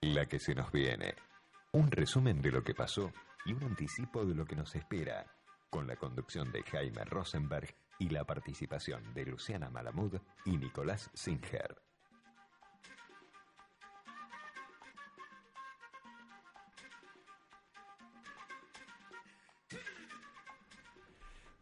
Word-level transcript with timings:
La 0.00 0.26
que 0.26 0.38
se 0.38 0.54
nos 0.54 0.70
viene. 0.70 1.16
Un 1.72 1.90
resumen 1.90 2.40
de 2.40 2.52
lo 2.52 2.62
que 2.62 2.72
pasó 2.72 3.12
y 3.44 3.52
un 3.52 3.64
anticipo 3.64 4.24
de 4.24 4.32
lo 4.32 4.44
que 4.44 4.54
nos 4.54 4.76
espera. 4.76 5.26
Con 5.70 5.88
la 5.88 5.96
conducción 5.96 6.52
de 6.52 6.62
Jaime 6.62 7.04
Rosenberg 7.04 7.74
y 7.98 8.08
la 8.08 8.24
participación 8.24 9.12
de 9.12 9.26
Luciana 9.26 9.70
Malamud 9.70 10.20
y 10.44 10.56
Nicolás 10.56 11.10
Singer. 11.14 11.82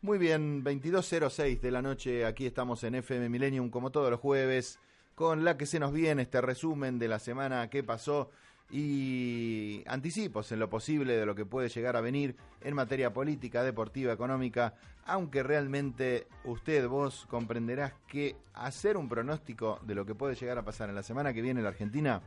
Muy 0.02 0.18
bien, 0.18 0.62
22.06 0.62 1.60
de 1.60 1.70
la 1.70 1.80
noche, 1.80 2.26
aquí 2.26 2.44
estamos 2.44 2.84
en 2.84 2.96
FM 2.96 3.30
Millennium 3.30 3.70
como 3.70 3.90
todos 3.90 4.10
los 4.10 4.20
jueves, 4.20 4.78
con 5.16 5.44
la 5.44 5.56
que 5.56 5.64
se 5.64 5.80
nos 5.80 5.92
viene 5.92 6.22
este 6.22 6.42
resumen 6.42 6.98
de 6.98 7.08
la 7.08 7.18
semana 7.18 7.68
que 7.70 7.82
pasó 7.82 8.30
y 8.70 9.82
anticipos 9.86 10.52
en 10.52 10.58
lo 10.58 10.68
posible 10.68 11.16
de 11.16 11.24
lo 11.24 11.34
que 11.34 11.46
puede 11.46 11.70
llegar 11.70 11.96
a 11.96 12.02
venir 12.02 12.36
en 12.60 12.74
materia 12.74 13.14
política, 13.14 13.64
deportiva, 13.64 14.12
económica, 14.12 14.74
aunque 15.06 15.42
realmente 15.42 16.26
usted, 16.44 16.86
vos 16.86 17.26
comprenderás 17.30 17.94
que 18.06 18.36
hacer 18.52 18.98
un 18.98 19.08
pronóstico 19.08 19.80
de 19.82 19.94
lo 19.94 20.04
que 20.04 20.14
puede 20.14 20.34
llegar 20.34 20.58
a 20.58 20.64
pasar 20.64 20.90
en 20.90 20.94
la 20.94 21.02
semana 21.02 21.32
que 21.32 21.40
viene 21.40 21.60
en 21.60 21.64
la 21.64 21.70
Argentina, 21.70 22.20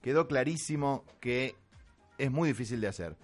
quedó 0.00 0.28
clarísimo 0.28 1.04
que 1.18 1.56
es 2.18 2.30
muy 2.30 2.50
difícil 2.50 2.80
de 2.80 2.86
hacer. 2.86 3.16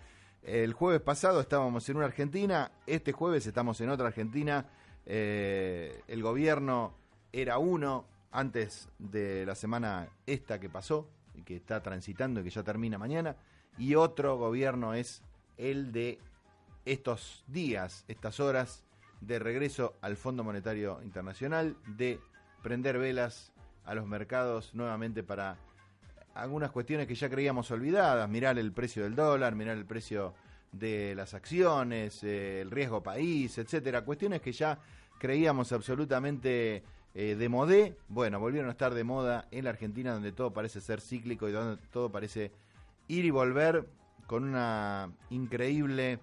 El 0.42 0.72
jueves 0.72 1.02
pasado 1.02 1.40
estábamos 1.40 1.88
en 1.88 1.98
una 1.98 2.06
Argentina, 2.06 2.72
este 2.84 3.12
jueves 3.12 3.46
estamos 3.46 3.80
en 3.80 3.90
otra 3.90 4.08
Argentina. 4.08 4.66
Eh, 5.06 6.02
el 6.08 6.20
gobierno 6.20 6.94
era 7.32 7.58
uno 7.58 8.17
antes 8.30 8.88
de 8.98 9.46
la 9.46 9.54
semana 9.54 10.08
esta 10.26 10.60
que 10.60 10.68
pasó, 10.68 11.08
y 11.34 11.42
que 11.42 11.56
está 11.56 11.82
transitando 11.82 12.40
y 12.40 12.44
que 12.44 12.50
ya 12.50 12.62
termina 12.62 12.98
mañana, 12.98 13.36
y 13.78 13.94
otro 13.94 14.36
gobierno 14.36 14.94
es 14.94 15.22
el 15.56 15.92
de 15.92 16.18
estos 16.84 17.44
días, 17.46 18.04
estas 18.08 18.40
horas 18.40 18.84
de 19.20 19.38
regreso 19.38 19.96
al 20.00 20.16
Fondo 20.16 20.44
Monetario 20.44 21.00
Internacional, 21.02 21.76
de 21.86 22.20
prender 22.62 22.98
velas 22.98 23.52
a 23.84 23.94
los 23.94 24.06
mercados 24.06 24.74
nuevamente 24.74 25.22
para 25.22 25.56
algunas 26.34 26.70
cuestiones 26.70 27.06
que 27.06 27.14
ya 27.14 27.28
creíamos 27.28 27.70
olvidadas, 27.70 28.28
mirar 28.28 28.58
el 28.58 28.72
precio 28.72 29.02
del 29.02 29.16
dólar, 29.16 29.54
mirar 29.54 29.76
el 29.76 29.86
precio 29.86 30.34
de 30.72 31.14
las 31.14 31.34
acciones, 31.34 32.22
eh, 32.22 32.60
el 32.60 32.70
riesgo 32.70 33.02
país, 33.02 33.58
etcétera, 33.58 34.04
cuestiones 34.04 34.40
que 34.40 34.52
ya 34.52 34.78
creíamos 35.18 35.72
absolutamente 35.72 36.84
eh, 37.14 37.34
de 37.36 37.48
modé, 37.48 37.96
bueno, 38.08 38.38
volvieron 38.38 38.68
a 38.68 38.72
estar 38.72 38.94
de 38.94 39.02
moda 39.02 39.48
en 39.50 39.64
la 39.64 39.70
Argentina 39.70 40.12
donde 40.12 40.32
todo 40.32 40.52
parece 40.52 40.80
ser 40.80 41.00
cíclico 41.00 41.48
y 41.48 41.52
donde 41.52 41.82
todo 41.90 42.10
parece 42.10 42.52
ir 43.08 43.24
y 43.24 43.30
volver 43.30 43.86
con 44.26 44.44
una 44.44 45.10
increíble, 45.30 46.20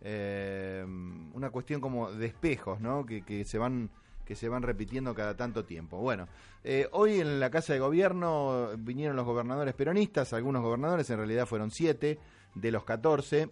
eh, 0.00 0.84
una 1.32 1.50
cuestión 1.50 1.80
como 1.80 2.10
de 2.10 2.26
espejos, 2.26 2.80
¿no? 2.80 3.06
Que, 3.06 3.44
se 3.44 3.56
van 3.58 3.88
que 4.24 4.34
se 4.34 4.48
van 4.48 4.62
repitiendo 4.64 5.14
cada 5.14 5.36
tanto 5.36 5.64
tiempo. 5.64 5.98
Bueno, 5.98 6.26
eh, 6.64 6.88
hoy 6.90 7.20
en 7.20 7.38
la 7.38 7.48
Casa 7.48 7.72
de 7.72 7.78
Gobierno 7.78 8.70
vinieron 8.78 9.14
los 9.14 9.24
gobernadores 9.24 9.74
peronistas, 9.74 10.32
algunos 10.32 10.62
gobernadores, 10.62 11.08
en 11.10 11.18
realidad 11.18 11.46
fueron 11.46 11.70
siete 11.70 12.18
de 12.56 12.72
los 12.72 12.82
catorce, 12.82 13.48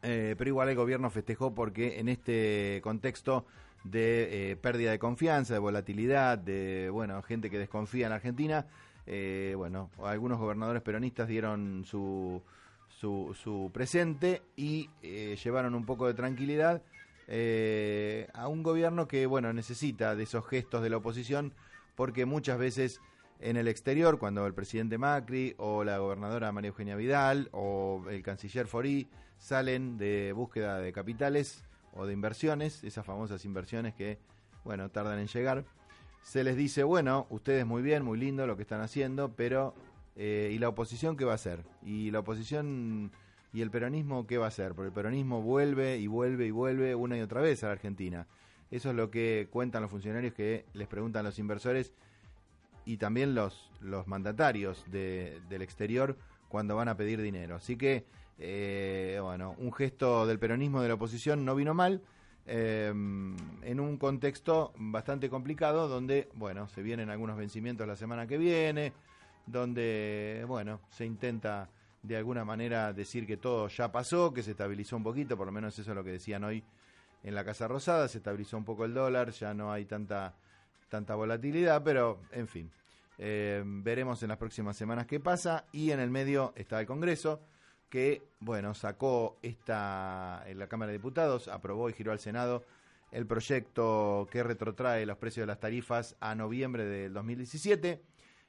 pero 0.00 0.48
igual 0.48 0.68
el 0.68 0.76
gobierno 0.76 1.10
festejó 1.10 1.54
porque 1.54 1.98
en 1.98 2.10
este 2.10 2.80
contexto 2.84 3.46
de 3.84 4.52
eh, 4.52 4.56
pérdida 4.56 4.90
de 4.90 4.98
confianza, 4.98 5.54
de 5.54 5.60
volatilidad, 5.60 6.38
de 6.38 6.90
bueno 6.90 7.22
gente 7.22 7.50
que 7.50 7.58
desconfía 7.58 8.06
en 8.06 8.12
Argentina, 8.12 8.66
bueno, 9.56 9.90
algunos 10.02 10.38
gobernadores 10.38 10.82
peronistas 10.82 11.28
dieron 11.28 11.84
su, 11.84 12.42
su, 12.88 13.36
su 13.38 13.70
presente 13.72 14.42
y 14.56 14.88
llevaron 15.02 15.74
un 15.74 15.84
poco 15.84 16.06
de 16.06 16.14
tranquilidad 16.14 16.82
eh, 17.26 18.28
a 18.34 18.48
un 18.48 18.62
gobierno 18.62 19.08
que, 19.08 19.26
bueno, 19.26 19.52
necesita 19.52 20.14
de 20.14 20.24
esos 20.24 20.46
gestos 20.46 20.82
de 20.82 20.90
la 20.90 20.98
oposición, 20.98 21.54
porque 21.94 22.26
muchas 22.26 22.58
veces 22.58 23.00
en 23.40 23.56
el 23.56 23.68
exterior, 23.68 24.18
cuando 24.18 24.46
el 24.46 24.54
presidente 24.54 24.98
Macri 24.98 25.54
o 25.58 25.84
la 25.84 25.98
gobernadora 25.98 26.52
María 26.52 26.68
Eugenia 26.68 26.96
Vidal 26.96 27.48
o 27.52 28.04
el 28.10 28.22
canciller 28.22 28.66
Forí 28.66 29.08
salen 29.38 29.96
de 29.98 30.32
búsqueda 30.32 30.78
de 30.78 30.92
capitales 30.92 31.64
o 31.94 32.06
de 32.06 32.12
inversiones, 32.12 32.84
esas 32.84 33.06
famosas 33.06 33.44
inversiones 33.44 33.94
que, 33.94 34.18
bueno, 34.64 34.90
tardan 34.90 35.18
en 35.18 35.28
llegar, 35.28 35.64
se 36.22 36.44
les 36.44 36.56
dice, 36.56 36.84
bueno, 36.84 37.26
ustedes 37.30 37.66
muy 37.66 37.82
bien, 37.82 38.04
muy 38.04 38.18
lindo 38.18 38.46
lo 38.46 38.56
que 38.56 38.62
están 38.62 38.80
haciendo, 38.80 39.34
pero 39.34 39.74
eh, 40.16 40.50
¿y 40.52 40.58
la 40.58 40.68
oposición 40.68 41.16
qué 41.16 41.24
va 41.24 41.32
a 41.32 41.36
hacer? 41.36 41.64
Y 41.82 42.10
la 42.10 42.20
oposición 42.20 43.10
¿Y 43.54 43.62
el 43.62 43.70
peronismo 43.70 44.26
qué 44.26 44.36
va 44.36 44.46
a 44.46 44.48
hacer? 44.48 44.74
Porque 44.74 44.88
el 44.88 44.92
peronismo 44.92 45.40
vuelve 45.40 45.98
y 45.98 46.08
vuelve 46.08 46.46
y 46.46 46.50
vuelve 46.50 46.96
una 46.96 47.16
y 47.16 47.20
otra 47.20 47.40
vez 47.40 47.62
a 47.62 47.68
la 47.68 47.74
Argentina. 47.74 48.26
Eso 48.72 48.90
es 48.90 48.96
lo 48.96 49.12
que 49.12 49.46
cuentan 49.48 49.82
los 49.82 49.92
funcionarios 49.92 50.34
que 50.34 50.66
les 50.72 50.88
preguntan 50.88 51.24
los 51.24 51.38
inversores 51.38 51.92
y 52.84 52.96
también 52.96 53.36
los, 53.36 53.70
los 53.80 54.08
mandatarios 54.08 54.84
del 54.90 55.62
exterior 55.62 56.18
cuando 56.48 56.74
van 56.74 56.88
a 56.88 56.96
pedir 56.96 57.22
dinero. 57.22 57.54
Así 57.54 57.76
que, 57.76 58.04
eh, 58.38 59.18
bueno, 59.22 59.54
un 59.58 59.72
gesto 59.72 60.26
del 60.26 60.38
peronismo 60.38 60.82
de 60.82 60.88
la 60.88 60.94
oposición 60.94 61.44
no 61.44 61.54
vino 61.54 61.74
mal. 61.74 62.02
Eh, 62.46 62.88
en 62.88 63.80
un 63.80 63.96
contexto 63.96 64.72
bastante 64.76 65.30
complicado 65.30 65.88
donde, 65.88 66.28
bueno, 66.34 66.68
se 66.68 66.82
vienen 66.82 67.08
algunos 67.08 67.38
vencimientos 67.38 67.86
la 67.86 67.96
semana 67.96 68.26
que 68.26 68.36
viene, 68.36 68.92
donde, 69.46 70.44
bueno, 70.46 70.80
se 70.90 71.06
intenta 71.06 71.70
de 72.02 72.16
alguna 72.18 72.44
manera 72.44 72.92
decir 72.92 73.26
que 73.26 73.38
todo 73.38 73.68
ya 73.68 73.90
pasó, 73.90 74.32
que 74.34 74.42
se 74.42 74.50
estabilizó 74.50 74.96
un 74.96 75.02
poquito, 75.02 75.38
por 75.38 75.46
lo 75.46 75.52
menos 75.52 75.78
eso 75.78 75.90
es 75.90 75.96
lo 75.96 76.04
que 76.04 76.10
decían 76.10 76.44
hoy 76.44 76.62
en 77.22 77.34
la 77.34 77.44
Casa 77.44 77.66
Rosada, 77.66 78.08
se 78.08 78.18
estabilizó 78.18 78.58
un 78.58 78.64
poco 78.64 78.84
el 78.84 78.92
dólar, 78.92 79.30
ya 79.30 79.54
no 79.54 79.72
hay 79.72 79.86
tanta, 79.86 80.34
tanta 80.90 81.14
volatilidad, 81.14 81.82
pero 81.82 82.20
en 82.30 82.46
fin, 82.46 82.70
eh, 83.16 83.62
veremos 83.64 84.22
en 84.22 84.28
las 84.28 84.36
próximas 84.36 84.76
semanas 84.76 85.06
qué 85.06 85.18
pasa 85.18 85.64
y 85.72 85.92
en 85.92 86.00
el 86.00 86.10
medio 86.10 86.52
está 86.56 86.78
el 86.78 86.86
Congreso 86.86 87.40
que, 87.94 88.26
bueno, 88.40 88.74
sacó 88.74 89.38
esta, 89.40 90.42
en 90.48 90.58
la 90.58 90.66
Cámara 90.66 90.90
de 90.90 90.98
Diputados, 90.98 91.46
aprobó 91.46 91.88
y 91.88 91.92
giró 91.92 92.10
al 92.10 92.18
Senado 92.18 92.64
el 93.12 93.24
proyecto 93.24 94.26
que 94.32 94.42
retrotrae 94.42 95.06
los 95.06 95.16
precios 95.16 95.44
de 95.44 95.46
las 95.46 95.60
tarifas 95.60 96.16
a 96.18 96.34
noviembre 96.34 96.86
del 96.86 97.12
2017. 97.12 98.02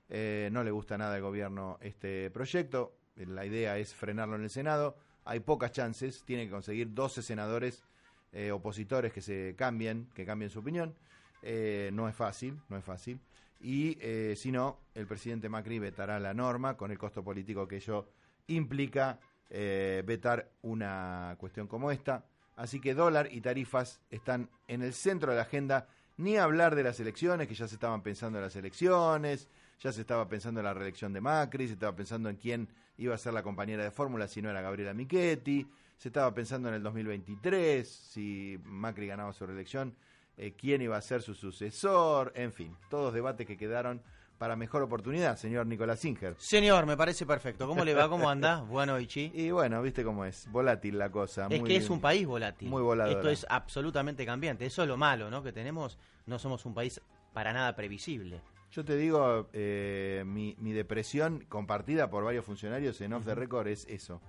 Eh, 0.09 0.49
no 0.51 0.63
le 0.63 0.71
gusta 0.71 0.97
nada 0.97 1.13
al 1.13 1.21
gobierno 1.21 1.77
este 1.81 2.31
proyecto 2.31 2.95
la 3.17 3.45
idea 3.45 3.77
es 3.77 3.93
frenarlo 3.93 4.35
en 4.35 4.41
el 4.41 4.49
Senado. 4.49 4.97
Hay 5.25 5.41
pocas 5.41 5.71
chances, 5.71 6.23
tiene 6.23 6.45
que 6.45 6.51
conseguir 6.51 6.95
12 6.95 7.21
senadores 7.21 7.83
eh, 8.31 8.49
opositores 8.49 9.13
que 9.13 9.21
se 9.21 9.53
cambien, 9.55 10.09
que 10.15 10.25
cambien 10.25 10.49
su 10.49 10.57
opinión. 10.57 10.95
Eh, 11.43 11.91
no 11.93 12.09
es 12.09 12.15
fácil, 12.15 12.59
no 12.69 12.77
es 12.77 12.83
fácil. 12.83 13.19
Y 13.61 13.99
si 14.35 14.51
no, 14.51 14.79
el 14.95 15.05
presidente 15.05 15.49
Macri 15.49 15.77
vetará 15.77 16.19
la 16.19 16.33
norma 16.33 16.75
con 16.75 16.89
el 16.89 16.97
costo 16.97 17.23
político 17.23 17.67
que 17.67 17.75
ello 17.75 18.09
implica 18.47 19.19
vetar 19.49 20.51
una 20.61 21.35
cuestión 21.37 21.67
como 21.67 21.91
esta. 21.91 22.25
Así 22.55 22.79
que 22.79 22.93
dólar 22.93 23.29
y 23.31 23.41
tarifas 23.41 24.01
están 24.09 24.49
en 24.67 24.81
el 24.81 24.93
centro 24.93 25.31
de 25.31 25.37
la 25.37 25.43
agenda. 25.43 25.87
Ni 26.17 26.37
hablar 26.37 26.75
de 26.75 26.83
las 26.83 26.99
elecciones, 26.99 27.47
que 27.47 27.55
ya 27.55 27.67
se 27.67 27.75
estaban 27.75 28.01
pensando 28.01 28.37
en 28.37 28.45
las 28.45 28.55
elecciones, 28.55 29.49
ya 29.79 29.91
se 29.91 30.01
estaba 30.01 30.27
pensando 30.27 30.59
en 30.59 30.65
la 30.65 30.73
reelección 30.73 31.13
de 31.13 31.21
Macri, 31.21 31.67
se 31.67 31.73
estaba 31.73 31.95
pensando 31.95 32.29
en 32.29 32.37
quién 32.37 32.69
iba 32.97 33.13
a 33.13 33.17
ser 33.17 33.33
la 33.33 33.43
compañera 33.43 33.83
de 33.83 33.91
fórmula 33.91 34.27
si 34.27 34.41
no 34.41 34.49
era 34.49 34.61
Gabriela 34.61 34.93
Michetti, 34.93 35.67
se 35.97 36.09
estaba 36.09 36.33
pensando 36.33 36.69
en 36.69 36.75
el 36.75 36.83
2023, 36.83 37.87
si 37.87 38.59
Macri 38.63 39.07
ganaba 39.07 39.33
su 39.33 39.45
reelección, 39.45 39.95
eh, 40.37 40.53
quién 40.57 40.81
iba 40.81 40.97
a 40.97 41.01
ser 41.01 41.21
su 41.21 41.33
sucesor, 41.33 42.31
en 42.35 42.51
fin, 42.51 42.75
todos 42.89 43.13
debates 43.13 43.47
que 43.47 43.57
quedaron 43.57 44.01
para 44.37 44.55
mejor 44.55 44.81
oportunidad, 44.83 45.37
señor 45.37 45.65
Nicolás 45.65 45.99
Singer. 45.99 46.35
Señor, 46.37 46.85
me 46.85 46.97
parece 46.97 47.25
perfecto. 47.25 47.67
¿Cómo 47.67 47.85
le 47.85 47.93
va? 47.93 48.09
¿Cómo 48.09 48.29
anda? 48.29 48.61
Bueno, 48.75 48.99
Ichi. 48.99 49.31
Y 49.33 49.51
bueno, 49.51 49.81
viste 49.81 50.03
cómo 50.03 50.25
es, 50.25 50.49
volátil 50.51 50.97
la 50.97 51.09
cosa. 51.09 51.47
Es 51.49 51.63
que 51.63 51.75
es 51.77 51.89
un 51.89 52.01
país 52.01 52.25
volátil. 52.25 52.69
Muy 52.69 52.81
volador. 52.81 53.15
Esto 53.15 53.29
es 53.29 53.45
absolutamente 53.49 54.25
cambiante. 54.25 54.65
Eso 54.65 54.81
es 54.81 54.87
lo 54.87 54.97
malo, 54.97 55.29
¿no? 55.29 55.41
Que 55.41 55.51
tenemos, 55.51 55.97
no 56.25 56.39
somos 56.39 56.65
un 56.65 56.73
país 56.73 56.99
para 57.33 57.53
nada 57.53 57.75
previsible. 57.75 58.41
Yo 58.71 58.83
te 58.83 58.97
digo, 58.97 59.47
eh, 59.53 60.23
mi, 60.25 60.55
mi 60.59 60.73
depresión 60.73 61.45
compartida 61.47 62.09
por 62.09 62.25
varios 62.25 62.43
funcionarios 62.43 62.99
en 62.99 63.13
off 63.13 63.25
the 63.25 63.35
record 63.35 63.67
es 63.67 63.85
eso. 63.87 64.21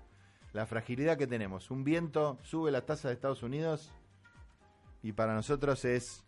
La 0.52 0.66
fragilidad 0.66 1.18
que 1.18 1.26
tenemos. 1.26 1.70
Un 1.70 1.82
viento 1.82 2.38
sube 2.42 2.70
la 2.70 2.86
tasa 2.86 3.08
de 3.08 3.14
Estados 3.14 3.42
Unidos 3.42 3.92
y 5.02 5.12
para 5.12 5.34
nosotros 5.34 5.84
es 5.84 6.25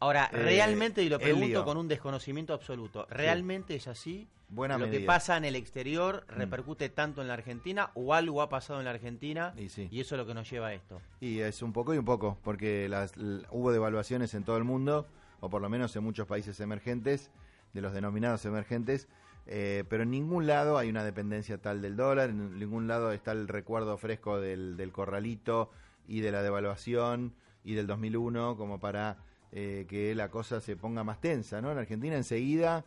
Ahora, 0.00 0.30
Eh, 0.32 0.36
realmente, 0.38 1.02
y 1.02 1.08
lo 1.10 1.18
pregunto 1.18 1.64
con 1.64 1.76
un 1.76 1.86
desconocimiento 1.86 2.54
absoluto, 2.54 3.06
¿realmente 3.10 3.74
es 3.74 3.86
así? 3.86 4.26
buena 4.48 4.76
¿Lo 4.78 4.90
que 4.90 5.00
pasa 5.00 5.36
en 5.36 5.44
el 5.44 5.54
exterior 5.54 6.24
Mm. 6.28 6.38
repercute 6.38 6.88
tanto 6.88 7.20
en 7.22 7.28
la 7.28 7.34
Argentina 7.34 7.90
o 7.94 8.14
algo 8.14 8.42
ha 8.42 8.48
pasado 8.48 8.80
en 8.80 8.84
la 8.86 8.90
Argentina 8.90 9.54
Y 9.56 9.68
sí. 9.68 9.86
y 9.92 10.00
eso 10.00 10.16
es 10.16 10.18
lo 10.18 10.26
que 10.26 10.34
nos 10.34 10.50
lleva 10.50 10.68
a 10.68 10.74
esto? 10.74 11.00
Y 11.20 11.38
es 11.38 11.62
un 11.62 11.72
poco 11.72 11.94
y 11.94 11.98
un 11.98 12.04
poco, 12.04 12.36
porque 12.42 12.88
las, 12.88 13.12
hubo 13.50 13.70
devaluaciones 13.70 14.34
en 14.34 14.42
todo 14.42 14.56
el 14.56 14.64
mundo, 14.64 15.06
o 15.38 15.48
por 15.50 15.62
lo 15.62 15.68
menos 15.68 15.94
en 15.94 16.02
muchos 16.02 16.26
países 16.26 16.58
emergentes, 16.60 17.30
de 17.74 17.80
los 17.80 17.92
denominados 17.92 18.44
emergentes, 18.46 19.06
eh, 19.46 19.84
pero 19.88 20.02
en 20.02 20.10
ningún 20.10 20.46
lado 20.48 20.78
hay 20.78 20.88
una 20.88 21.04
dependencia 21.04 21.58
tal 21.58 21.80
del 21.80 21.94
dólar, 21.96 22.30
en 22.30 22.58
ningún 22.58 22.88
lado 22.88 23.12
está 23.12 23.30
el 23.32 23.46
recuerdo 23.46 23.96
fresco 23.98 24.40
del, 24.40 24.76
del 24.76 24.90
corralito 24.92 25.70
y 26.08 26.20
de 26.22 26.32
la 26.32 26.42
devaluación 26.42 27.34
y 27.62 27.74
del 27.74 27.86
2001 27.86 28.56
como 28.56 28.80
para 28.80 29.18
eh, 29.52 29.86
que 29.88 30.14
la 30.14 30.30
cosa 30.30 30.60
se 30.60 30.76
ponga 30.76 31.04
más 31.04 31.20
tensa, 31.20 31.60
¿no? 31.60 31.72
En 31.72 31.78
Argentina 31.78 32.16
enseguida 32.16 32.84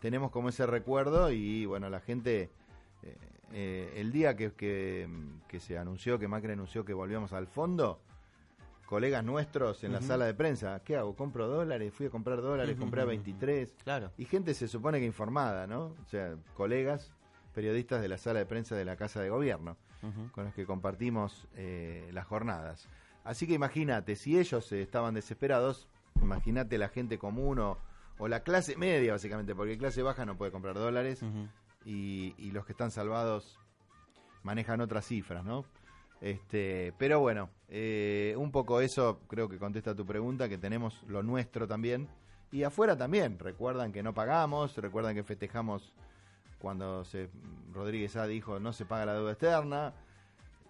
tenemos 0.00 0.30
como 0.30 0.48
ese 0.48 0.66
recuerdo 0.66 1.30
y 1.30 1.66
bueno, 1.66 1.88
la 1.90 2.00
gente... 2.00 2.50
eh, 3.02 3.16
eh, 3.56 4.00
el 4.00 4.10
día 4.10 4.34
que, 4.34 4.52
que, 4.52 5.08
que 5.46 5.60
se 5.60 5.78
anunció, 5.78 6.18
que 6.18 6.26
Macri 6.26 6.52
anunció 6.52 6.84
que 6.84 6.92
volvíamos 6.92 7.32
al 7.32 7.46
fondo, 7.46 8.00
colegas 8.86 9.22
nuestros 9.24 9.84
en 9.84 9.92
la 9.92 10.00
sala 10.00 10.24
de 10.24 10.34
prensa, 10.34 10.82
¿qué 10.84 10.96
hago? 10.96 11.14
¿Compro 11.14 11.46
dólares? 11.46 11.92
Fui 11.94 12.06
a 12.06 12.10
comprar 12.10 12.42
dólares, 12.42 12.76
compré 12.76 13.02
a 13.02 13.04
ujú, 13.04 13.10
23. 13.10 13.76
Claro. 13.84 14.10
Y 14.18 14.24
gente 14.24 14.54
se 14.54 14.66
supone 14.66 14.98
que 14.98 15.06
informada, 15.06 15.68
¿no? 15.68 15.94
O 16.02 16.04
sea, 16.08 16.34
colegas, 16.54 17.12
periodistas 17.54 18.02
de 18.02 18.08
la 18.08 18.18
sala 18.18 18.40
de 18.40 18.46
prensa 18.46 18.74
de 18.74 18.84
la 18.84 18.96
Casa 18.96 19.20
de 19.20 19.30
Gobierno, 19.30 19.76
con 20.32 20.46
los 20.46 20.54
que 20.54 20.66
compartimos 20.66 21.46
las 22.12 22.26
jornadas. 22.26 22.88
Así 23.22 23.46
que 23.46 23.54
imagínate, 23.54 24.16
si 24.16 24.36
ellos 24.36 24.72
estaban 24.72 25.14
desesperados, 25.14 25.86
imagínate 26.20 26.78
la 26.78 26.88
gente 26.88 27.18
común 27.18 27.58
o, 27.58 27.78
o 28.18 28.28
la 28.28 28.40
clase 28.40 28.76
media, 28.76 29.12
básicamente, 29.12 29.54
porque 29.54 29.78
clase 29.78 30.02
baja 30.02 30.24
no 30.24 30.36
puede 30.36 30.52
comprar 30.52 30.74
dólares 30.74 31.22
y, 31.84 32.34
y 32.38 32.50
los 32.50 32.64
que 32.66 32.72
están 32.72 32.90
salvados 32.90 33.58
manejan 34.42 34.80
otras 34.80 35.06
cifras, 35.06 35.44
¿no? 35.44 35.64
Este, 36.20 36.94
pero 36.96 37.20
bueno, 37.20 37.50
eh, 37.68 38.34
un 38.38 38.50
poco 38.50 38.80
eso 38.80 39.20
creo 39.28 39.48
que 39.48 39.58
contesta 39.58 39.94
tu 39.94 40.06
pregunta, 40.06 40.48
que 40.48 40.58
tenemos 40.58 41.02
lo 41.08 41.22
nuestro 41.22 41.66
también. 41.66 42.08
Y 42.50 42.62
afuera 42.62 42.96
también, 42.96 43.38
recuerdan 43.38 43.92
que 43.92 44.02
no 44.02 44.14
pagamos, 44.14 44.76
recuerdan 44.76 45.14
que 45.14 45.24
festejamos 45.24 45.92
cuando 46.58 47.04
se, 47.04 47.28
Rodríguez 47.72 48.16
A 48.16 48.26
dijo 48.26 48.60
no 48.60 48.72
se 48.72 48.86
paga 48.86 49.06
la 49.06 49.14
deuda 49.14 49.32
externa. 49.32 49.92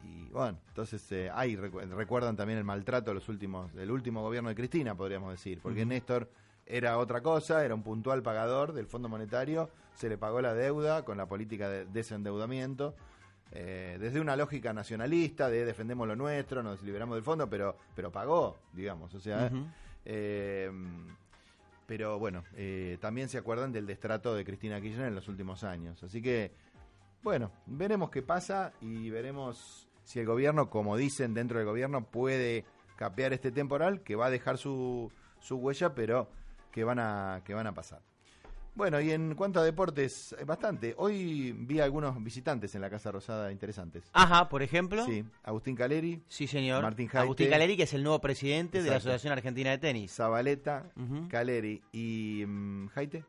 Y 0.06 0.28
bueno, 0.28 0.58
entonces 0.68 1.10
eh, 1.12 1.30
recu- 1.32 1.88
recuerdan 1.94 2.36
también 2.36 2.58
el 2.58 2.64
maltrato 2.64 3.10
de 3.10 3.14
los 3.14 3.28
últimos, 3.28 3.72
del 3.74 3.90
último 3.90 4.20
gobierno 4.22 4.50
de 4.50 4.54
Cristina, 4.54 4.94
podríamos 4.94 5.30
decir, 5.30 5.60
porque. 5.62 5.86
Néstor 5.86 6.30
era 6.66 6.98
otra 6.98 7.22
cosa, 7.22 7.64
era 7.64 7.74
un 7.74 7.82
puntual 7.82 8.22
pagador 8.22 8.72
del 8.72 8.86
Fondo 8.86 9.08
Monetario, 9.08 9.70
se 9.94 10.08
le 10.08 10.16
pagó 10.18 10.40
la 10.40 10.54
deuda 10.54 11.04
con 11.04 11.16
la 11.16 11.26
política 11.26 11.68
de 11.68 11.84
desendeudamiento, 11.86 12.94
eh, 13.52 13.98
desde 14.00 14.20
una 14.20 14.34
lógica 14.34 14.72
nacionalista 14.72 15.48
de 15.48 15.64
defendemos 15.64 16.08
lo 16.08 16.16
nuestro, 16.16 16.62
nos 16.62 16.82
liberamos 16.82 17.16
del 17.16 17.24
fondo, 17.24 17.48
pero, 17.48 17.76
pero 17.94 18.10
pagó, 18.10 18.56
digamos, 18.72 19.14
o 19.14 19.20
sea, 19.20 19.50
eh, 20.04 20.70
pero 21.86 22.18
bueno, 22.18 22.44
eh, 22.56 22.96
también 23.00 23.28
se 23.28 23.38
acuerdan 23.38 23.70
del 23.70 23.86
destrato 23.86 24.34
de 24.34 24.44
Cristina 24.44 24.80
Kirchner 24.80 25.08
en 25.08 25.14
los 25.14 25.28
últimos 25.28 25.64
años. 25.64 26.02
Así 26.02 26.22
que, 26.22 26.50
bueno, 27.22 27.50
veremos 27.66 28.10
qué 28.10 28.22
pasa 28.22 28.72
y 28.80 29.10
veremos 29.10 29.86
si 30.04 30.20
el 30.20 30.26
gobierno, 30.26 30.70
como 30.70 30.96
dicen 30.96 31.34
dentro 31.34 31.58
del 31.58 31.66
gobierno, 31.66 32.04
puede 32.04 32.64
capear 32.96 33.32
este 33.32 33.50
temporal 33.50 34.02
que 34.02 34.16
va 34.16 34.26
a 34.26 34.30
dejar 34.30 34.58
su, 34.58 35.10
su 35.40 35.56
huella, 35.56 35.94
pero 35.94 36.28
que 36.70 36.84
van 36.84 36.98
a, 36.98 37.42
que 37.44 37.54
van 37.54 37.66
a 37.66 37.74
pasar. 37.74 38.00
Bueno, 38.74 39.00
y 39.00 39.12
en 39.12 39.36
cuanto 39.36 39.60
a 39.60 39.64
deportes, 39.64 40.34
eh, 40.36 40.44
bastante. 40.44 40.94
Hoy 40.98 41.52
vi 41.52 41.78
algunos 41.78 42.22
visitantes 42.22 42.74
en 42.74 42.80
la 42.80 42.90
Casa 42.90 43.12
Rosada 43.12 43.52
interesantes. 43.52 44.10
Ajá, 44.12 44.48
por 44.48 44.62
ejemplo. 44.62 45.04
Sí, 45.06 45.24
Agustín 45.44 45.76
Caleri, 45.76 46.20
Sí, 46.26 46.48
señor. 46.48 46.82
Martín 46.82 47.06
Jaite. 47.06 47.22
Agustín 47.24 47.50
Caleri, 47.50 47.76
que 47.76 47.84
es 47.84 47.94
el 47.94 48.02
nuevo 48.02 48.20
presidente 48.20 48.82
de 48.82 48.90
la. 48.90 48.96
Asociación 48.96 49.32
Argentina 49.32 49.70
de 49.70 49.78
Tenis. 49.78 50.12
Zabaleta. 50.12 50.90
Caleri 51.28 51.82
y 51.92 52.44
mm, 52.46 52.88
Jaite 52.88 53.24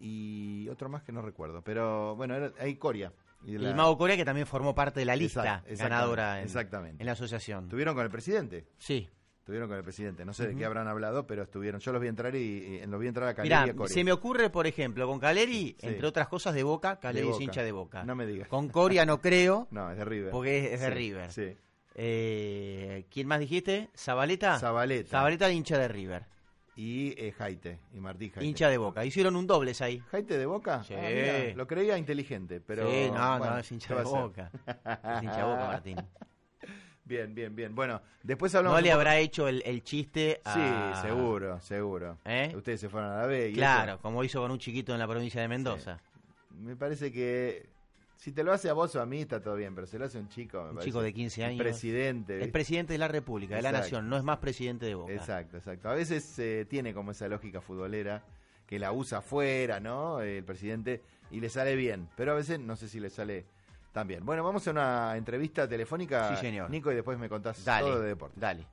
y 0.00 0.68
otro 0.68 0.88
más 0.88 1.02
que 1.02 1.12
no 1.12 1.22
recuerdo. 1.22 1.62
Pero 1.62 2.16
bueno, 2.16 2.34
era, 2.34 2.52
hay 2.58 2.76
Coria. 2.76 3.12
Y 3.44 3.54
El 3.54 3.62
la- 3.64 3.74
Mago 3.74 3.96
Corea, 3.96 4.16
que 4.16 4.24
también 4.24 4.46
formó 4.46 4.74
parte 4.74 5.00
de 5.00 5.06
la 5.06 5.16
lista 5.16 5.40
Exact- 5.42 5.62
exactamente, 5.66 5.82
ganadora 5.82 6.38
en, 6.38 6.44
exactamente. 6.44 7.02
en 7.02 7.06
la 7.06 7.12
asociación. 7.12 7.64
Estuvieron 7.64 7.94
con 7.94 8.04
el 8.04 8.10
presidente. 8.10 8.66
Sí. 8.78 9.08
Estuvieron 9.38 9.68
con 9.68 9.78
el 9.78 9.84
presidente. 9.84 10.24
No 10.26 10.34
sé 10.34 10.48
de 10.48 10.54
qué 10.56 10.64
habrán 10.66 10.88
hablado, 10.88 11.26
pero 11.26 11.44
estuvieron. 11.44 11.80
Yo 11.80 11.90
los 11.92 12.02
vi 12.02 12.08
entrar 12.08 12.34
y, 12.34 12.38
y 12.38 12.86
los 12.86 13.00
vi 13.00 13.06
entrar 13.06 13.28
a 13.30 13.34
Caleri 13.34 13.48
Mirá, 13.54 13.66
y 13.66 13.70
a 13.70 13.74
Coria. 13.74 13.94
se 13.94 14.04
me 14.04 14.12
ocurre, 14.12 14.50
por 14.50 14.66
ejemplo, 14.66 15.06
con 15.06 15.18
Caleri, 15.18 15.74
Sí. 15.80 15.86
entre 15.86 16.06
otras 16.06 16.28
cosas 16.28 16.52
de 16.54 16.62
Boca, 16.64 16.98
Caleri 17.00 17.26
De 17.28 17.32
es 17.32 17.40
hincha 17.40 17.62
de 17.62 17.72
Boca. 17.72 18.04
No 18.04 18.14
me 18.14 18.26
digas. 18.26 18.46
Con 18.48 18.68
Coria 18.68 19.06
no 19.06 19.22
creo, 19.22 19.66
No, 19.70 19.90
es 19.90 19.96
de 19.96 20.04
River. 20.04 20.30
porque 20.32 20.58
es, 20.66 20.72
es 20.74 20.80
de 20.80 20.86
Sí, 20.88 20.92
River. 20.92 21.32
Sí. 21.32 21.56
Eh, 21.94 23.06
¿Quién 23.10 23.26
más 23.26 23.40
dijiste? 23.40 23.88
¿Zabaleta? 23.96 24.58
Zabaleta. 24.58 25.08
Zabaleta 25.10 25.50
hincha 25.50 25.78
de 25.78 25.88
River. 25.88 26.26
Y 26.80 27.12
eh, 27.20 27.32
Jaite. 27.32 27.80
Y 27.92 27.98
Martí 27.98 28.30
Jaite. 28.30 28.46
Hincha 28.46 28.68
de 28.68 28.78
Boca. 28.78 29.04
Hicieron 29.04 29.34
un 29.34 29.48
dobles 29.48 29.82
ahí. 29.82 29.98
¿Jaite 30.12 30.38
de 30.38 30.46
Boca? 30.46 30.84
Sí. 30.84 30.94
Ah, 30.94 31.00
mira, 31.12 31.54
lo 31.56 31.66
creía 31.66 31.98
inteligente, 31.98 32.60
pero... 32.60 32.88
sí, 32.88 33.10
no, 33.12 33.38
bueno, 33.38 33.54
no, 33.54 33.58
es 33.58 33.72
hincha 33.72 33.88
¿qué 33.88 33.94
de? 33.96 34.04
Boca. 34.04 34.50
Es 34.54 35.22
hincha 35.24 35.36
de 35.38 35.42
Boca, 35.42 35.66
Martín. 35.66 35.96
Bien, 37.04 37.34
bien, 37.34 37.56
bien. 37.56 37.74
Bueno, 37.74 38.00
después 38.22 38.54
hablamos... 38.54 38.78
No 38.78 38.82
le 38.82 38.90
poco- 38.90 38.98
habrá 39.00 39.18
hecho 39.18 39.48
el, 39.48 39.62
el 39.64 39.82
chiste 39.82 40.40
a... 40.44 40.92
Sí, 41.00 41.08
seguro, 41.08 41.58
seguro. 41.62 42.18
¿Eh? 42.26 42.52
Ustedes 42.54 42.80
se 42.80 42.88
fueron 42.90 43.10
a 43.12 43.22
la 43.22 43.26
B. 43.26 43.48
y 43.48 43.54
Claro, 43.54 43.92
eso, 43.94 44.02
como 44.02 44.22
hizo 44.22 44.40
con 44.42 44.50
un 44.50 44.58
chiquito 44.58 44.92
en 44.92 44.98
la 44.98 45.08
provincia 45.08 45.40
de 45.40 45.48
Mendoza. 45.48 45.98
me 46.50 46.76
parece 46.76 47.10
que 47.10 47.66
si 48.18 48.32
te 48.32 48.42
lo 48.42 48.52
hace 48.52 48.68
a 48.68 48.72
vos 48.72 48.94
o 48.96 49.00
a 49.00 49.06
mí 49.06 49.20
está 49.20 49.40
todo 49.40 49.54
bien, 49.54 49.74
pero 49.76 49.86
se 49.86 49.96
lo 49.98 50.04
hace 50.04 50.18
a 50.18 50.20
un 50.20 50.28
chico. 50.28 50.58
me 50.58 50.68
Un 50.70 50.74
parece. 50.74 50.90
chico 50.90 51.02
de 51.02 51.12
15 51.14 51.40
El 51.42 51.48
años. 51.50 51.62
presidente. 51.62 52.32
Es 52.34 52.38
¿viste? 52.40 52.52
presidente 52.52 52.92
de 52.94 52.98
la 52.98 53.06
República, 53.08 53.54
de 53.56 53.62
la 53.62 53.68
Exacto. 53.70 53.84
Nación, 53.86 54.10
no 54.10 54.16
es 54.16 54.24
más 54.24 54.38
presidente 54.38 54.86
de 54.86 54.94
Boca. 54.96 55.12
Exacto, 55.12 55.56
exacto. 55.56 55.88
A 55.88 55.94
veces 55.94 56.38
eh, 56.40 56.66
tiene 56.68 56.92
como 56.92 57.12
esa 57.12 57.28
lógica 57.28 57.60
futbolera 57.60 58.24
que 58.66 58.78
la 58.80 58.90
usa 58.92 59.18
afuera, 59.18 59.78
¿no? 59.80 60.20
El 60.20 60.42
presidente 60.44 61.00
y 61.30 61.40
le 61.40 61.48
sale 61.48 61.76
bien, 61.76 62.08
pero 62.16 62.32
a 62.32 62.34
veces 62.34 62.58
no 62.60 62.74
sé 62.76 62.88
si 62.88 62.98
le 63.00 63.08
sale 63.08 63.46
tan 63.92 64.06
bien. 64.08 64.24
Bueno, 64.26 64.42
vamos 64.44 64.66
a 64.66 64.72
una 64.72 65.16
entrevista 65.16 65.68
telefónica, 65.68 66.34
Sí, 66.34 66.40
señor. 66.40 66.68
Nico, 66.70 66.90
y 66.92 66.96
después 66.96 67.18
me 67.18 67.28
contás 67.28 67.64
Dale, 67.64 67.86
todo 67.86 68.00
de 68.00 68.08
deporte. 68.08 68.38
dale. 68.38 68.66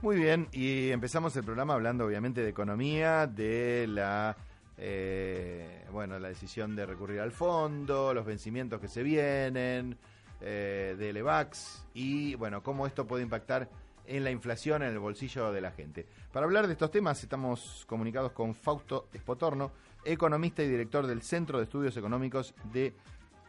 Muy 0.00 0.14
bien, 0.14 0.46
y 0.52 0.92
empezamos 0.92 1.34
el 1.36 1.42
programa 1.42 1.74
hablando 1.74 2.06
obviamente 2.06 2.40
de 2.40 2.48
economía, 2.48 3.26
de 3.26 3.86
la 3.88 4.36
eh, 4.76 5.84
bueno 5.90 6.20
la 6.20 6.28
decisión 6.28 6.76
de 6.76 6.86
recurrir 6.86 7.18
al 7.18 7.32
fondo, 7.32 8.14
los 8.14 8.24
vencimientos 8.24 8.80
que 8.80 8.86
se 8.86 9.02
vienen, 9.02 9.98
eh, 10.40 10.94
del 10.96 11.16
EVAX 11.16 11.84
y 11.94 12.36
bueno 12.36 12.62
cómo 12.62 12.86
esto 12.86 13.08
puede 13.08 13.24
impactar 13.24 13.68
en 14.06 14.22
la 14.22 14.30
inflación 14.30 14.84
en 14.84 14.90
el 14.90 15.00
bolsillo 15.00 15.50
de 15.50 15.60
la 15.60 15.72
gente. 15.72 16.06
Para 16.32 16.46
hablar 16.46 16.68
de 16.68 16.74
estos 16.74 16.92
temas 16.92 17.20
estamos 17.24 17.84
comunicados 17.88 18.30
con 18.30 18.54
Fausto 18.54 19.08
Espotorno, 19.12 19.72
economista 20.04 20.62
y 20.62 20.68
director 20.68 21.08
del 21.08 21.22
Centro 21.22 21.58
de 21.58 21.64
Estudios 21.64 21.96
Económicos 21.96 22.54
de 22.72 22.94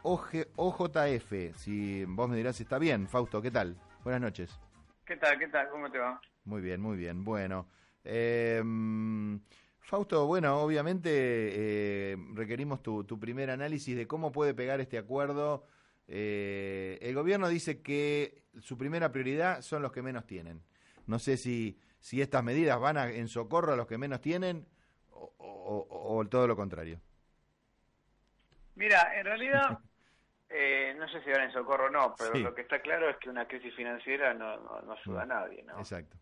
OG 0.02 0.48
OJF. 0.56 1.56
Si 1.58 2.06
vos 2.06 2.28
me 2.28 2.38
dirás 2.38 2.56
si 2.56 2.64
está 2.64 2.80
bien, 2.80 3.08
Fausto, 3.08 3.40
¿qué 3.40 3.52
tal? 3.52 3.78
Buenas 4.04 4.22
noches. 4.22 4.60
¿Qué 5.06 5.16
tal? 5.16 5.38
¿Qué 5.38 5.48
tal? 5.48 5.70
¿Cómo 5.70 5.90
te 5.92 6.00
va? 6.00 6.20
Muy 6.50 6.62
bien, 6.62 6.82
muy 6.82 6.98
bien. 6.98 7.24
Bueno, 7.24 7.68
eh, 8.04 8.60
Fausto, 9.82 10.26
bueno, 10.26 10.60
obviamente 10.62 11.10
eh, 11.14 12.18
requerimos 12.34 12.82
tu, 12.82 13.04
tu 13.04 13.20
primer 13.20 13.52
análisis 13.52 13.96
de 13.96 14.08
cómo 14.08 14.32
puede 14.32 14.56
pegar 14.56 14.80
este 14.82 14.98
acuerdo. 14.98 15.68
Eh, 16.08 16.98
el 17.04 17.14
gobierno 17.14 17.48
dice 17.50 17.84
que 17.84 18.42
su 18.62 18.80
primera 18.80 19.12
prioridad 19.12 19.62
son 19.62 19.84
los 19.84 19.92
que 19.92 20.02
menos 20.02 20.26
tienen. 20.26 20.64
No 21.06 21.20
sé 21.20 21.38
si, 21.38 21.78
si 22.00 22.20
estas 22.20 22.44
medidas 22.44 22.80
van 22.80 22.98
a, 22.98 23.12
en 23.12 23.28
socorro 23.28 23.74
a 23.74 23.76
los 23.76 23.86
que 23.86 24.00
menos 24.00 24.20
tienen 24.22 24.66
o, 25.12 25.32
o- 25.38 25.88
o- 25.88 26.18
o 26.18 26.26
todo 26.26 26.48
lo 26.48 26.56
contrario. 26.56 27.00
Mira, 28.74 29.20
en 29.20 29.26
realidad, 29.26 29.78
eh, 30.50 30.96
no 30.98 31.08
sé 31.10 31.22
si 31.24 31.30
van 31.30 31.42
en 31.42 31.52
socorro 31.52 31.88
o 31.88 31.90
no, 31.92 32.16
pero 32.18 32.34
Sí. 32.34 32.42
lo 32.42 32.56
que 32.56 32.62
está 32.62 32.82
claro 32.82 33.08
es 33.08 33.18
que 33.18 33.30
una 33.30 33.48
crisis 33.48 33.74
financiera 33.76 34.34
no, 34.34 34.58
no, 34.58 34.82
no 34.82 34.94
ayuda 34.94 35.24
a 35.24 35.26
nadie, 35.28 35.64
¿no? 35.64 35.78
Exacto. 35.80 36.18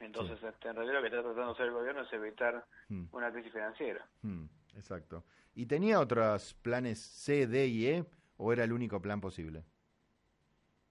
Entonces, 0.00 0.42
este, 0.42 0.68
en 0.68 0.74
realidad 0.76 0.94
lo 0.96 1.00
que 1.02 1.06
está 1.08 1.22
tratando 1.22 1.46
de 1.46 1.52
hacer 1.52 1.66
el 1.66 1.72
gobierno 1.72 2.02
es 2.02 2.12
evitar 2.12 2.64
Mm. 2.88 3.04
una 3.12 3.32
crisis 3.32 3.52
financiera. 3.52 4.06
Mm, 4.22 4.44
exacto. 4.76 5.24
¿Y 5.54 5.66
tenía 5.66 6.00
otros 6.00 6.54
planes 6.54 7.00
C, 7.00 7.46
D 7.46 7.66
y 7.66 7.86
E 7.88 8.04
¿O 8.36 8.52
era 8.52 8.64
el 8.64 8.72
único 8.72 9.00
plan 9.00 9.20
posible? 9.20 9.62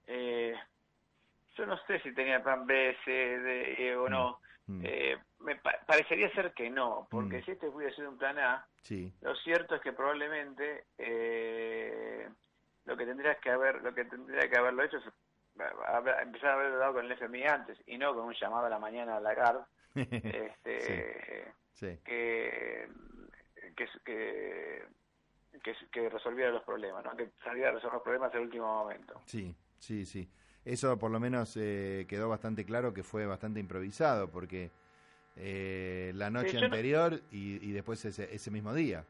Eh, 0.06 0.54
yo 1.56 1.66
no 1.66 1.76
sé 1.86 2.00
si 2.00 2.12
tenía 2.14 2.42
plan 2.42 2.66
B, 2.66 2.96
C, 3.04 3.10
D 3.10 3.74
E 3.90 3.96
o 3.96 4.08
no. 4.08 4.40
Mm. 4.66 4.80
Eh, 4.84 5.18
me 5.40 5.56
pa- 5.56 5.78
parecería 5.86 6.30
ser 6.32 6.54
que 6.54 6.70
no, 6.70 7.06
porque 7.10 7.42
si 7.42 7.50
este 7.50 7.68
hubiera 7.68 7.94
sido 7.94 8.08
un 8.10 8.16
plan 8.18 8.38
A, 8.38 8.66
Sí, 8.80 9.12
lo 9.20 9.34
cierto 9.36 9.74
es 9.74 9.82
que 9.82 9.92
probablemente 9.92 10.86
eh, 10.98 12.28
lo 12.86 12.96
que 12.96 13.04
tendrías 13.06 13.38
que 13.40 13.50
haber, 13.50 13.82
lo 13.82 13.94
que 13.94 14.04
tendría 14.06 14.48
que 14.48 14.56
haberlo 14.56 14.82
hecho 14.82 14.96
es 14.98 15.04
empezar 16.22 16.50
a 16.50 16.54
haberlo 16.54 16.78
dado 16.78 16.94
con 16.94 17.04
el 17.06 17.12
FMI 17.12 17.44
antes 17.44 17.78
y 17.86 17.96
no 17.98 18.14
con 18.14 18.24
un 18.26 18.34
llamado 18.34 18.66
a 18.66 18.70
la 18.70 18.78
mañana 18.78 19.16
a 19.16 19.20
Lagarde, 19.20 19.64
este, 19.94 21.52
sí, 21.72 21.98
que, 22.04 22.88
que, 23.76 23.86
que, 24.04 24.88
que, 25.62 25.74
que 25.92 26.08
resolviera 26.08 26.50
los 26.50 26.64
problemas, 26.64 27.04
¿no? 27.04 27.16
que 27.16 27.30
saliera 27.42 27.70
a 27.70 27.72
resolver 27.72 27.94
los 27.94 28.02
problemas 28.02 28.32
en 28.32 28.38
el 28.40 28.46
último 28.46 28.66
momento. 28.66 29.20
sí, 29.26 29.54
sí, 29.78 30.04
sí. 30.04 30.28
Eso 30.64 30.98
por 30.98 31.10
lo 31.10 31.20
menos 31.20 31.56
eh, 31.58 32.06
quedó 32.08 32.28
bastante 32.30 32.64
claro 32.64 32.94
que 32.94 33.02
fue 33.02 33.26
bastante 33.26 33.60
improvisado, 33.60 34.30
porque 34.30 34.70
eh, 35.36 36.10
la 36.14 36.30
noche 36.30 36.54
no- 36.58 36.64
anterior 36.66 37.20
y, 37.30 37.62
y 37.68 37.72
después 37.72 38.02
ese, 38.04 38.34
ese 38.34 38.50
mismo 38.50 38.72
día. 38.72 39.04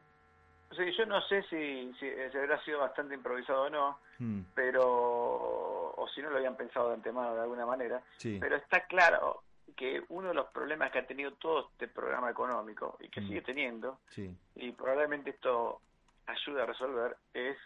Sí, 0.71 0.83
yo 0.97 1.05
no 1.05 1.21
sé 1.21 1.41
si, 1.43 1.93
si, 1.99 2.09
si 2.31 2.37
habrá 2.37 2.61
sido 2.65 2.79
bastante 2.79 3.15
improvisado 3.15 3.63
o 3.63 3.69
no, 3.69 3.99
Mm, 4.19 4.41
pero 4.55 5.74
o 5.97 6.07
si 6.09 6.21
no 6.21 6.29
lo 6.29 6.37
habían 6.37 6.55
pensado 6.57 6.89
de 6.89 6.95
antemano 6.95 7.35
de 7.35 7.41
alguna 7.41 7.65
manera, 7.65 8.01
sí, 8.17 8.37
pero 8.39 8.55
está 8.55 8.85
claro 8.87 9.43
que 9.75 10.03
uno 10.09 10.29
de 10.29 10.33
los 10.35 10.47
problemas 10.51 10.91
que 10.91 10.99
ha 10.99 11.07
tenido 11.07 11.33
todo 11.33 11.69
este 11.71 11.87
programa 11.87 12.29
económico 12.29 12.97
y 13.01 13.09
que 13.09 13.21
Mm. 13.21 13.27
sigue 13.27 13.41
teniendo, 13.41 13.99
sí, 14.09 14.33
y 14.55 14.71
probablemente 14.71 15.31
esto 15.31 15.81
ayuda 16.27 16.63
a 16.63 16.65
resolver, 16.67 17.17
es 17.33 17.57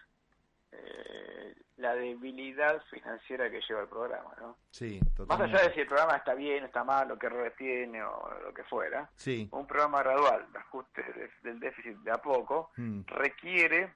eh, 0.72 1.56
la 1.78 1.96
debilidad 1.96 2.80
financiera 2.92 3.50
que 3.50 3.60
lleva 3.68 3.82
el 3.82 3.88
programa, 3.88 4.32
¿no? 4.40 4.58
sí, 4.70 5.00
Más 5.28 5.42
allá 5.42 5.64
de 5.68 5.74
si 5.74 5.80
el 5.82 5.88
programa 5.88 6.18
está 6.18 6.36
bien, 6.36 6.64
está 6.66 6.84
mal, 6.84 7.08
lo 7.08 7.18
que 7.18 7.26
errores 7.26 7.56
tiene 7.56 8.04
o 8.04 8.30
lo 8.44 8.54
que 8.54 8.64
fuera, 8.66 9.10
Sí, 9.16 9.48
un 9.52 9.66
programa 9.66 10.04
gradual 10.04 10.46
de 10.52 10.60
ajuste 10.60 11.02
de- 11.02 11.32
del 11.42 11.60
déficit 11.60 11.98
de 12.00 12.12
a 12.12 12.18
poco 12.20 12.70
mm, 12.78 13.02
requiere 13.08 13.96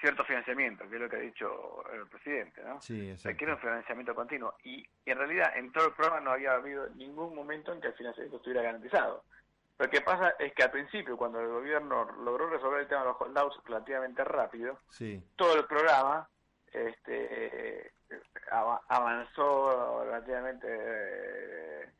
cierto 0.00 0.24
financiamiento, 0.24 0.88
que 0.88 0.96
es 0.96 1.00
lo 1.02 1.08
que 1.08 1.16
ha 1.16 1.20
dicho 1.20 1.84
el 1.92 2.06
presidente, 2.08 2.62
¿no? 2.64 2.80
sí, 2.80 3.14
requiere 3.24 3.52
un 3.54 3.58
financiamiento 3.60 4.14
continuo. 4.14 4.54
Y 4.64 4.86
en 5.04 5.18
realidad 5.18 5.56
en 5.56 5.72
todo 5.72 5.86
el 5.88 5.92
programa 5.94 6.20
no 6.20 6.30
había 6.32 6.52
habido 6.52 6.88
ningún 6.90 7.34
momento 7.34 7.72
en 7.72 7.80
que 7.80 7.88
el 7.88 7.94
financiamiento 7.94 8.36
estuviera 8.38 8.62
garantizado. 8.62 9.24
Lo 9.78 9.88
que 9.90 10.00
pasa 10.00 10.34
es 10.38 10.54
que 10.54 10.62
al 10.62 10.70
principio, 10.70 11.16
cuando 11.18 11.38
el 11.40 11.48
gobierno 11.48 12.04
logró 12.22 12.48
resolver 12.48 12.80
el 12.80 12.88
tema 12.88 13.02
de 13.02 13.08
los 13.08 13.20
holdouts 13.20 13.60
relativamente 13.66 14.24
rápido, 14.24 14.78
Sí, 14.88 15.22
todo 15.36 15.54
el 15.58 15.66
programa 15.66 16.28
este, 16.72 17.92
ava- 18.50 18.82
avanzó 18.88 20.04
relativamente 20.04 20.66
eh, 20.70 21.90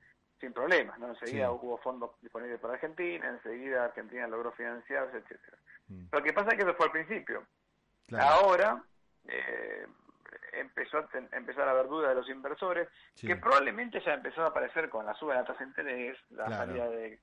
sin 0.40 0.52
problemas. 0.52 0.98
¿no? 0.98 1.08
Enseguida 1.08 1.48
Sí. 1.48 1.52
hubo 1.60 1.78
fondos 1.78 2.10
disponibles 2.22 2.60
para 2.60 2.74
Argentina, 2.74 3.28
enseguida 3.28 3.84
Argentina 3.86 4.26
logró 4.26 4.52
financiarse, 4.52 5.18
etcétera. 5.18 5.58
mm, 5.88 6.06
Lo 6.12 6.22
que 6.22 6.32
pasa 6.32 6.48
es 6.50 6.56
que 6.56 6.62
eso 6.62 6.74
fue 6.74 6.86
al 6.86 6.92
principio. 6.92 7.46
Claro, 8.06 8.24
Ahora 8.26 8.82
eh, 9.28 9.86
empezó 10.52 10.98
a 10.98 11.06
ten- 11.08 11.28
empezar 11.32 11.66
a 11.68 11.72
haber 11.72 11.86
dudas 11.88 12.10
de 12.10 12.14
los 12.16 12.28
inversores, 12.28 12.88
sí, 13.14 13.26
que 13.26 13.36
probablemente 13.36 14.00
ya 14.04 14.14
empezó 14.14 14.42
a 14.42 14.48
aparecer 14.48 14.88
con 14.88 15.04
la 15.06 15.14
suba 15.14 15.34
de 15.34 15.40
la 15.40 15.46
tasa 15.46 15.60
de 15.60 15.66
interés, 15.70 16.18
la 16.30 16.46
Claro. 16.46 16.66
salida 16.66 16.88
de, 16.90 17.20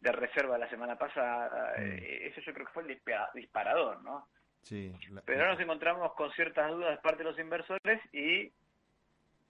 de 0.00 0.12
reserva 0.12 0.58
la 0.58 0.68
semana 0.70 0.96
pasada. 0.96 1.72
Mm. 1.78 1.82
eh, 1.82 2.26
eso 2.28 2.40
yo 2.42 2.54
creo 2.54 2.66
que 2.66 2.72
fue 2.72 2.82
el 2.84 2.88
dispa- 3.00 3.30
disparador, 3.34 4.02
¿no? 4.02 4.28
sí, 4.62 4.92
la- 5.10 5.22
Pero 5.22 5.40
ahora 5.40 5.52
nos 5.52 5.60
encontramos 5.62 6.12
con 6.14 6.30
ciertas 6.32 6.70
dudas 6.70 6.90
de 6.90 7.02
parte 7.02 7.18
de 7.18 7.30
los 7.30 7.38
inversores 7.38 8.00
y 8.12 8.52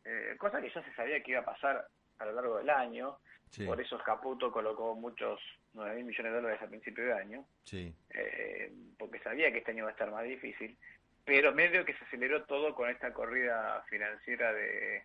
eh, 0.04 0.36
cosa 0.38 0.60
que 0.60 0.70
ya 0.70 0.82
se 0.84 0.94
sabía 0.94 1.22
que 1.22 1.32
iba 1.32 1.40
a 1.40 1.44
pasar 1.44 1.86
a 2.18 2.25
lo 2.25 2.32
largo 2.32 2.58
del 2.58 2.70
año. 2.70 3.18
sí, 3.50 3.64
Por 3.64 3.80
eso 3.80 3.99
Caputo 4.04 4.50
colocó 4.50 4.94
muchos 4.94 5.38
9 5.75 5.94
mil 5.96 6.06
millones 6.06 6.32
de 6.32 6.37
dólares 6.40 6.62
a 6.62 6.66
principio 6.68 7.04
de 7.04 7.12
año. 7.12 7.44
sí, 7.64 7.94
eh, 8.11 8.73
porque 8.99 9.18
sabía 9.20 9.50
que 9.52 9.58
este 9.58 9.73
año 9.73 9.85
va 9.85 9.90
a 9.90 9.92
estar 9.92 10.11
más 10.11 10.25
difícil, 10.25 10.76
pero 11.25 11.52
medio 11.52 11.85
que 11.85 11.94
se 11.94 12.04
aceleró 12.04 12.44
todo 12.44 12.75
con 12.75 12.88
esta 12.90 13.12
corrida 13.12 13.82
financiera 13.88 14.52
de 14.52 15.02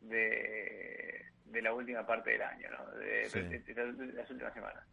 de, 0.00 1.24
de 1.46 1.62
la 1.62 1.72
última 1.72 2.06
parte 2.06 2.30
del 2.30 2.42
año, 2.42 2.68
¿no? 2.70 2.98
de, 2.98 3.28
Sí. 3.28 3.40
de- 3.40 3.58
de- 3.60 3.92
de 3.92 4.12
las 4.12 4.30
últimas 4.30 4.54
semanas. 4.54 4.84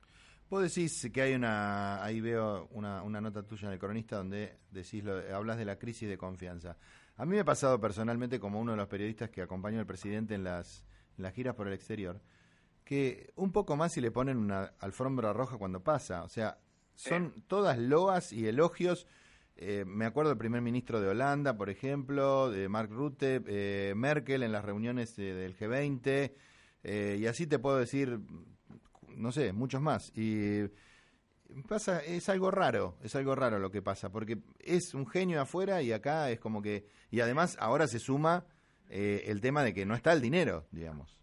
Vos 0.49 0.61
decís 0.63 1.09
que 1.13 1.21
hay 1.21 1.33
una, 1.35 2.03
ahí 2.03 2.21
veo 2.21 2.67
una, 2.71 3.01
una 3.03 3.19
nota 3.21 3.43
tuya 3.43 3.67
en 3.67 3.73
el 3.73 3.79
cronista 3.79 4.17
donde 4.17 4.57
decís 4.71 5.03
lo, 5.03 5.17
hablas 5.35 5.57
de 5.57 5.65
la 5.65 5.77
crisis 5.77 6.07
de 6.07 6.17
confianza. 6.17 6.77
A 7.17 7.25
mí 7.25 7.31
me 7.35 7.39
ha 7.41 7.45
pasado 7.45 7.79
personalmente 7.79 8.39
como 8.39 8.59
uno 8.59 8.71
de 8.71 8.77
los 8.77 8.87
periodistas 8.87 9.29
que 9.29 9.41
acompañó 9.41 9.79
al 9.79 9.85
presidente 9.87 10.35
en 10.35 10.43
las, 10.43 10.85
las 11.17 11.33
giras 11.33 11.55
por 11.55 11.67
el 11.67 11.73
exterior, 11.73 12.21
que 12.83 13.31
un 13.35 13.51
poco 13.51 13.75
más 13.75 13.93
si 13.93 14.01
le 14.01 14.11
ponen 14.11 14.37
una 14.37 14.73
alfombra 14.79 15.33
roja 15.33 15.57
cuando 15.57 15.81
pasa. 15.81 16.23
O 16.23 16.29
sea, 16.29 16.59
son 16.93 17.43
todas 17.47 17.77
loas 17.77 18.31
y 18.31 18.47
elogios. 18.47 19.07
Eh, 19.57 19.85
me 19.85 20.05
acuerdo 20.05 20.29
del 20.29 20.37
primer 20.37 20.61
ministro 20.61 20.99
de 20.99 21.07
Holanda, 21.07 21.57
por 21.57 21.69
ejemplo, 21.69 22.49
de 22.49 22.67
Mark 22.67 22.89
Rutte, 22.91 23.41
eh, 23.47 23.93
Merkel 23.95 24.43
en 24.43 24.51
las 24.51 24.65
reuniones 24.65 25.17
eh, 25.17 25.33
del 25.33 25.57
G20, 25.57 26.33
eh, 26.83 27.17
y 27.19 27.25
así 27.25 27.47
te 27.47 27.57
puedo 27.57 27.77
decir, 27.77 28.19
no 29.15 29.31
sé, 29.31 29.53
muchos 29.53 29.81
más. 29.81 30.11
Y 30.13 30.67
pasa, 31.67 31.99
es 31.99 32.27
algo 32.29 32.51
raro, 32.51 32.97
es 33.01 33.15
algo 33.15 33.33
raro 33.33 33.59
lo 33.59 33.71
que 33.71 33.81
pasa, 33.81 34.11
porque 34.11 34.39
es 34.59 34.93
un 34.93 35.07
genio 35.07 35.41
afuera 35.41 35.81
y 35.81 35.91
acá 35.93 36.29
es 36.29 36.39
como 36.39 36.61
que, 36.61 36.87
y 37.09 37.21
además 37.21 37.57
ahora 37.59 37.87
se 37.87 37.99
suma 37.99 38.45
eh, 38.89 39.23
el 39.27 39.41
tema 39.41 39.63
de 39.63 39.73
que 39.73 39.85
no 39.85 39.95
está 39.95 40.13
el 40.13 40.21
dinero, 40.21 40.65
digamos. 40.71 41.19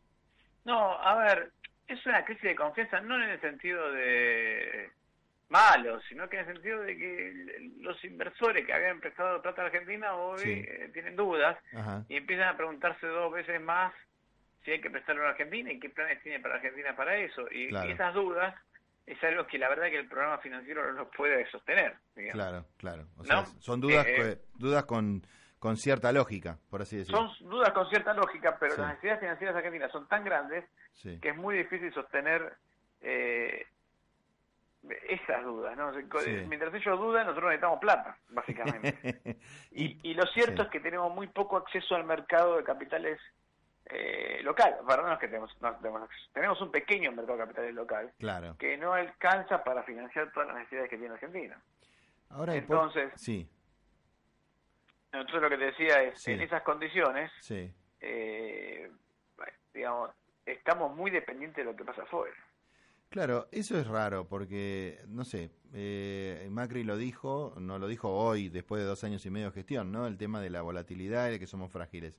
No, 0.64 0.98
a 1.00 1.14
ver, 1.16 1.50
es 1.88 2.04
una 2.06 2.24
crisis 2.24 2.42
de 2.44 2.54
confianza 2.56 3.00
no 3.00 3.16
en 3.16 3.30
el 3.30 3.40
sentido 3.40 3.92
de 3.92 4.90
malo, 5.48 6.00
sino 6.08 6.28
que 6.28 6.38
en 6.38 6.48
el 6.48 6.54
sentido 6.54 6.80
de 6.80 6.96
que 6.96 7.70
los 7.80 8.02
inversores 8.04 8.64
que 8.64 8.72
habían 8.72 9.00
prestado 9.00 9.42
plata 9.42 9.62
a 9.62 9.66
Argentina 9.66 10.14
hoy 10.14 10.38
Sí. 10.38 10.64
eh, 10.66 10.90
tienen 10.94 11.14
dudas 11.16 11.58
Ajá, 11.74 12.04
y 12.08 12.16
empiezan 12.16 12.48
a 12.48 12.56
preguntarse 12.56 13.06
dos 13.06 13.30
veces 13.32 13.60
más 13.60 13.92
si 14.64 14.70
hay 14.70 14.80
que 14.80 14.90
prestarlo 14.90 15.26
a 15.26 15.30
Argentina 15.30 15.70
y 15.72 15.78
qué 15.80 15.90
planes 15.90 16.22
tiene 16.22 16.40
para 16.40 16.54
Argentina 16.54 16.94
para 16.96 17.16
eso. 17.16 17.42
Y, 17.50 17.68
Claro. 17.68 17.88
y 17.88 17.92
esas 17.92 18.14
dudas 18.14 18.54
es 19.06 19.22
algo 19.24 19.46
que 19.46 19.58
la 19.58 19.68
verdad 19.68 19.90
que 19.90 19.98
el 19.98 20.08
programa 20.08 20.38
financiero 20.38 20.92
no 20.94 21.10
puede 21.10 21.44
sostener. 21.50 21.96
digamos. 22.14 22.34
claro, 22.34 22.66
claro. 22.78 23.06
O 23.18 23.24
sea, 23.24 23.36
¿No? 23.42 23.46
son 23.60 23.80
dudas, 23.80 24.06
Eh, 24.06 24.14
que- 24.14 24.38
dudas 24.54 24.84
con, 24.84 25.22
con 25.62 25.76
cierta 25.76 26.10
lógica, 26.10 26.58
por 26.70 26.82
así 26.82 26.96
decirlo. 26.96 27.28
Son 27.38 27.48
dudas 27.48 27.70
con 27.72 27.88
cierta 27.88 28.12
lógica, 28.12 28.56
pero 28.58 28.74
Sí. 28.74 28.80
las 28.80 28.88
necesidades 28.88 29.20
financieras 29.20 29.54
argentinas 29.54 29.92
son 29.92 30.08
tan 30.08 30.24
grandes 30.24 30.64
Sí, 30.94 31.20
que 31.20 31.28
es 31.28 31.36
muy 31.36 31.56
difícil 31.56 31.94
sostener 31.94 32.54
eh, 33.00 33.64
esas 35.08 35.44
dudas. 35.44 35.78
Mientras 36.48 36.74
ellos 36.74 36.98
dudan, 36.98 37.26
nosotros 37.26 37.50
necesitamos 37.50 37.78
plata, 37.78 38.18
básicamente. 38.30 39.38
y, 39.70 40.00
y 40.10 40.14
lo 40.14 40.26
cierto 40.26 40.62
es 40.62 40.68
que 40.68 40.80
tenemos 40.80 41.14
muy 41.14 41.28
poco 41.28 41.56
acceso 41.58 41.94
al 41.94 42.02
mercado 42.02 42.56
de 42.56 42.64
capitales 42.64 43.20
eh, 43.86 44.40
local. 44.42 44.78
Para 44.84 45.04
no 45.04 45.12
es 45.12 45.20
que 45.20 45.28
tenemos, 45.28 45.56
no 45.62 45.76
tenemos, 46.32 46.60
un 46.60 46.72
pequeño 46.72 47.12
mercado 47.12 47.38
de 47.38 47.44
capitales 47.44 47.74
local 47.76 48.12
claro. 48.18 48.56
que 48.58 48.76
no 48.76 48.94
alcanza 48.94 49.62
para 49.62 49.84
financiar 49.84 50.32
todas 50.32 50.48
las 50.48 50.56
necesidades 50.56 50.90
que 50.90 50.98
tiene 50.98 51.14
Argentina. 51.14 51.56
Ahora 52.30 52.56
Entonces- 52.56 53.12
sí, 53.14 53.48
Entonces 55.12 55.42
lo 55.42 55.50
que 55.50 55.58
te 55.58 55.64
decía 55.66 56.02
es, 56.02 56.20
Sí. 56.20 56.32
en 56.32 56.40
esas 56.40 56.62
condiciones, 56.62 57.30
sí. 57.40 57.72
eh, 58.00 58.90
digamos, 59.74 60.10
estamos 60.46 60.94
muy 60.96 61.10
dependientes 61.10 61.64
de 61.64 61.70
lo 61.70 61.76
que 61.76 61.84
pasa 61.84 62.02
afuera. 62.02 62.34
Claro, 63.10 63.46
eso 63.52 63.78
es 63.78 63.86
raro 63.86 64.26
porque, 64.26 64.98
no 65.08 65.24
sé, 65.24 65.50
eh, 65.74 66.48
Macri 66.50 66.82
lo 66.82 66.96
dijo, 66.96 67.54
no 67.58 67.78
lo 67.78 67.86
dijo 67.86 68.10
hoy, 68.10 68.48
después 68.48 68.80
de 68.80 68.88
dos 68.88 69.04
años 69.04 69.24
y 69.26 69.30
medio 69.30 69.46
de 69.48 69.52
gestión, 69.52 69.92
¿no? 69.92 70.06
El 70.06 70.16
tema 70.16 70.40
de 70.40 70.48
la 70.48 70.62
volatilidad 70.62 71.28
y 71.28 71.32
de 71.32 71.38
que 71.38 71.46
somos 71.46 71.70
frágiles. 71.70 72.18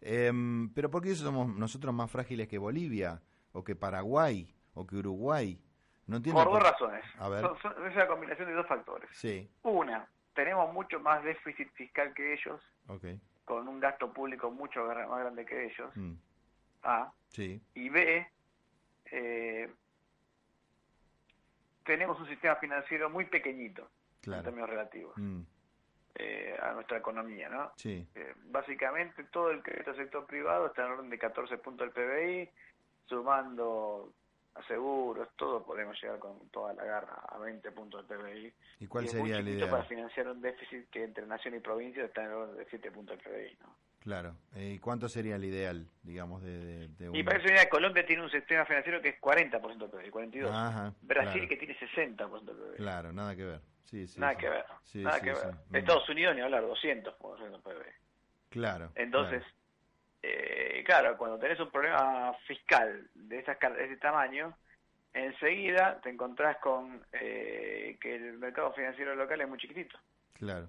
Em, 0.00 0.68
pero 0.74 0.90
¿por 0.90 1.00
qué 1.02 1.14
somos 1.14 1.46
nosotros 1.54 1.94
más 1.94 2.10
frágiles 2.10 2.48
que 2.48 2.58
Bolivia, 2.58 3.22
o 3.52 3.62
que 3.62 3.76
Paraguay, 3.76 4.52
o 4.74 4.84
que 4.84 4.96
Uruguay? 4.96 5.60
No 6.08 6.16
entiendo. 6.16 6.42
Por 6.42 6.52
dos 6.54 6.62
razones. 6.62 7.04
A 7.18 7.28
ver. 7.28 7.42
Son- 7.42 7.58
son- 7.62 7.86
es 7.86 7.94
una 7.94 8.08
combinación 8.08 8.48
de 8.48 8.54
dos 8.54 8.66
factores. 8.66 9.08
Sí, 9.12 9.48
Una, 9.62 10.08
tenemos 10.34 10.72
mucho 10.72 11.00
más 11.00 11.22
déficit 11.22 11.70
fiscal 11.72 12.12
que 12.14 12.32
ellos, 12.34 12.60
con 13.44 13.68
un 13.68 13.80
gasto 13.80 14.12
público 14.12 14.50
mucho 14.50 14.84
más 14.84 15.20
grande 15.20 15.44
que 15.44 15.66
ellos. 15.66 15.90
mm, 15.96 16.12
A. 16.84 17.12
sí, 17.28 17.60
Y 17.74 17.88
B, 17.88 18.26
eh, 19.06 19.70
tenemos 21.84 22.18
un 22.20 22.26
sistema 22.28 22.56
financiero 22.56 23.10
muy 23.10 23.24
pequeñito 23.26 23.90
en 24.24 24.42
términos 24.42 24.70
relativos 24.70 25.14
mm, 25.16 25.40
eh, 26.14 26.56
a 26.62 26.72
nuestra 26.72 26.98
economía, 26.98 27.48
¿no? 27.48 27.72
sí, 27.76 28.06
Eh, 28.14 28.34
básicamente 28.46 29.24
todo 29.24 29.50
el 29.50 29.62
crédito 29.62 29.92
del 29.92 30.04
sector 30.04 30.26
privado 30.26 30.66
está 30.66 30.84
en 30.86 30.92
orden 30.92 31.10
de 31.10 31.18
14 31.18 31.58
puntos 31.58 31.92
del 31.92 32.06
PBI, 32.06 32.50
sumando 33.06 34.12
a 34.54 34.62
seguros, 34.66 35.28
todo 35.36 35.64
podemos 35.64 36.00
llegar 36.02 36.18
con 36.18 36.48
toda 36.50 36.74
la 36.74 36.84
garra 36.84 37.14
a 37.28 37.38
20 37.38 37.70
puntos 37.72 38.06
de 38.06 38.16
PBI. 38.16 38.54
¿Y 38.80 38.86
cuál 38.86 39.04
es 39.06 39.12
sería 39.12 39.38
el 39.38 39.48
ideal? 39.48 39.70
para 39.70 39.84
financiar 39.84 40.28
un 40.28 40.40
déficit 40.42 40.88
que 40.90 41.04
entre 41.04 41.26
nación 41.26 41.54
y 41.54 41.60
provincia 41.60 42.04
está 42.04 42.22
en 42.22 42.28
el 42.28 42.34
orden 42.34 42.56
de 42.58 42.66
7 42.68 42.90
puntos 42.90 43.16
de 43.18 43.22
PBI, 43.22 43.56
¿no? 43.62 43.74
Claro. 44.00 44.34
Eh, 44.56 44.72
¿Y 44.74 44.78
cuánto 44.80 45.08
sería 45.08 45.36
el 45.36 45.44
ideal, 45.44 45.86
digamos, 46.02 46.42
de, 46.42 46.58
de, 46.58 46.88
de 46.88 47.04
Y 47.16 47.20
un- 47.20 47.24
para 47.24 47.38
eso 47.38 47.68
Colombia 47.70 48.04
tiene 48.04 48.22
un 48.24 48.30
sistema 48.30 48.64
financiero 48.66 49.00
que 49.00 49.10
es 49.10 49.20
40% 49.20 49.78
de 49.78 49.88
PBI, 49.88 50.10
42. 50.10 50.50
Ajá, 50.52 50.92
Brasil 51.02 51.32
claro. 51.32 51.48
que 51.48 51.56
tiene 51.56 51.78
60% 51.78 52.44
de 52.44 52.52
PBI. 52.52 52.76
Claro, 52.76 53.12
nada 53.12 53.36
que 53.36 53.44
ver. 53.44 53.60
Sí, 53.84 54.06
sí, 54.08 54.18
nada 54.20 54.32
sí. 54.34 54.38
que 54.40 54.48
ver, 54.48 54.64
nada 55.04 55.20
que 55.20 55.32
ver. 55.32 55.54
Estados 55.72 56.08
Unidos 56.08 56.34
ni 56.34 56.40
hablar, 56.40 56.64
200% 56.64 57.50
de 57.50 57.58
PBI. 57.58 57.92
Claro. 58.50 58.90
Entonces, 58.96 59.42
claro, 60.92 61.16
cuando 61.16 61.38
tenés 61.38 61.58
un 61.58 61.70
problema 61.70 62.34
fiscal 62.46 63.08
de, 63.14 63.38
esas, 63.38 63.58
de 63.58 63.84
ese 63.86 63.96
tamaño, 63.96 64.54
enseguida 65.14 66.00
te 66.02 66.10
encontrás 66.10 66.58
con 66.58 67.02
eh, 67.12 67.96
que 68.00 68.14
el 68.16 68.38
mercado 68.38 68.72
financiero 68.74 69.14
local 69.14 69.40
es 69.40 69.48
muy 69.48 69.58
chiquitito. 69.58 69.98
Claro. 70.34 70.68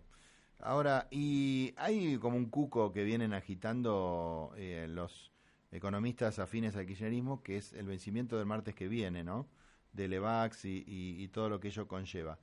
Ahora, 0.59 1.07
y 1.11 1.73
hay 1.77 2.17
como 2.19 2.37
un 2.37 2.49
cuco 2.49 2.93
que 2.93 3.03
vienen 3.03 3.33
agitando 3.33 4.53
eh, 4.55 4.87
los 4.89 5.33
economistas 5.71 6.39
afines 6.39 6.75
al 6.77 6.85
kirchnerismo, 6.85 7.43
que 7.43 7.57
es 7.57 7.73
el 7.73 7.87
vencimiento 7.87 8.37
del 8.37 8.45
martes 8.45 8.75
que 8.75 8.87
viene, 8.87 9.25
¿no? 9.25 9.47
Del 9.91 10.13
EVAX 10.13 10.63
y, 10.65 10.83
y- 10.87 11.21
y 11.21 11.27
todo 11.27 11.49
lo 11.49 11.59
que 11.59 11.67
ello 11.67 11.87
conlleva. 11.87 12.39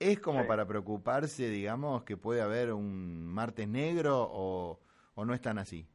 ¿Es 0.00 0.18
como 0.18 0.40
Sí. 0.42 0.48
para 0.48 0.66
preocuparse, 0.66 1.48
digamos, 1.48 2.02
que 2.02 2.16
puede 2.16 2.40
haber 2.42 2.72
un 2.72 3.24
martes 3.26 3.68
negro 3.68 4.28
o, 4.32 4.80
o 5.14 5.24
no 5.24 5.32
es 5.34 5.40
tan 5.40 5.58
así? 5.58 5.86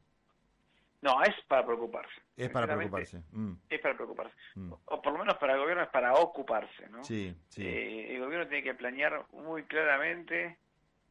No, 1.06 1.22
es 1.22 1.34
para 1.46 1.64
preocuparse. 1.64 2.20
Es 2.36 2.50
para 2.50 2.66
preocuparse. 2.66 3.22
Mm, 3.30 3.52
Es 3.68 3.80
para 3.80 3.94
preocuparse. 3.94 4.34
mm. 4.56 4.72
O 4.86 5.00
por 5.02 5.12
lo 5.12 5.20
menos 5.20 5.36
para 5.38 5.52
el 5.54 5.60
gobierno 5.60 5.84
es 5.84 5.88
para 5.90 6.14
ocuparse, 6.14 6.88
¿no? 6.88 7.04
Sí, 7.04 7.32
sí. 7.48 7.64
Eh, 7.64 8.14
el 8.16 8.20
gobierno 8.20 8.48
tiene 8.48 8.64
que 8.64 8.74
planear 8.74 9.24
muy 9.32 9.62
claramente 9.64 10.58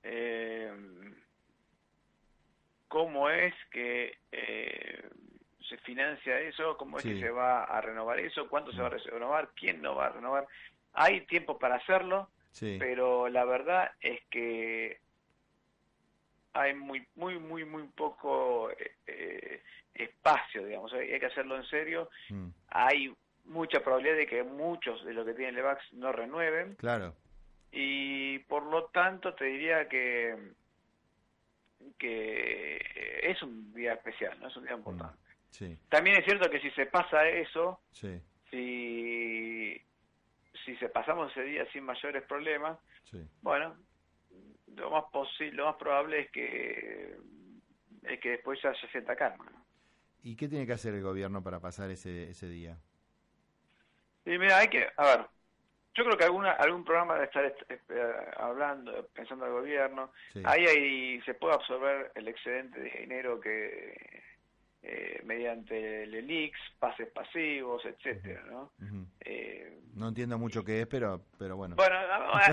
eh, 0.04 0.72
cómo 2.90 3.30
es 3.30 3.54
que 3.72 4.18
eh, 4.32 5.10
se 5.70 5.78
financia 5.78 6.40
eso, 6.42 6.76
cómo 6.78 6.98
es 6.98 7.04
Sí. 7.04 7.14
que 7.14 7.20
se 7.22 7.30
va 7.30 7.64
a 7.64 7.80
renovar 7.82 8.20
eso, 8.20 8.48
cuánto 8.50 8.72
se 8.74 8.82
va 8.82 8.88
a 8.88 8.92
Mm. 8.92 9.10
renovar, 9.14 9.50
quién 9.56 9.82
no 9.82 9.96
va 9.96 10.08
a 10.08 10.10
renovar. 10.10 10.48
Hay 10.94 11.22
tiempo 11.26 11.58
para 11.58 11.76
hacerlo, 11.76 12.30
sí. 12.52 12.76
pero 12.80 13.30
la 13.30 13.46
verdad 13.46 13.92
es 14.02 14.20
que 14.30 15.00
hay 16.54 16.74
muy, 16.74 17.06
muy, 17.16 17.38
muy, 17.40 17.66
muy 17.66 17.84
poco 17.90 18.72
eh, 18.72 18.92
eh, 19.08 19.64
espacio, 19.96 20.66
digamos. 20.66 20.94
Hay, 20.94 21.12
hay 21.14 21.20
que 21.20 21.26
hacerlo 21.28 21.56
en 21.58 21.64
serio. 21.66 22.10
Mm, 22.30 22.50
Hay 22.70 23.16
mucha 23.46 23.80
probabilidad 23.82 24.16
de 24.18 24.28
que 24.28 24.44
muchos 24.44 25.04
de 25.06 25.14
los 25.14 25.26
que 25.26 25.34
tienen 25.34 25.56
Levax 25.56 25.94
no 25.94 26.12
renueven 26.12 26.76
Claro. 26.76 27.14
y 27.72 28.40
por 28.40 28.64
lo 28.64 28.86
tanto 28.86 29.34
te 29.36 29.46
diría 29.46 29.88
que 29.88 30.36
que 32.00 33.20
es 33.24 33.42
un 33.44 33.74
día 33.74 33.94
especial, 33.94 34.40
no 34.40 34.48
es 34.48 34.58
un 34.58 34.64
día 34.66 34.74
importante. 34.76 35.18
Sí, 35.52 35.78
También 35.90 36.18
es 36.18 36.26
cierto 36.26 36.50
que 36.50 36.60
si 36.60 36.70
se 36.72 36.86
pasa 36.88 37.28
eso, 37.28 37.80
sí, 37.92 38.20
si 38.50 39.82
si 40.66 40.76
se 40.78 40.90
pasamos 40.90 41.32
ese 41.32 41.44
día 41.44 41.66
sin 41.72 41.84
mayores 41.84 42.24
problemas, 42.24 42.80
sí. 43.04 43.20
bueno, 43.42 43.76
lo 44.76 44.90
más 44.90 45.06
posible, 45.12 45.54
lo 45.58 45.66
más 45.66 45.76
probable 45.76 46.22
es 46.22 46.32
que 46.32 47.16
es 48.04 48.20
que 48.20 48.30
después 48.32 48.60
ya 48.62 48.74
se 48.76 48.88
sienta 48.90 49.16
calma. 49.16 49.46
¿no? 49.52 49.65
¿Y 50.26 50.36
qué 50.36 50.50
tiene 50.50 50.66
que 50.68 50.74
hacer 50.74 50.94
el 50.94 51.02
gobierno 51.04 51.42
para 51.42 51.62
pasar 51.62 51.90
ese, 51.90 52.30
ese 52.30 52.50
día? 52.50 52.78
Y 54.26 54.38
mira, 54.38 54.58
hay 54.60 54.68
que, 54.70 54.88
a 54.98 55.04
ver, 55.06 55.28
yo 55.96 56.06
creo 56.06 56.18
que 56.18 56.26
alguna, 56.26 56.54
algún 56.54 56.86
programa 56.86 57.16
debe 57.16 57.26
estar 57.28 57.46
est- 57.46 57.72
eh, 57.92 58.14
hablando, 58.38 59.08
pensando 59.14 59.46
al 59.46 59.54
gobierno. 59.54 60.12
Sí. 60.28 60.42
Ahí, 60.44 60.66
ahí 60.68 61.22
se 61.24 61.36
puede 61.36 61.56
absorber 61.56 62.12
el 62.16 62.28
excedente 62.28 62.80
de 62.82 62.92
dinero 63.02 63.40
que 63.40 64.24
eh, 64.88 65.20
mediante 65.26 66.04
el 66.04 66.14
ELIX, 66.14 66.56
pases 66.78 67.08
pasivos, 67.10 67.84
etcétera, 67.86 68.44
¿no? 68.52 68.72
Eh, 69.22 69.80
No 69.96 70.10
entiendo 70.10 70.38
mucho 70.38 70.64
qué 70.64 70.82
es, 70.82 70.88
pero, 70.88 71.22
pero 71.40 71.56
bueno. 71.58 71.76
bueno, 71.76 71.96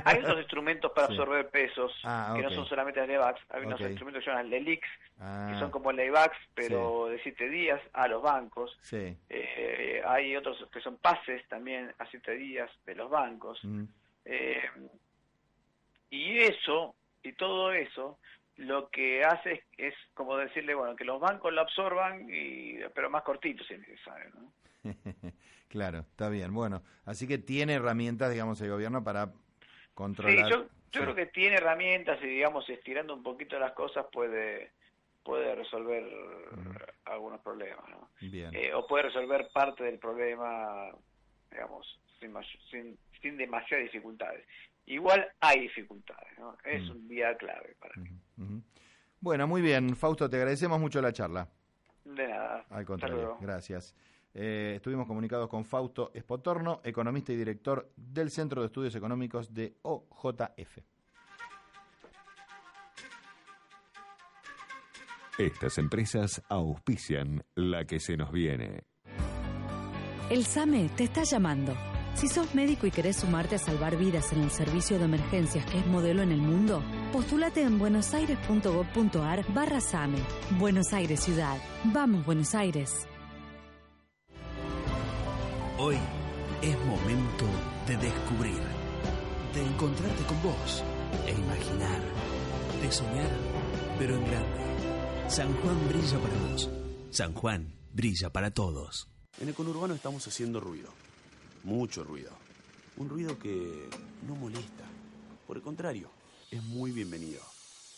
hay 0.05 0.19
otros 0.25 0.39
instrumentos 0.39 0.91
para 0.93 1.09
Sí. 1.09 1.13
absorber 1.13 1.51
pesos 1.51 1.93
Ah, 2.05 2.33
que 2.35 2.43
no 2.43 2.51
son 2.51 2.65
solamente 2.67 3.01
el 3.01 3.09
LEVAX. 3.09 3.39
Hay 3.51 3.65
unos 3.67 3.81
instrumentos 3.83 4.21
que 4.21 4.25
se 4.25 4.31
llaman 4.31 4.49
LELIX, 4.49 4.89
Ah, 5.21 5.51
que 5.53 5.59
son 5.61 5.71
como 5.71 5.93
LEVAX, 5.93 6.35
pero 6.55 7.09
de 7.09 7.23
siete 7.23 7.49
días 7.51 7.81
a 7.93 8.09
los 8.09 8.23
bancos. 8.23 8.79
Sí. 8.81 9.15
Eh, 9.29 10.01
hay 10.07 10.35
otros 10.35 10.67
que 10.73 10.81
son 10.81 10.97
pases 10.97 11.47
también 11.49 11.93
a 11.99 12.07
siete 12.07 12.33
días 12.33 12.71
de 12.87 12.95
los 12.95 13.11
bancos. 13.11 13.63
Mm, 13.63 13.85
Eh, 14.25 14.63
y 16.11 16.39
eso, 16.39 16.95
y 17.23 17.33
todo 17.33 17.73
eso, 17.73 18.19
lo 18.57 18.89
que 18.91 19.23
hace 19.25 19.53
es, 19.53 19.61
es 19.79 19.95
como 20.15 20.37
decirle, 20.37 20.75
bueno, 20.75 20.95
que 20.97 21.05
los 21.05 21.21
bancos 21.21 21.53
lo 21.53 21.61
absorban, 21.63 22.29
y, 22.31 22.79
pero 22.95 23.11
más 23.11 23.23
cortito 23.23 23.65
si 23.65 23.75
es 23.75 23.81
necesario, 23.81 24.31
¿no? 24.35 24.53
claro, 25.69 26.01
está 26.01 26.29
bien. 26.29 26.53
Bueno, 26.53 26.83
así 27.05 27.27
que 27.27 27.39
tiene 27.39 27.75
herramientas, 27.75 28.31
digamos, 28.31 28.61
el 28.61 28.71
gobierno 28.71 29.03
para 29.03 29.27
Sí, 29.27 29.33
controlar. 29.95 30.51
yo, 30.51 30.63
yo 30.63 30.69
Sí. 30.93 30.99
creo 31.01 31.15
que 31.15 31.27
tiene 31.27 31.57
herramientas 31.57 32.19
y, 32.23 32.27
digamos, 32.27 32.69
estirando 32.69 33.15
un 33.15 33.23
poquito 33.23 33.59
las 33.59 33.73
cosas 33.73 34.07
puede 34.13 34.73
puede 35.25 35.55
resolver 35.55 36.05
algunos 37.05 37.41
problemas, 37.43 37.89
¿no? 37.89 38.11
Bien. 38.21 38.51
Eh, 38.53 38.75
o 38.75 38.85
puede 38.89 39.05
resolver 39.05 39.49
parte 39.53 39.85
del 39.85 40.01
problema, 40.01 40.89
digamos, 41.49 42.01
sin, 42.19 42.35
sin, 42.71 42.99
sin 43.21 43.37
demasiadas 43.37 43.85
dificultades. 43.85 44.45
Igual 44.87 45.27
hay 45.41 45.61
dificultades, 45.61 46.39
¿no? 46.39 46.57
Es 46.65 46.83
Mm. 46.89 46.91
un 46.91 47.09
día 47.09 47.37
clave 47.37 47.77
para 47.81 47.95
mí. 47.97 48.11
Bueno, 49.21 49.47
muy 49.47 49.63
bien, 49.63 49.95
Fausto, 49.95 50.29
te 50.29 50.37
agradecemos 50.37 50.81
mucho 50.81 51.01
la 51.01 51.13
charla. 51.13 51.49
De 52.05 52.27
nada. 52.27 52.57
Al 52.57 52.63
Hasta 52.81 52.85
contrario, 52.85 53.17
luego. 53.17 53.39
gracias. 53.41 53.95
Eh, 54.35 54.73
estuvimos 54.77 55.07
comunicados 55.07 55.49
con 55.49 55.65
Fausto 55.65 56.11
Espotorno, 56.15 56.81
economista 56.85 57.33
y 57.33 57.37
director 57.37 57.89
del 57.97 58.31
Centro 58.31 58.63
de 58.63 58.67
Estudios 58.67 58.95
Económicos 58.97 59.53
de 59.55 59.75
OJF. 59.83 60.79
Estas 65.39 65.79
empresas 65.79 66.43
auspician 66.49 67.43
la 67.55 67.85
que 67.85 68.01
se 68.01 68.17
nos 68.17 68.31
viene. 68.33 68.85
El 70.31 70.45
SAME 70.45 70.89
te 70.97 71.05
está 71.05 71.23
llamando. 71.25 71.75
Si 72.15 72.29
sos 72.29 72.55
médico 72.55 72.87
y 72.87 72.91
querés 72.91 73.17
sumarte 73.17 73.57
a 73.57 73.59
salvar 73.59 73.97
vidas 73.97 74.33
en 74.33 74.43
el 74.43 74.51
servicio 74.51 74.99
de 74.99 75.07
emergencias 75.07 75.65
que 75.67 75.79
es 75.79 75.87
modelo 75.87 76.23
en 76.23 76.31
el 76.31 76.41
mundo, 76.41 76.83
postulate 77.13 77.63
en 77.63 77.79
buenosaires.gov.ar 77.79 79.53
barra 79.53 79.81
SAME. 79.81 80.19
Buenos 80.59 80.93
Aires 80.93 81.21
Ciudad. 81.21 81.59
Vamos, 81.85 82.25
Buenos 82.25 82.55
Aires. 82.55 83.07
Hoy 85.79 85.97
es 86.61 86.79
momento 86.85 87.45
de 87.89 87.97
descubrir, 87.97 88.61
de 89.55 89.67
encontrarte 89.67 90.23
con 90.25 90.41
vos 90.43 90.85
e 91.27 91.33
imaginar, 91.33 92.01
de 92.81 92.93
soñar, 92.93 93.31
pero 93.99 94.15
en 94.15 94.25
grande. 94.27 95.29
San 95.29 95.53
Juan 95.55 95.89
brilla 95.89 96.19
para 96.19 96.35
vos. 96.37 96.71
San 97.11 97.35
Juan 97.35 97.75
brilla 97.93 98.31
para 98.31 98.53
todos. 98.53 99.09
En 99.41 99.49
el 99.49 99.55
conurbano 99.55 99.95
estamos 99.95 100.29
haciendo 100.29 100.61
ruido. 100.61 100.91
Mucho 101.65 102.03
ruido. 102.03 102.33
Un 102.97 103.09
ruido 103.09 103.39
que 103.39 103.89
no 104.27 104.35
molesta. 104.35 104.85
Por 105.47 105.57
el 105.57 105.63
contrario, 105.63 106.11
es 106.51 106.61
muy 106.63 106.91
bienvenido. 106.91 107.41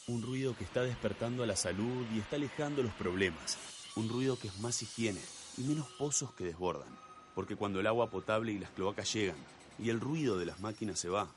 Un 0.07 0.21
ruido 0.21 0.55
que 0.55 0.65
está 0.65 0.83
despertando 0.83 1.43
a 1.43 1.47
la 1.47 1.57
salud 1.57 2.05
y 2.15 2.19
está 2.19 2.37
alejando 2.37 2.83
los 2.83 2.93
problemas. 2.93 3.57
Un 3.97 4.11
ruido 4.11 4.39
que 4.39 4.49
es 4.49 4.61
más 4.61 4.83
higiene 4.83 5.23
y 5.57 5.63
menos 5.63 5.89
pozos 5.99 6.35
que 6.35 6.45
desbordan. 6.45 6.95
Porque 7.35 7.57
cuando 7.57 7.81
el 7.81 7.87
agua 7.87 8.11
potable 8.11 8.53
y 8.53 8.59
las 8.59 8.69
cloacas 8.71 9.11
llegan 9.15 9.39
y 9.79 9.89
el 9.89 9.99
ruido 9.99 10.39
de 10.39 10.45
las 10.47 10.61
máquinas 10.61 11.01
se 11.01 11.09
va, 11.09 11.35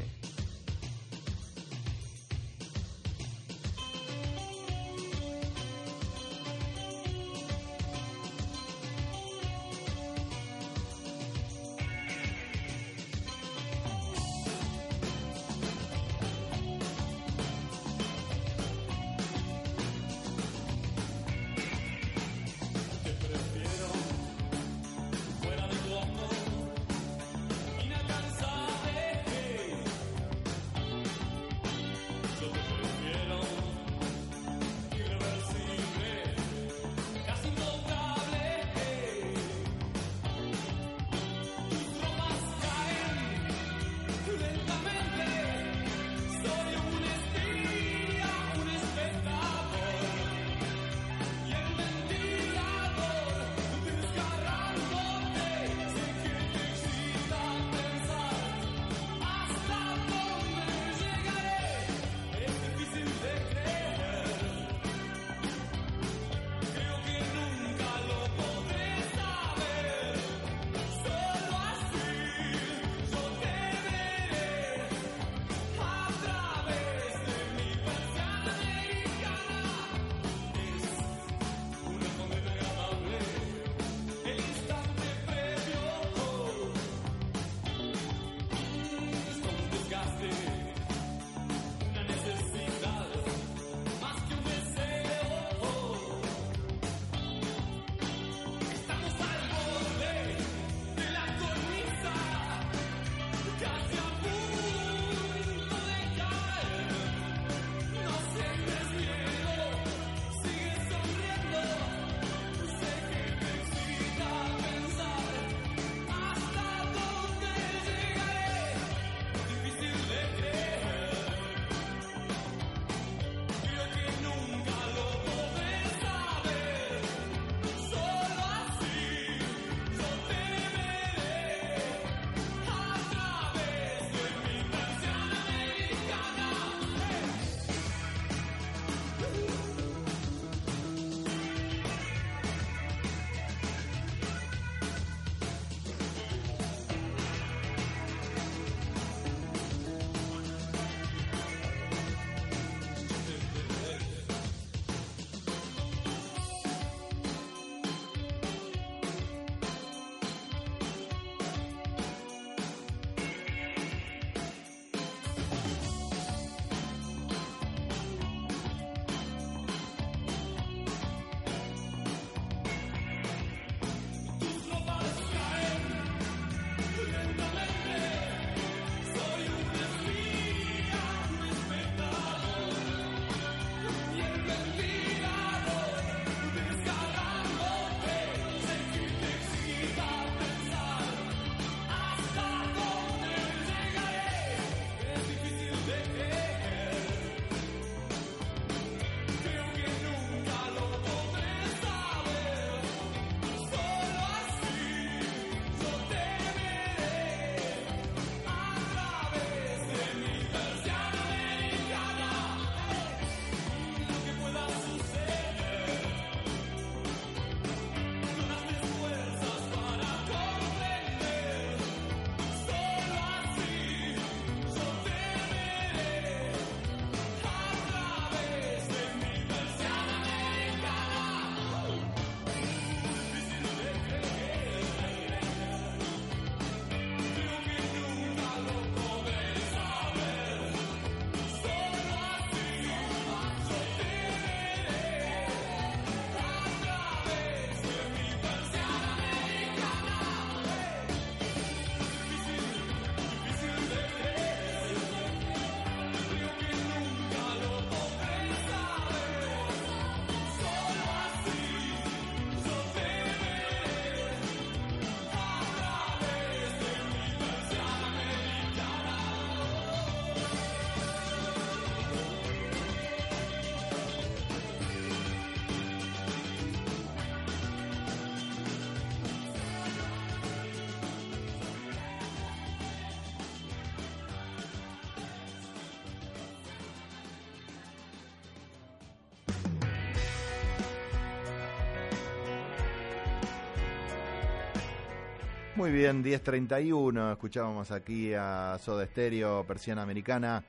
Muy 295.84 295.91
bien, 295.91 296.24
10.31, 296.24 297.34
escuchábamos 297.34 297.91
aquí 297.91 298.34
a 298.34 298.80
Soda 298.82 299.06
Stereo, 299.06 299.65
Persiana 299.67 300.02
Americana 300.02 300.63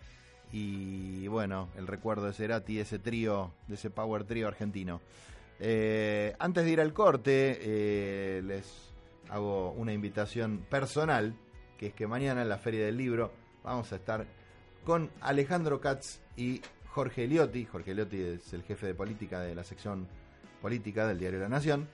y 0.50 1.29
bueno, 1.29 1.68
el 1.77 1.87
recuerdo 1.87 2.27
de 2.27 2.33
Cerati, 2.33 2.81
ese 2.81 2.98
trío, 2.98 3.53
de 3.68 3.77
ese 3.77 3.90
power 3.90 4.24
trío 4.24 4.48
argentino. 4.48 5.00
Eh, 5.61 6.35
antes 6.40 6.64
de 6.64 6.70
ir 6.72 6.81
al 6.81 6.92
corte, 6.92 7.61
eh, 7.61 8.42
les 8.42 8.92
hago 9.29 9.70
una 9.74 9.92
invitación 9.92 10.66
personal, 10.68 11.37
que 11.79 11.87
es 11.87 11.94
que 11.94 12.09
mañana 12.09 12.42
en 12.42 12.48
la 12.48 12.59
Feria 12.59 12.85
del 12.85 12.96
Libro 12.96 13.31
vamos 13.62 13.92
a 13.92 13.96
estar 13.96 14.27
con 14.85 15.12
Alejandro 15.20 15.81
Katz 15.81 16.22
y 16.37 16.61
Jorge 16.88 17.22
Eliotti. 17.22 17.66
Jorge 17.66 17.92
Eliotti 17.92 18.20
es 18.20 18.53
el 18.53 18.64
jefe 18.64 18.88
de 18.88 18.94
política 18.96 19.38
de 19.38 19.55
la 19.55 19.62
sección 19.62 20.09
política 20.61 21.07
del 21.07 21.20
diario 21.20 21.38
La 21.38 21.48
Nación. 21.48 21.88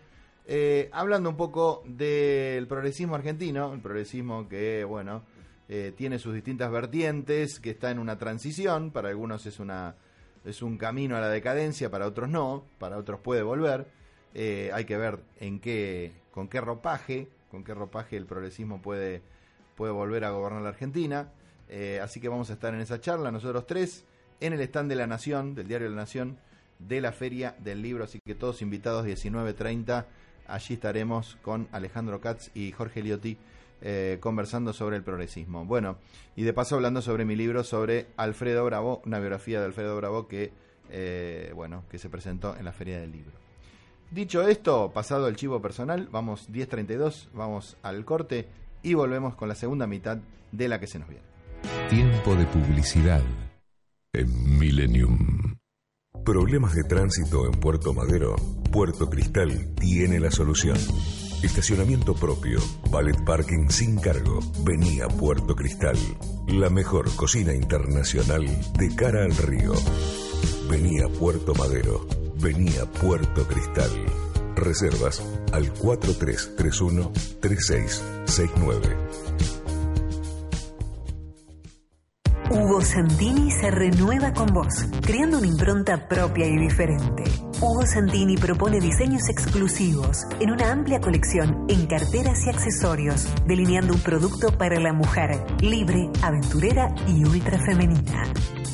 Eh, 0.53 0.91
hablando 0.93 1.31
un 1.31 1.37
poco 1.37 1.85
del 1.87 2.67
progresismo 2.67 3.15
argentino, 3.15 3.73
el 3.73 3.79
progresismo 3.79 4.49
que, 4.49 4.83
bueno, 4.83 5.23
eh, 5.69 5.93
tiene 5.97 6.19
sus 6.19 6.35
distintas 6.35 6.73
vertientes, 6.73 7.61
que 7.61 7.71
está 7.71 7.93
en 7.93 8.01
una 8.01 8.19
transición, 8.19 8.91
para 8.91 9.11
algunos 9.11 9.47
es, 9.47 9.61
una, 9.61 9.95
es 10.45 10.61
un 10.61 10.77
camino 10.77 11.17
a 11.17 11.21
la 11.21 11.29
decadencia, 11.29 11.89
para 11.89 12.09
otros 12.09 12.29
no, 12.29 12.65
para 12.81 12.99
otros 12.99 13.21
puede 13.21 13.43
volver. 13.43 13.87
Eh, 14.35 14.73
hay 14.75 14.87
que 14.87 14.97
ver 14.97 15.21
en 15.39 15.61
qué, 15.61 16.15
con 16.33 16.49
qué 16.49 16.61
ropaje, 16.61 17.29
con 17.49 17.63
qué 17.63 17.73
ropaje 17.73 18.17
el 18.17 18.27
progresismo 18.27 18.83
puede, 18.83 19.23
puede 19.77 19.93
volver 19.93 20.25
a 20.25 20.31
gobernar 20.31 20.63
la 20.63 20.71
Argentina. 20.71 21.31
así 22.03 22.21
que 22.21 22.29
vamos 22.29 22.51
a 22.51 22.55
estar 22.55 22.75
en 22.75 22.81
esa 22.81 23.01
charla, 23.01 23.31
nosotros 23.31 23.69
tres, 23.69 24.05
en 24.41 24.53
el 24.53 24.61
stand 24.63 24.89
de 24.89 24.97
la 24.97 25.07
Nación, 25.07 25.55
del 25.55 25.69
diario 25.69 25.89
La 25.91 25.95
Nación, 25.95 26.39
de 26.81 27.01
la 27.01 27.13
Feria 27.13 27.55
del 27.61 27.83
Libro, 27.83 28.03
así 28.03 28.19
que 28.25 28.35
todos 28.35 28.63
invitados 28.63 29.07
19.30 29.07 30.07
Allí 30.51 30.75
estaremos 30.75 31.37
con 31.43 31.69
Alejandro 31.73 32.21
Katz 32.21 32.51
y 32.55 32.73
Jorge 32.73 33.03
Liotti 33.03 33.39
eh, 33.83 34.19
conversando 34.21 34.75
sobre 34.75 34.97
el 34.97 35.03
progresismo. 35.03 35.65
Bueno, 35.65 35.97
y 36.37 36.43
de 36.43 36.53
paso 36.53 36.75
hablando 36.75 37.01
sobre 37.01 37.25
mi 37.25 37.35
libro 37.35 37.65
sobre 37.65 38.09
Alfredo 38.19 38.65
Bravo, 38.65 39.01
una 39.07 39.19
biografía 39.19 39.59
de 39.61 39.67
Alfredo 39.67 39.97
Bravo 39.97 40.29
que, 40.29 40.53
eh, 40.91 41.53
bueno, 41.55 41.85
que 41.91 41.99
se 41.99 42.11
presentó 42.11 42.57
en 42.57 42.67
la 42.67 42.73
Feria 42.73 43.01
del 43.01 43.13
Libro. 43.13 43.33
Dicho 44.11 44.47
esto, 44.47 44.91
pasado 44.93 45.29
el 45.29 45.37
chivo 45.37 45.63
personal, 45.63 46.09
vamos 46.11 46.51
10.32, 46.51 47.29
vamos 47.33 47.77
al 47.83 48.05
corte 48.05 48.49
y 48.83 48.95
volvemos 48.95 49.35
con 49.35 49.49
la 49.49 49.55
segunda 49.55 49.87
mitad 49.87 50.19
de 50.53 50.69
la 50.69 50.79
que 50.79 50.87
se 50.87 50.99
nos 50.99 51.09
viene. 51.09 51.25
Tiempo 51.89 52.35
de 52.35 52.45
publicidad 52.47 53.23
en 54.13 54.59
Millennium. 54.59 55.60
Problemas 56.25 56.75
de 56.75 56.85
tránsito 56.85 57.47
en 57.47 57.53
Puerto 57.53 57.95
Madero. 57.95 58.37
Puerto 58.71 59.09
Cristal 59.09 59.73
tiene 59.75 60.21
la 60.21 60.31
solución. 60.31 60.77
Estacionamiento 61.43 62.15
propio, 62.15 62.61
ballet 62.91 63.17
parking 63.25 63.71
sin 63.71 63.99
cargo. 63.99 64.41
Venía 64.63 65.09
Puerto 65.09 65.57
Cristal, 65.57 65.97
la 66.49 66.69
mejor 66.69 67.11
cocina 67.17 67.55
internacional 67.55 68.45
de 68.79 68.95
cara 68.95 69.25
al 69.25 69.35
río. 69.35 69.73
Venía 70.69 71.09
Puerto 71.09 71.55
Madero, 71.55 72.07
venía 72.39 72.85
Puerto 72.85 73.49
Cristal. 73.49 73.91
Reservas 74.57 75.23
al 75.53 75.73
4331 75.73 77.13
3669. 77.41 79.60
Hugo 82.51 82.81
Santini 82.81 83.51
se 83.53 83.71
renueva 83.71 84.33
con 84.33 84.49
vos, 84.49 84.75
creando 85.03 85.39
una 85.39 85.47
impronta 85.47 86.09
propia 86.09 86.49
y 86.49 86.59
diferente. 86.59 87.23
Hugo 87.61 87.87
Santini 87.87 88.37
propone 88.37 88.81
diseños 88.81 89.29
exclusivos 89.29 90.27
en 90.41 90.51
una 90.51 90.73
amplia 90.73 91.01
colección 91.01 91.67
en 91.69 91.87
carteras 91.87 92.45
y 92.47 92.51
accesorios, 92.51 93.29
delineando 93.47 93.95
un 93.95 94.01
producto 94.01 94.59
para 94.59 94.81
la 94.81 94.93
mujer 94.93 95.41
libre, 95.61 96.11
aventurera 96.23 96.93
y 97.07 97.25
ultra 97.25 97.61
femenina. 97.61 98.25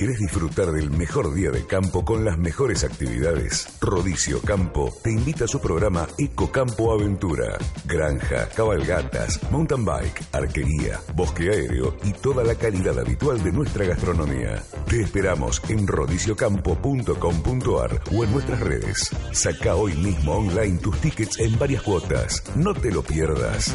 ¿Querés 0.00 0.18
disfrutar 0.18 0.72
del 0.72 0.90
mejor 0.90 1.32
día 1.34 1.50
de 1.50 1.66
campo 1.66 2.06
con 2.06 2.24
las 2.24 2.38
mejores 2.38 2.84
actividades? 2.84 3.68
Rodicio 3.82 4.40
Campo 4.40 4.90
te 5.02 5.10
invita 5.10 5.44
a 5.44 5.46
su 5.46 5.60
programa 5.60 6.08
Eco 6.16 6.50
Campo 6.50 6.90
Aventura. 6.90 7.58
Granja, 7.84 8.48
cabalgatas, 8.48 9.38
mountain 9.52 9.84
bike, 9.84 10.22
arquería, 10.32 10.98
bosque 11.14 11.50
aéreo 11.50 11.94
y 12.02 12.14
toda 12.14 12.42
la 12.44 12.54
calidad 12.54 12.98
habitual 12.98 13.44
de 13.44 13.52
nuestra 13.52 13.84
gastronomía. 13.84 14.62
Te 14.88 15.02
esperamos 15.02 15.60
en 15.68 15.86
rodiciocampo.com.ar 15.86 18.00
o 18.10 18.24
en 18.24 18.32
nuestras 18.32 18.60
redes. 18.60 19.10
Saca 19.32 19.74
hoy 19.74 19.92
mismo 19.96 20.32
online 20.32 20.78
tus 20.78 20.98
tickets 21.02 21.38
en 21.40 21.58
varias 21.58 21.82
cuotas. 21.82 22.42
No 22.56 22.72
te 22.72 22.90
lo 22.90 23.02
pierdas. 23.02 23.74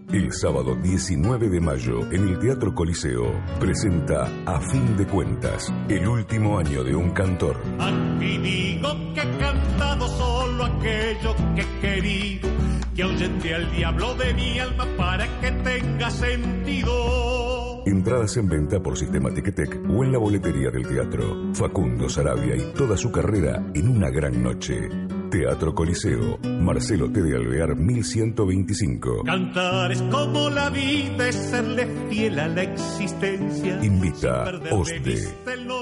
El 0.13 0.33
sábado 0.33 0.75
19 0.75 1.47
de 1.47 1.61
mayo, 1.61 2.01
en 2.11 2.27
el 2.27 2.37
Teatro 2.37 2.75
Coliseo, 2.75 3.31
presenta 3.61 4.29
A 4.45 4.59
Fin 4.59 4.97
de 4.97 5.07
Cuentas, 5.07 5.73
el 5.87 6.05
último 6.05 6.59
año 6.59 6.83
de 6.83 6.93
un 6.93 7.11
cantor. 7.11 7.55
Aquí 7.79 8.37
digo 8.39 8.89
que 9.13 9.21
he 9.21 9.37
cantado 9.37 10.09
solo 10.09 10.65
aquello 10.65 11.33
que 11.55 11.61
he 11.61 11.79
querido, 11.79 12.49
que 12.93 13.03
ahuyente 13.03 13.55
al 13.55 13.71
diablo 13.71 14.13
de 14.15 14.33
mi 14.33 14.59
alma 14.59 14.85
para 14.97 15.39
que 15.39 15.49
tenga 15.49 16.11
sentido. 16.11 17.83
Entradas 17.85 18.35
en 18.35 18.49
venta 18.49 18.83
por 18.83 18.97
Sistema 18.97 19.33
Ticketek 19.33 19.79
o 19.89 20.03
en 20.03 20.11
la 20.11 20.17
boletería 20.17 20.71
del 20.71 20.85
teatro. 20.87 21.53
Facundo 21.53 22.09
Sarabia 22.09 22.57
y 22.57 22.73
toda 22.73 22.97
su 22.97 23.13
carrera 23.13 23.63
en 23.73 23.87
una 23.87 24.09
gran 24.09 24.43
noche. 24.43 24.89
Teatro 25.31 25.73
Coliseo, 25.73 26.37
Marcelo 26.39 27.09
T. 27.09 27.21
de 27.21 27.37
Alvear 27.37 27.73
1125. 27.73 29.23
Cantar 29.23 29.93
es 29.93 30.01
como 30.03 30.49
la 30.49 30.69
vida, 30.69 31.29
es 31.29 31.35
serle 31.35 31.87
fiel 32.09 32.37
a 32.37 32.49
la 32.49 32.63
existencia. 32.63 33.81
Invita 33.81 34.51
OSDE, 34.71 35.33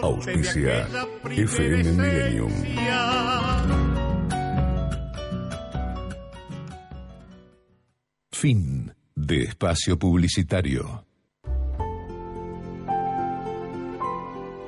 auspicia 0.03 0.87
FM 1.25 1.83
Millennium. 1.93 2.51
Fin 8.31 8.93
de 9.15 9.43
espacio 9.45 9.97
publicitario. 9.97 11.03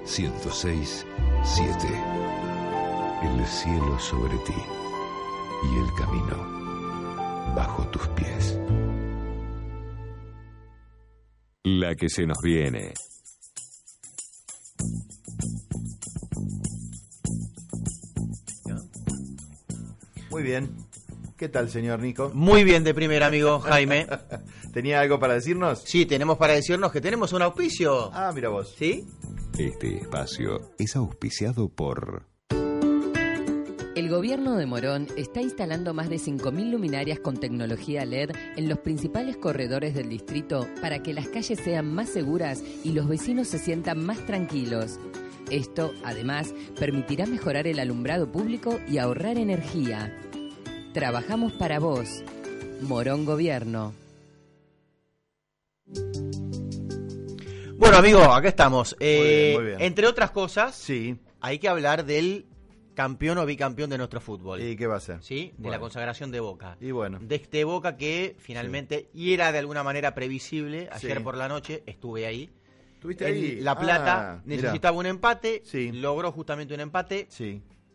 106, 0.06 1.06
7. 1.44 2.31
El 3.23 3.45
cielo 3.45 3.99
sobre 3.99 4.36
ti 4.39 4.53
y 5.63 5.77
el 5.77 5.93
camino 5.93 6.38
bajo 7.55 7.88
tus 7.89 8.07
pies. 8.10 8.57
La 11.63 11.93
que 11.95 12.10
se 12.10 12.25
nos 12.25 12.41
viene. 12.41 12.93
Muy 20.31 20.41
bien. 20.41 20.75
¿Qué 21.38 21.47
tal, 21.47 21.69
señor 21.69 21.99
Nico? 21.99 22.31
Muy 22.34 22.63
bien 22.63 22.84
de 22.84 22.95
primer 22.95 23.21
amigo 23.21 23.60
Jaime. 23.60 24.07
¿Tenía 24.73 24.99
algo 24.99 25.19
para 25.19 25.36
decirnos? 25.36 25.84
Sí, 25.86 26.07
tenemos 26.07 26.38
para 26.39 26.53
decirnos 26.53 26.91
que 26.91 27.01
tenemos 27.01 27.34
un 27.34 27.43
auspicio. 27.43 28.10
Ah, 28.13 28.31
mira 28.34 28.49
vos. 28.49 28.73
¿Sí? 28.77 29.05
Este 29.60 29.97
espacio 29.97 30.71
es 30.79 30.95
auspiciado 30.95 31.69
por... 31.69 32.31
El 33.93 34.08
gobierno 34.08 34.56
de 34.56 34.65
Morón 34.65 35.10
está 35.17 35.41
instalando 35.41 35.93
más 35.93 36.10
de 36.10 36.15
5.000 36.15 36.71
luminarias 36.71 37.19
con 37.19 37.36
tecnología 37.36 38.06
LED 38.06 38.32
en 38.56 38.69
los 38.69 38.80
principales 38.80 39.36
corredores 39.36 39.93
del 39.93 40.08
distrito 40.08 40.65
para 40.82 41.04
que 41.04 41.13
las 41.13 41.27
calles 41.27 41.60
sean 41.60 41.93
más 41.93 42.08
seguras 42.08 42.63
y 42.86 42.93
los 42.93 43.10
vecinos 43.10 43.49
se 43.49 43.60
sientan 43.60 44.06
más 44.06 44.25
tranquilos. 44.25 44.97
Esto, 45.49 45.91
además, 46.06 46.54
permitirá 46.80 47.25
mejorar 47.25 47.67
el 47.67 47.80
alumbrado 47.80 48.32
público 48.32 48.80
y 48.89 48.97
ahorrar 48.97 49.38
energía. 49.38 50.17
Trabajamos 50.93 51.51
para 51.51 51.80
vos. 51.80 52.23
Morón 52.82 53.25
Gobierno. 53.25 53.93
Bueno, 57.75 57.97
amigo, 57.97 58.21
acá 58.21 58.47
estamos. 58.47 58.95
Eh, 59.01 59.51
muy 59.58 59.65
bien. 59.65 59.82
Entre 59.82 60.08
otras 60.08 60.32
cosas, 60.32 60.75
sí. 60.75 61.17
hay 61.41 61.60
que 61.60 61.67
hablar 61.67 62.06
del 62.06 62.45
campeón 62.93 63.38
o 63.38 63.45
bicampeón 63.45 63.89
de 63.89 63.97
nuestro 63.97 64.19
fútbol. 64.21 64.62
¿Y 64.62 64.75
qué 64.75 64.86
va 64.88 64.97
a 64.97 64.99
ser? 64.99 65.23
Sí, 65.23 65.47
de 65.47 65.54
Bueno. 65.58 65.71
la 65.71 65.80
consagración 65.80 66.32
de 66.32 66.39
Boca. 66.39 66.77
Y 66.82 66.91
bueno. 66.91 67.19
De 67.21 67.36
este 67.36 67.63
Boca 67.63 67.95
que 67.97 68.36
finalmente, 68.39 69.10
y 69.13 69.34
era 69.34 69.51
de 69.51 69.60
alguna 69.60 69.84
manera 69.84 70.13
previsible, 70.13 70.89
ayer 70.91 71.17
Sí. 71.17 71.23
por 71.23 71.38
la 71.38 71.47
noche 71.47 71.84
estuve 71.86 72.25
ahí. 72.25 72.49
¿Estuviste 72.95 73.27
En 73.27 73.34
ahí? 73.36 73.56
La 73.62 73.77
Plata 73.80 74.32
Ah, 74.34 74.41
mirá. 74.45 74.62
necesitaba 74.62 74.97
un 74.97 75.06
empate, 75.08 75.63
logró 75.93 76.32
justamente 76.32 76.73
un 76.73 76.82
empate 76.82 77.27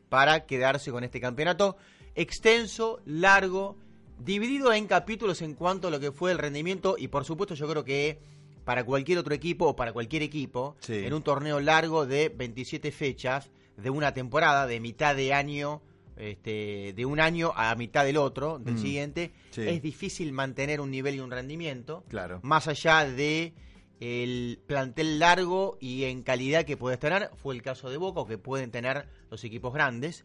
para 0.08 0.46
quedarse 0.46 0.90
con 0.90 1.04
este 1.04 1.20
campeonato 1.20 1.76
extenso, 2.14 3.00
largo, 3.04 3.76
dividido 4.18 4.72
en 4.72 4.86
capítulos 4.86 5.42
en 5.42 5.54
cuanto 5.54 5.88
a 5.88 5.90
lo 5.90 6.00
que 6.00 6.10
fue 6.10 6.32
el 6.32 6.38
rendimiento 6.38 6.96
y 6.98 7.08
por 7.08 7.24
supuesto 7.24 7.54
yo 7.54 7.68
creo 7.68 7.84
que 7.84 8.18
para 8.64 8.82
cualquier 8.84 9.18
otro 9.18 9.34
equipo 9.34 9.66
o 9.66 9.76
para 9.76 9.92
cualquier 9.92 10.22
equipo, 10.22 10.74
Sí. 10.80 10.94
en 11.04 11.12
un 11.14 11.22
torneo 11.22 11.60
largo 11.60 12.04
de 12.06 12.30
27 12.30 12.90
fechas, 12.90 13.50
de 13.76 13.90
una 13.90 14.12
temporada, 14.14 14.66
de 14.66 14.80
mitad 14.80 15.14
de 15.16 15.32
año, 15.34 15.82
este, 16.16 16.92
de 16.94 17.04
un 17.06 17.20
año 17.20 17.52
a 17.56 17.74
mitad 17.74 18.04
del 18.04 18.16
otro, 18.16 18.58
del 18.58 18.74
Mm. 18.74 18.78
siguiente, 18.78 19.32
Sí. 19.50 19.62
es 19.68 19.82
difícil 19.82 20.32
mantener 20.32 20.80
un 20.80 20.90
nivel 20.90 21.14
y 21.16 21.20
un 21.20 21.30
rendimiento 21.30 22.04
Claro. 22.08 22.40
más 22.42 22.68
allá 22.68 23.04
de 23.04 23.52
el 24.00 24.58
plantel 24.66 25.18
largo 25.18 25.78
y 25.80 26.04
en 26.04 26.22
calidad 26.22 26.64
que 26.64 26.76
puedes 26.76 26.98
tener, 26.98 27.30
fue 27.42 27.54
el 27.54 27.62
caso 27.62 27.88
de 27.90 27.96
Boca, 27.96 28.20
o 28.20 28.26
que 28.26 28.36
pueden 28.38 28.70
tener 28.70 29.06
los 29.30 29.42
equipos 29.44 29.72
grandes. 29.72 30.24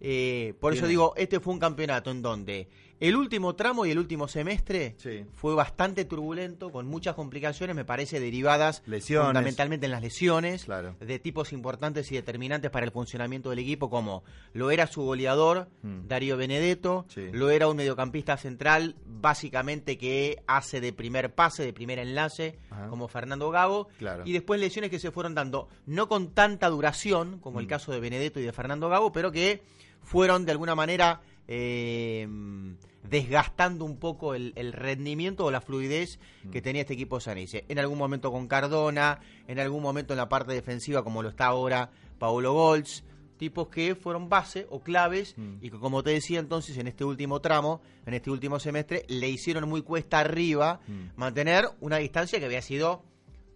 Eh, 0.00 0.54
por 0.60 0.74
eso 0.74 0.86
digo, 0.86 1.14
este 1.16 1.40
fue 1.40 1.54
un 1.54 1.60
campeonato 1.60 2.10
en 2.10 2.22
donde 2.22 2.68
el 3.08 3.16
último 3.16 3.54
tramo 3.56 3.84
y 3.84 3.90
el 3.90 3.98
último 3.98 4.28
semestre 4.28 4.94
fue 5.34 5.54
bastante 5.54 6.04
turbulento, 6.04 6.70
con 6.70 6.86
muchas 6.86 7.14
complicaciones, 7.16 7.74
me 7.74 7.84
parece, 7.84 8.20
derivadas 8.20 8.82
Lesiones. 8.86 9.26
fundamentalmente 9.26 9.86
en 9.86 9.92
las 9.92 10.02
lesiones 10.02 10.66
de 11.00 11.18
tipos 11.18 11.52
importantes 11.52 12.10
y 12.12 12.14
determinantes 12.14 12.70
para 12.70 12.86
el 12.86 12.92
funcionamiento 12.92 13.50
del 13.50 13.58
equipo, 13.58 13.90
como 13.90 14.22
lo 14.52 14.70
era 14.70 14.86
su 14.86 15.02
goleador, 15.02 15.68
Mm. 15.82 16.06
Darío 16.06 16.36
Benedetto, 16.36 17.04
Sí. 17.08 17.28
lo 17.32 17.50
era 17.50 17.66
un 17.68 17.76
mediocampista 17.76 18.36
central, 18.36 18.94
básicamente 19.04 19.98
que 19.98 20.42
hace 20.46 20.80
de 20.80 20.92
primer 20.92 21.34
pase, 21.34 21.64
de 21.64 21.72
primer 21.72 21.98
enlace, 21.98 22.58
Ajá. 22.70 22.88
como 22.88 23.08
Fernando 23.08 23.50
Gago, 23.50 23.88
Claro. 23.98 24.22
y 24.26 24.32
después 24.32 24.60
lesiones 24.60 24.90
que 24.90 24.98
se 25.00 25.10
fueron 25.10 25.34
dando, 25.34 25.68
no 25.86 26.08
con 26.08 26.34
tanta 26.34 26.68
duración 26.68 27.38
como 27.40 27.58
el 27.58 27.66
Mm. 27.66 27.68
caso 27.68 27.90
de 27.92 27.98
Benedetto 28.00 28.38
y 28.38 28.44
de 28.44 28.52
Fernando 28.52 28.88
Gago, 28.88 29.10
pero 29.10 29.32
que 29.32 29.62
fueron 30.02 30.44
de 30.44 30.52
alguna 30.52 30.74
manera 30.76 31.20
eh, 31.48 32.28
desgastando 33.02 33.84
un 33.84 33.96
poco 33.98 34.34
el, 34.34 34.52
el 34.56 34.72
rendimiento 34.72 35.44
o 35.44 35.50
la 35.50 35.60
fluidez 35.60 36.18
que 36.50 36.60
Mm. 36.60 36.62
tenía 36.62 36.82
este 36.82 36.94
equipo 36.94 37.20
Sanice. 37.20 37.64
En 37.68 37.78
algún 37.78 37.98
momento 37.98 38.30
con 38.30 38.46
Cardona, 38.48 39.20
en 39.48 39.58
algún 39.58 39.82
momento 39.82 40.12
en 40.12 40.18
la 40.18 40.28
parte 40.28 40.52
defensiva 40.52 41.02
como 41.02 41.22
lo 41.22 41.28
está 41.30 41.46
ahora 41.46 41.90
Paolo 42.18 42.52
Golds, 42.52 43.04
tipos 43.38 43.68
que 43.68 43.96
fueron 43.96 44.28
base 44.28 44.66
o 44.70 44.80
claves 44.82 45.34
Mm. 45.36 45.56
y 45.60 45.70
que 45.70 45.78
como 45.78 46.02
te 46.04 46.10
decía 46.10 46.38
entonces 46.38 46.78
en 46.78 46.86
este 46.86 47.04
último 47.04 47.40
tramo, 47.40 47.82
en 48.06 48.14
este 48.14 48.30
último 48.30 48.60
semestre, 48.60 49.04
le 49.08 49.28
hicieron 49.28 49.68
muy 49.68 49.82
cuesta 49.82 50.20
arriba 50.20 50.80
Mm. 50.86 51.06
mantener 51.16 51.64
una 51.80 51.96
distancia 51.96 52.38
que 52.38 52.44
había 52.46 52.62
sido 52.62 53.02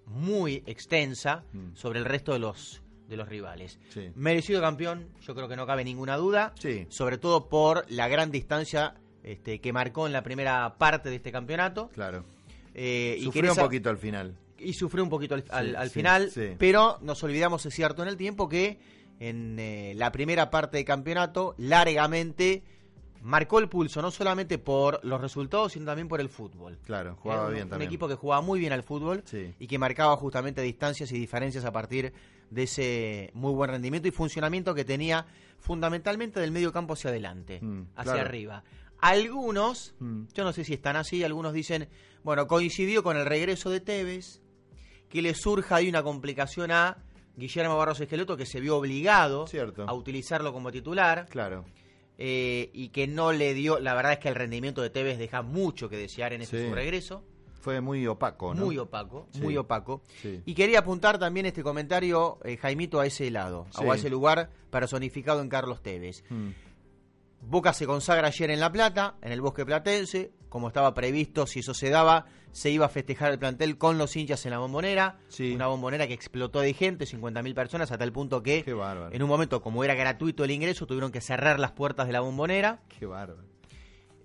muy 0.07 0.63
extensa 0.67 1.45
Mm. 1.53 1.75
sobre 1.75 1.99
el 2.01 2.05
resto 2.05 2.33
de 2.33 2.39
los 2.41 2.83
de 3.09 3.17
los 3.17 3.29
rivales. 3.29 3.79
Sí. 3.91 4.11
Merecido 4.17 4.61
campeón, 4.61 5.07
yo 5.21 5.37
creo 5.37 5.47
que 5.47 5.55
no 5.55 5.65
cabe 5.65 5.85
ninguna 5.85 6.17
duda, 6.17 6.53
Sí. 6.59 6.87
sobre 6.89 7.19
todo 7.19 7.49
por 7.49 7.85
la 7.89 8.09
gran 8.09 8.33
distancia 8.33 8.95
este, 9.27 9.61
que 9.61 9.73
marcó 9.75 10.07
en 10.07 10.15
la 10.15 10.23
primera 10.23 10.77
parte 10.79 11.11
de 11.11 11.17
este 11.17 11.31
campeonato. 11.31 11.91
Claro. 11.93 12.25
Eh, 12.75 13.17
y 13.19 13.25
Sufrió 13.25 13.53
un 13.53 13.59
poquito 13.59 13.91
al 13.91 13.99
final. 13.99 14.35
y 14.59 14.73
sufrió 14.73 15.03
un 15.05 15.11
poquito 15.11 15.35
al, 15.35 15.45
al- 15.51 15.69
Sí, 15.71 15.75
al 15.77 15.89
sí, 15.89 15.95
final, 15.95 16.31
sí. 16.31 16.55
pero 16.59 16.99
nos 17.03 17.23
olvidamos, 17.23 17.67
es 17.67 17.75
cierto, 17.75 18.03
en 18.03 18.09
el 18.09 18.17
tiempo 18.17 18.49
que 18.49 18.79
en 19.21 19.59
eh, 19.59 19.93
la 19.97 20.13
primera 20.13 20.49
parte 20.51 20.77
del 20.79 20.87
campeonato, 20.87 21.55
largamente 21.59 22.63
marcó 23.23 23.59
el 23.59 23.69
pulso, 23.69 24.01
no 24.03 24.11
solamente 24.11 24.59
por 24.59 25.03
los 25.05 25.21
resultados, 25.21 25.73
sino 25.73 25.87
también 25.87 26.07
por 26.07 26.21
el 26.21 26.29
fútbol. 26.29 26.79
Claro, 26.85 27.17
jugaba 27.17 27.47
un- 27.49 27.53
bien 27.55 27.65
un 27.65 27.71
también. 27.71 27.89
equipo 27.89 28.07
que 28.09 28.15
jugaba 28.15 28.43
muy 28.43 28.61
bien 28.61 28.73
al 28.73 28.83
fútbol 28.83 29.25
y 29.59 29.67
que 29.67 29.79
marcaba 29.79 30.17
justamente 30.17 30.61
distancias 30.63 31.11
y 31.13 31.19
diferencias 31.19 31.65
a 31.65 31.73
partir 31.73 32.13
de 32.51 32.63
ese 32.63 33.31
muy 33.35 33.53
buen 33.53 33.71
rendimiento 33.71 34.07
y 34.07 34.11
funcionamiento 34.13 34.75
que 34.75 34.85
tenía 34.85 35.27
fundamentalmente 35.59 36.39
del 36.39 36.53
medio 36.53 36.73
campo 36.73 36.93
hacia 36.95 37.11
adelante, 37.11 37.59
Mm, 37.61 37.83
hacia 37.97 38.13
claro. 38.13 38.29
arriba. 38.29 38.63
Algunos, 39.01 39.95
Mm. 39.99 40.25
yo 40.35 40.45
no 40.45 40.53
sé 40.53 40.65
si 40.65 40.75
están 40.75 40.97
así, 40.97 41.23
algunos 41.25 41.53
dicen, 41.53 41.89
bueno, 42.23 42.47
coincidió 42.47 43.03
con 43.03 43.17
el 43.17 43.27
regreso 43.27 43.71
de 43.71 43.81
Tevez, 43.81 44.41
que 45.09 45.23
le 45.23 45.35
surja 45.35 45.77
ahí 45.77 45.89
una 45.89 46.03
complicación 46.03 46.71
a 46.73 46.99
Guillermo 47.37 47.77
Barros 47.77 48.01
Esqueloto, 48.01 48.37
que 48.37 48.47
se 48.47 48.61
vio 48.61 48.77
obligado 48.79 49.45
a 49.87 49.93
utilizarlo 49.95 50.53
como 50.53 50.71
titular. 50.73 51.27
Claro. 51.31 51.65
eh, 52.19 52.71
y 52.73 52.89
que 52.89 53.07
no 53.07 53.31
le 53.33 53.53
dio, 53.53 53.79
la 53.79 53.93
verdad 53.93 54.13
es 54.15 54.19
que 54.21 54.29
el 54.31 54.35
rendimiento 54.35 54.81
de 54.81 54.89
Tevez 54.89 55.19
deja 55.19 55.43
mucho 55.43 55.91
que 55.91 55.99
desear 55.99 56.33
en 56.33 56.41
ese 56.41 56.63
Sí. 56.63 56.69
su 56.71 56.75
regreso. 56.75 57.23
Fue 57.61 57.83
muy 57.83 58.07
opaco, 58.07 58.55
¿no? 58.55 58.65
Muy 58.65 58.79
opaco, 58.79 59.29
Sí. 59.33 59.41
muy 59.43 59.55
opaco. 59.59 60.01
Sí. 60.23 60.41
Y 60.47 60.55
quería 60.55 60.79
apuntar 60.79 61.19
también 61.19 61.45
este 61.45 61.63
comentario, 61.63 62.39
eh, 62.43 62.57
Jaimito, 62.57 63.01
a 63.01 63.07
ese 63.07 63.31
lado, 63.31 63.67
o 63.85 63.93
a 63.93 63.97
ese 63.97 64.09
lugar 64.09 64.49
personificado 64.71 65.43
en 65.43 65.51
Carlos 65.51 65.83
Tevez. 65.83 66.25
Mm. 66.31 66.49
Boca 67.41 67.73
se 67.73 67.87
consagra 67.87 68.29
ayer 68.29 68.51
en 68.51 68.61
La 68.61 68.73
Plata, 68.73 69.17
en 69.23 69.33
el 69.33 69.41
Bosque 69.41 69.65
Platense, 69.65 70.33
como 70.49 70.69
estaba 70.69 70.95
previsto, 70.95 71.47
si 71.47 71.61
eso 71.61 71.75
se 71.75 71.91
daba, 71.91 72.27
se 72.51 72.71
iba 72.71 72.87
a 72.87 72.89
festejar 72.89 73.31
el 73.33 73.39
plantel 73.39 73.77
con 73.79 73.99
los 73.99 74.17
hinchas 74.17 74.45
en 74.47 74.51
la 74.53 74.59
bombonera, 74.59 75.19
una 75.55 75.67
bombonera 75.67 76.07
que 76.09 76.15
explotó 76.15 76.61
de 76.61 76.73
gente, 76.73 77.05
50.000 77.05 77.55
personas, 77.55 77.93
a 77.93 77.99
tal 77.99 78.11
punto 78.13 78.43
que 78.43 78.65
en 79.13 79.23
un 79.23 79.29
momento, 79.29 79.61
como 79.61 79.85
era 79.85 79.95
gratuito 79.95 80.45
el 80.45 80.51
ingreso, 80.51 80.87
tuvieron 80.87 81.13
que 81.13 81.21
cerrar 81.21 81.61
las 81.61 81.73
puertas 81.73 82.07
de 82.07 82.15
la 82.15 82.21
bombonera. 82.21 82.81
Qué 82.99 83.07
bárbaro. 83.07 83.45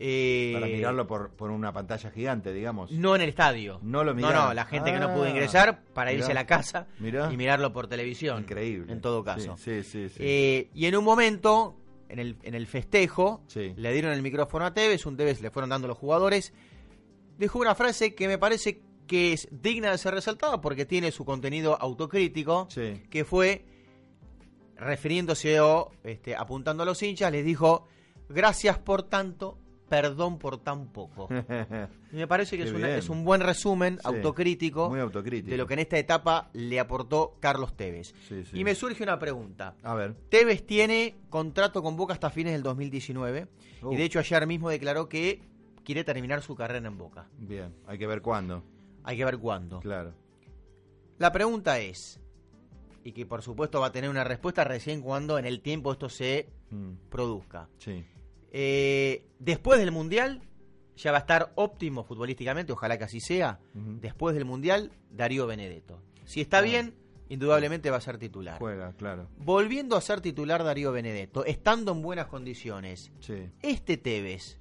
Eh, 0.03 0.51
Para 0.55 0.65
mirarlo 0.65 1.05
por, 1.05 1.29
por 1.35 1.51
una 1.51 1.71
pantalla 1.71 2.09
gigante, 2.09 2.51
digamos. 2.53 2.91
No 2.91 3.15
en 3.15 3.21
el 3.21 3.29
estadio. 3.29 3.79
No 3.83 4.03
lo 4.03 4.11
No, 4.13 4.15
miraron. 4.15 4.45
no, 4.47 4.53
la 4.55 4.65
gente 4.65 4.91
que 4.91 4.99
no 4.99 5.09
Ah, 5.09 5.13
pudo 5.13 5.27
ingresar 5.29 5.83
para 5.93 6.11
irse 6.11 6.31
a 6.31 6.33
la 6.33 6.47
casa 6.47 6.87
Mirá. 6.97 7.31
y 7.31 7.37
mirarlo 7.37 7.71
por 7.71 7.85
televisión. 7.87 8.41
Increíble. 8.41 8.91
En 8.91 8.99
todo 8.99 9.23
caso. 9.23 9.57
Sí, 9.57 9.83
sí, 9.83 10.07
sí. 10.07 10.09
sí. 10.09 10.17
Eh, 10.19 10.69
y 10.73 10.87
en 10.87 10.95
un 10.95 11.03
momento, 11.03 11.77
en 12.11 12.19
el, 12.19 12.37
en 12.43 12.53
el 12.53 12.67
festejo, 12.67 13.41
Sí. 13.47 13.73
le 13.75 13.93
dieron 13.93 14.11
el 14.13 14.21
micrófono 14.21 14.65
a 14.65 14.73
Tevez, 14.73 15.05
un 15.05 15.17
Tevez 15.17 15.41
le 15.41 15.49
fueron 15.51 15.69
dando 15.69 15.87
los 15.87 15.97
jugadores. 15.97 16.53
Dejó 17.37 17.59
una 17.59 17.73
frase 17.75 18.13
que 18.13 18.27
me 18.27 18.37
parece 18.37 18.81
que 19.07 19.33
es 19.33 19.47
digna 19.51 19.91
de 19.91 19.97
ser 19.97 20.13
resaltada 20.13 20.61
porque 20.61 20.85
tiene 20.85 21.11
su 21.11 21.25
contenido 21.25 21.75
autocrítico, 21.81 22.67
que 23.09 23.25
fue 23.25 23.65
refiriéndose 24.75 25.59
o 25.59 25.91
este, 26.03 26.35
apuntando 26.35 26.83
a 26.83 26.85
los 26.85 27.01
hinchas, 27.03 27.31
les 27.31 27.45
dijo, 27.45 27.87
Gracias 28.29 28.77
por 28.79 29.03
tanto, 29.03 29.57
perdón 29.91 30.39
por 30.39 30.57
tan 30.57 30.87
poco. 30.87 31.27
me 32.13 32.25
parece 32.25 32.55
que 32.55 32.63
es, 32.63 33.09
un 33.09 33.25
buen 33.25 33.41
resumen 33.41 33.99
autocrítico, 34.05 34.89
de 34.89 35.57
lo 35.57 35.67
que 35.67 35.73
en 35.73 35.79
esta 35.79 35.97
etapa 35.97 36.49
le 36.53 36.79
aportó 36.79 37.35
Carlos 37.41 37.75
Tevez. 37.75 38.13
y 38.53 38.63
me 38.63 38.73
surge 38.73 39.03
una 39.03 39.19
pregunta. 39.19 39.75
A 39.83 39.93
ver. 39.93 40.15
Tevez 40.29 40.65
tiene 40.65 41.17
contrato 41.29 41.83
con 41.83 41.97
Boca 41.97 42.13
hasta 42.13 42.29
fines 42.29 42.53
del 42.53 42.63
2019 42.63 43.49
y 43.91 43.95
de 43.97 44.03
hecho 44.05 44.19
ayer 44.19 44.47
mismo 44.47 44.69
declaró 44.69 45.09
que 45.09 45.41
quiere 45.83 46.05
terminar 46.05 46.41
su 46.41 46.55
carrera 46.55 46.87
en 46.87 46.97
Boca. 46.97 47.27
Bien, 47.37 47.75
hay 47.85 47.97
que 47.97 48.07
ver 48.07 48.21
cuándo. 48.21 48.63
Hay 49.03 49.17
que 49.17 49.25
ver 49.25 49.39
cuándo. 49.39 49.81
Claro. 49.81 50.13
La 51.17 51.33
pregunta 51.33 51.79
es, 51.79 52.21
y 53.03 53.11
que 53.11 53.25
por 53.25 53.41
supuesto 53.41 53.81
va 53.81 53.87
a 53.87 53.91
tener 53.91 54.09
una 54.09 54.23
respuesta 54.23 54.63
recién 54.63 55.01
cuando 55.01 55.37
en 55.37 55.45
el 55.45 55.59
tiempo 55.59 55.91
esto 55.91 56.07
se 56.07 56.47
mm. 56.69 57.09
produzca. 57.09 57.67
Sí. 57.77 58.05
Eh, 58.51 59.25
después 59.39 59.79
del 59.79 59.91
Mundial, 59.91 60.41
ya 60.95 61.11
va 61.11 61.17
a 61.17 61.21
estar 61.21 61.51
óptimo 61.55 62.03
futbolísticamente, 62.03 62.73
ojalá 62.73 62.97
que 62.97 63.05
así 63.05 63.19
sea. 63.19 63.59
Después 63.73 64.35
del 64.35 64.45
Mundial, 64.45 64.91
Darío 65.09 65.47
Benedetto. 65.47 66.01
Si 66.25 66.41
está 66.41 66.61
bien, 66.61 66.93
indudablemente 67.29 67.89
va 67.89 67.97
a 67.97 68.01
ser 68.01 68.17
titular. 68.17 68.59
Juega, 68.59 68.93
claro. 68.93 69.27
Volviendo 69.37 69.95
a 69.95 70.01
ser 70.01 70.21
titular 70.21 70.63
Darío 70.63 70.91
Benedetto, 70.91 71.45
estando 71.45 71.93
en 71.93 72.01
buenas 72.01 72.27
condiciones, 72.27 73.11
¿este 73.61 73.97
Tevez 73.97 74.59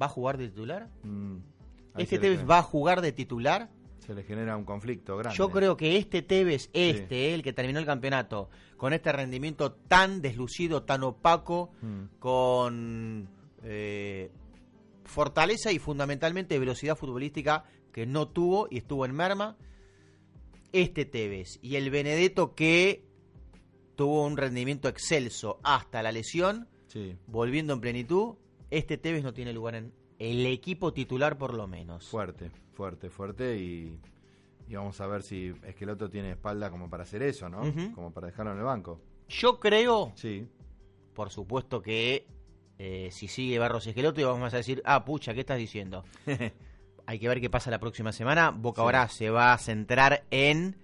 va 0.00 0.06
a 0.06 0.08
jugar 0.08 0.38
de 0.38 0.48
titular? 0.48 0.88
Mm, 1.02 1.36
¿Este 1.98 2.18
Tevez 2.18 2.48
va 2.48 2.58
a 2.58 2.62
jugar 2.62 3.02
de 3.02 3.12
titular? 3.12 3.68
Se 4.06 4.14
le 4.14 4.22
genera 4.22 4.56
un 4.56 4.64
conflicto 4.64 5.16
grande. 5.16 5.36
Yo 5.36 5.50
creo 5.50 5.76
que 5.76 5.96
este 5.96 6.22
Tevez, 6.22 6.68
este, 6.72 7.34
el 7.34 7.42
que 7.42 7.52
terminó 7.52 7.78
el 7.78 7.86
campeonato, 7.86 8.50
con 8.76 8.92
este 8.92 9.12
rendimiento 9.12 9.72
tan 9.72 10.20
deslucido, 10.20 10.82
tan 10.82 11.02
opaco, 11.04 11.72
mm. 11.80 12.18
con 12.18 13.28
eh, 13.62 14.30
fortaleza 15.04 15.72
y 15.72 15.78
fundamentalmente 15.78 16.58
velocidad 16.58 16.96
futbolística 16.96 17.64
que 17.92 18.06
no 18.06 18.28
tuvo 18.28 18.68
y 18.70 18.78
estuvo 18.78 19.06
en 19.06 19.14
merma, 19.14 19.56
este 20.72 21.04
Tevez 21.04 21.58
y 21.62 21.76
el 21.76 21.90
Benedetto 21.90 22.54
que 22.54 23.06
tuvo 23.94 24.26
un 24.26 24.36
rendimiento 24.36 24.88
excelso 24.88 25.60
hasta 25.62 26.02
la 26.02 26.12
lesión, 26.12 26.68
volviendo 27.26 27.72
en 27.72 27.80
plenitud, 27.80 28.34
este 28.70 28.98
Tevez 28.98 29.22
no 29.22 29.32
tiene 29.32 29.52
lugar 29.52 29.76
en 29.76 29.92
el 30.18 30.46
equipo 30.46 30.92
titular 30.92 31.38
por 31.38 31.54
lo 31.54 31.66
menos. 31.66 32.08
Fuerte, 32.08 32.50
fuerte, 32.72 33.10
fuerte 33.10 33.56
y, 33.56 33.98
vamos 34.68 35.00
a 35.00 35.06
ver 35.06 35.22
si 35.22 35.54
Esqueloto 35.64 36.08
tiene 36.08 36.32
espalda 36.32 36.70
como 36.70 36.88
para 36.88 37.02
hacer 37.02 37.22
eso, 37.22 37.48
¿no? 37.48 37.62
Como 37.94 38.12
para 38.12 38.28
dejarlo 38.28 38.52
en 38.52 38.58
el 38.58 38.64
banco. 38.64 39.00
Yo 39.28 39.58
creo, 39.58 40.12
sí. 40.16 40.46
por 41.14 41.30
supuesto 41.30 41.80
que 41.80 42.26
eh, 42.78 43.08
si 43.12 43.28
sigue 43.28 43.58
Barros 43.58 43.86
Esqueloto 43.86 44.20
y 44.20 44.24
vamos 44.24 44.52
a 44.52 44.56
decir, 44.56 44.82
ah, 44.84 45.04
pucha, 45.04 45.34
¿qué 45.34 45.40
estás 45.40 45.58
diciendo? 45.58 46.04
Hay 47.06 47.18
que 47.18 47.28
ver 47.28 47.40
qué 47.40 47.50
pasa 47.50 47.70
la 47.70 47.78
próxima 47.78 48.12
semana. 48.12 48.50
Boca 48.50 48.82
ahora 48.82 49.08
se 49.08 49.30
va 49.30 49.52
a 49.52 49.58
centrar 49.58 50.24
en 50.30 50.76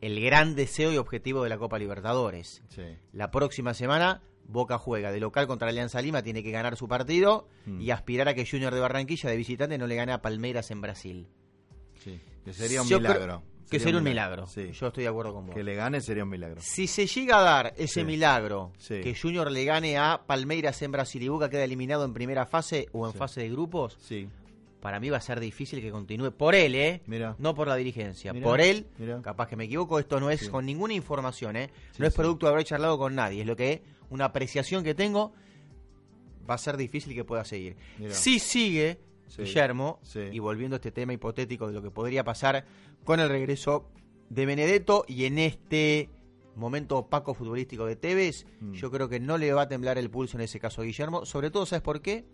el 0.00 0.20
gran 0.20 0.54
deseo 0.54 0.92
y 0.92 0.96
objetivo 0.96 1.42
de 1.42 1.48
la 1.48 1.58
Copa 1.58 1.78
Libertadores. 1.78 2.62
La 3.12 3.30
próxima 3.30 3.72
semana 3.72 4.22
Boca 4.48 4.78
juega 4.78 5.10
de 5.10 5.20
local 5.20 5.46
contra 5.46 5.68
Alianza 5.68 6.00
Lima, 6.00 6.22
tiene 6.22 6.42
que 6.42 6.50
ganar 6.50 6.76
su 6.76 6.88
partido 6.88 7.48
mm. 7.66 7.80
y 7.80 7.90
aspirar 7.90 8.28
a 8.28 8.34
que 8.34 8.46
Junior 8.46 8.72
de 8.72 8.80
Barranquilla 8.80 9.30
de 9.30 9.36
visitante 9.36 9.78
no 9.78 9.86
le 9.86 9.96
gane 9.96 10.12
a 10.12 10.22
Palmeiras 10.22 10.70
en 10.70 10.80
Brasil. 10.80 11.28
Sí, 12.02 12.20
que 12.44 12.52
sería 12.52 12.82
un 12.82 12.88
milagro. 12.88 13.42
Que 13.68 13.80
sería 13.80 13.98
un 13.98 14.04
milagro. 14.04 14.46
Yo 14.46 14.86
estoy 14.86 15.04
de 15.04 15.08
acuerdo 15.08 15.34
con 15.34 15.46
vos. 15.46 15.54
Que 15.54 15.64
le 15.64 15.74
gane 15.74 16.00
sería 16.00 16.22
un 16.22 16.30
milagro. 16.30 16.60
Si 16.60 16.86
se 16.86 17.06
llega 17.06 17.40
a 17.40 17.42
dar 17.42 17.74
ese 17.76 18.04
milagro, 18.04 18.72
que 18.86 19.16
Junior 19.20 19.50
le 19.50 19.64
gane 19.64 19.98
a 19.98 20.22
Palmeiras 20.26 20.80
en 20.82 20.92
Brasil 20.92 21.22
y 21.22 21.28
Boca 21.28 21.50
queda 21.50 21.64
eliminado 21.64 22.04
en 22.04 22.12
primera 22.12 22.46
fase 22.46 22.88
o 22.92 23.06
en 23.06 23.12
fase 23.12 23.40
de 23.40 23.50
grupos, 23.50 23.98
sí. 24.00 24.28
para 24.80 25.00
mí 25.00 25.10
va 25.10 25.16
a 25.16 25.20
ser 25.20 25.40
difícil 25.40 25.80
que 25.80 25.90
continúe. 25.90 26.30
Por 26.30 26.54
él, 26.54 26.76
¿eh? 26.76 27.02
No 27.38 27.54
por 27.54 27.66
la 27.66 27.74
dirigencia. 27.74 28.32
Por 28.34 28.60
él, 28.60 28.86
capaz 29.22 29.48
que 29.48 29.56
me 29.56 29.64
equivoco, 29.64 29.98
esto 29.98 30.20
no 30.20 30.30
es 30.30 30.48
con 30.48 30.64
ninguna 30.64 30.94
información, 30.94 31.56
¿eh? 31.56 31.70
no 31.98 32.06
es 32.06 32.14
producto 32.14 32.46
de 32.46 32.52
haber 32.52 32.64
charlado 32.64 32.98
con 32.98 33.16
nadie, 33.16 33.40
es 33.40 33.46
lo 33.46 33.56
que 33.56 33.82
una 34.10 34.26
apreciación 34.26 34.84
que 34.84 34.94
tengo, 34.94 35.32
va 36.48 36.54
a 36.54 36.58
ser 36.58 36.76
difícil 36.76 37.14
que 37.14 37.24
pueda 37.24 37.44
seguir. 37.44 37.76
Si 38.10 38.38
sigue 38.38 39.00
Guillermo, 39.36 40.00
y 40.32 40.38
volviendo 40.38 40.76
a 40.76 40.78
este 40.78 40.92
tema 40.92 41.12
hipotético 41.12 41.66
de 41.66 41.72
lo 41.72 41.82
que 41.82 41.90
podría 41.90 42.24
pasar 42.24 42.64
con 43.04 43.20
el 43.20 43.28
regreso 43.28 43.90
de 44.28 44.46
Benedetto 44.46 45.04
y 45.08 45.24
en 45.24 45.38
este 45.38 46.10
momento 46.54 46.98
opaco 46.98 47.34
futbolístico 47.34 47.86
de 47.86 47.96
Tevez, 47.96 48.46
mm. 48.60 48.72
yo 48.72 48.90
creo 48.90 49.08
que 49.08 49.20
no 49.20 49.36
le 49.36 49.52
va 49.52 49.62
a 49.62 49.68
temblar 49.68 49.98
el 49.98 50.10
pulso 50.10 50.38
en 50.38 50.42
ese 50.42 50.58
caso 50.58 50.80
a 50.80 50.84
Guillermo, 50.84 51.26
sobre 51.26 51.50
todo, 51.50 51.66
¿sabes 51.66 51.82
por 51.82 52.00
qué? 52.00 52.24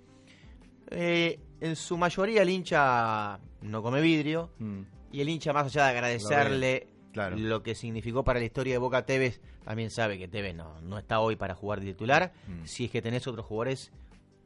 Eh, 0.91 1.41
en 1.61 1.77
su 1.77 1.97
mayoría 1.97 2.43
el 2.43 2.51
hincha 2.51 3.41
no 3.63 3.83
come 3.83 4.01
vidrio 4.01 4.53
mm. 4.59 4.81
y 5.13 5.21
el 5.21 5.29
hincha 5.29 5.53
más 5.53 5.67
allá 5.67 5.87
de 5.87 5.91
agradecerle 5.91 6.89
lo 7.15 7.63
que 7.63 7.75
significó 7.75 8.25
para 8.25 8.39
la 8.39 8.47
historia 8.47 8.75
de 8.75 8.79
Boca 8.79 9.05
Tevez, 9.05 9.41
también 9.65 9.91
sabe 9.91 10.19
que 10.19 10.29
Tevez 10.29 10.55
no, 10.55 10.81
no 10.81 10.99
está 10.99 11.21
hoy 11.21 11.37
para 11.37 11.55
jugar 11.55 11.81
de 11.81 11.87
titular, 11.87 12.33
mm. 12.47 12.67
si 12.67 12.87
es 12.87 12.91
que 12.91 13.03
tenés 13.03 13.27
otros 13.27 13.47
jugadores 13.47 13.93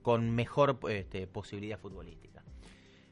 con 0.02 0.30
mejor 0.30 0.78
este, 0.88 1.26
posibilidad 1.26 1.78
futbolística. 1.78 2.26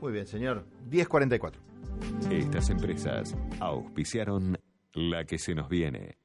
Muy 0.00 0.12
bien, 0.12 0.26
señor. 0.26 0.64
1044. 0.88 1.60
Estas 2.30 2.70
empresas 2.70 3.36
auspiciaron 3.60 4.56
la 4.94 5.24
que 5.24 5.38
se 5.38 5.54
nos 5.54 5.68
viene. 5.68 6.16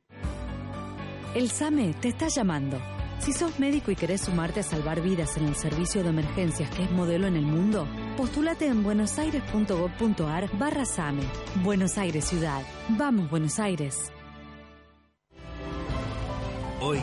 El 1.36 1.50
SAME 1.50 1.94
te 2.00 2.08
está 2.10 2.28
llamando. 2.28 2.80
Si 3.20 3.34
sos 3.34 3.60
médico 3.60 3.90
y 3.90 3.96
querés 3.96 4.22
sumarte 4.22 4.60
a 4.60 4.64
salvar 4.64 5.02
vidas 5.02 5.38
en 5.38 5.46
el 5.46 5.56
servicio 5.56 6.04
de 6.04 6.10
emergencias 6.10 6.70
que 6.70 6.84
es 6.84 6.92
modelo 6.92 7.26
en 7.26 7.36
el 7.36 7.46
mundo, 7.46 7.88
postúlate 8.16 8.68
en 8.68 8.84
buenosaires.gov.ar 8.84 10.56
barra 10.58 10.86
SAME. 10.86 11.24
Buenos 11.64 11.98
Aires 11.98 12.26
Ciudad. 12.26 12.62
Vamos, 12.90 13.32
Buenos 13.32 13.58
Aires. 13.58 14.12
Hoy 16.80 17.00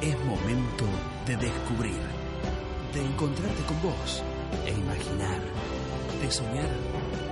es 0.00 0.18
momento 0.24 0.86
de 1.26 1.36
descubrir, 1.36 2.00
de 2.92 3.00
encontrarte 3.00 3.62
con 3.62 3.80
vos 3.80 4.22
e 4.66 4.72
imaginar, 4.72 5.40
de 6.20 6.30
soñar, 6.30 6.68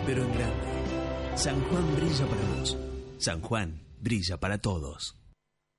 pero 0.07 0.24
en 0.24 0.32
grande. 0.32 1.36
San 1.36 1.62
Juan 1.68 1.95
brilla 1.95 2.26
para 2.26 2.40
vos. 2.57 2.78
San 3.18 3.43
Juan 3.43 3.86
brilla 4.01 4.40
para 4.40 4.57
todos. 4.59 5.18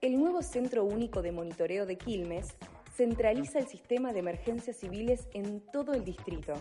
El 0.00 0.16
nuevo 0.16 0.42
Centro 0.42 0.84
Único 0.84 1.22
de 1.22 1.32
Monitoreo 1.32 1.86
de 1.86 1.98
Quilmes 1.98 2.54
centraliza 2.96 3.58
el 3.58 3.66
sistema 3.66 4.12
de 4.12 4.20
emergencias 4.20 4.76
civiles 4.78 5.26
en 5.34 5.60
todo 5.72 5.92
el 5.92 6.04
distrito. 6.04 6.54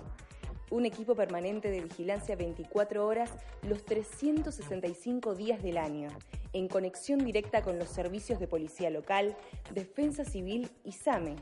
Un 0.71 0.85
equipo 0.85 1.15
permanente 1.15 1.71
de 1.71 1.81
vigilancia 1.81 2.35
24 2.35 3.05
horas 3.05 3.31
los 3.63 3.83
365 3.85 5.33
días 5.33 5.63
del 5.63 5.77
año, 5.77 6.09
en 6.53 6.67
conexión 6.67 7.25
directa 7.25 7.63
con 7.63 7.79
los 7.79 7.89
servicios 7.89 8.39
de 8.39 8.47
policía 8.47 8.89
local, 8.89 9.35
defensa 9.73 10.23
civil 10.23 10.69
y 10.83 10.91
SAME. 10.91 11.35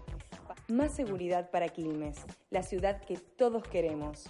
Más 0.70 0.96
seguridad 0.96 1.52
para 1.52 1.70
Quilmes, 1.70 2.18
la 2.50 2.64
ciudad 2.64 3.02
que 3.02 3.18
todos 3.18 3.64
queremos. 3.68 4.30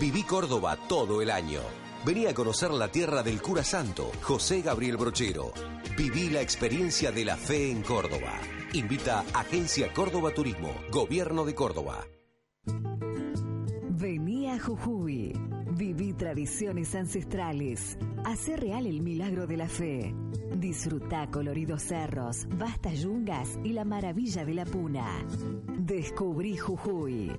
Viví 0.00 0.22
Córdoba 0.22 0.78
todo 0.88 1.20
el 1.22 1.30
año. 1.30 1.60
Vení 2.06 2.26
a 2.26 2.34
conocer 2.34 2.70
la 2.70 2.88
tierra 2.88 3.22
del 3.22 3.42
cura 3.42 3.64
santo, 3.64 4.10
José 4.22 4.62
Gabriel 4.62 4.96
Brochero. 4.96 5.52
Viví 5.96 6.30
la 6.30 6.40
experiencia 6.40 7.10
de 7.10 7.24
la 7.24 7.36
fe 7.36 7.70
en 7.70 7.82
Córdoba. 7.82 8.40
Invita 8.72 9.24
Agencia 9.34 9.92
Córdoba 9.92 10.32
Turismo, 10.32 10.72
Gobierno 10.90 11.44
de 11.44 11.54
Córdoba. 11.54 12.06
Jujuy. 14.68 15.32
Viví 15.78 16.12
tradiciones 16.12 16.94
ancestrales. 16.94 17.96
Hace 18.26 18.54
real 18.54 18.86
el 18.86 19.00
milagro 19.00 19.46
de 19.46 19.56
la 19.56 19.66
fe. 19.66 20.14
Disfruta 20.54 21.30
coloridos 21.30 21.84
cerros, 21.84 22.46
vastas 22.58 23.00
yungas 23.00 23.58
y 23.64 23.72
la 23.72 23.86
maravilla 23.86 24.44
de 24.44 24.52
la 24.52 24.66
puna. 24.66 25.24
Descubrí 25.78 26.58
Jujuy. 26.58 27.34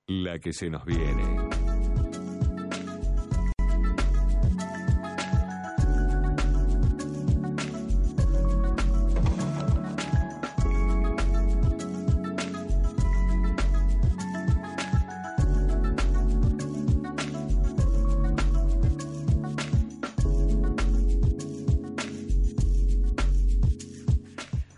La 0.10 0.40
que 0.40 0.54
se 0.54 0.70
nos 0.70 0.86
viene. 0.86 1.22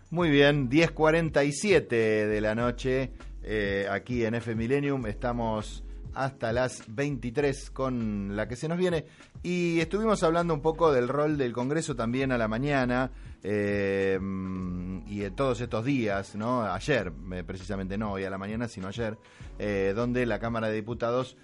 Muy 0.10 0.32
bien, 0.32 0.72
10.47 0.72 1.88
de 1.88 2.42
la 2.42 2.56
noche 2.56 3.12
eh, 3.52 3.88
aquí 3.90 4.24
en 4.26 4.36
F 4.36 4.54
Millennium. 4.54 5.08
Estamos 5.08 5.84
hasta 6.14 6.54
las 6.54 6.84
23 6.88 7.72
con 7.72 8.36
la 8.36 8.48
que 8.48 8.56
se 8.56 8.68
nos 8.68 8.78
viene. 8.78 9.06
Y 9.42 9.80
estuvimos 9.80 10.22
hablando 10.22 10.54
un 10.54 10.62
poco 10.62 10.92
del 10.92 11.08
rol 11.08 11.36
del 11.36 11.52
Congreso 11.52 11.96
también 11.96 12.32
a 12.32 12.38
la 12.38 12.48
mañana 12.48 13.10
eh, 13.42 14.20
y 15.08 15.18
de 15.18 15.32
todos 15.32 15.62
estos 15.62 15.84
días, 15.84 16.36
¿no? 16.36 16.62
Ayer, 16.62 17.12
eh, 17.32 17.44
precisamente 17.44 17.98
no 17.98 18.12
hoy 18.12 18.24
a 18.24 18.30
la 18.30 18.38
mañana, 18.38 18.68
sino 18.68 18.88
ayer, 18.88 19.18
donde 19.96 20.28
la 20.28 20.38
Cámara 20.38 20.68
de 20.68 20.76
Diputados 20.76 21.36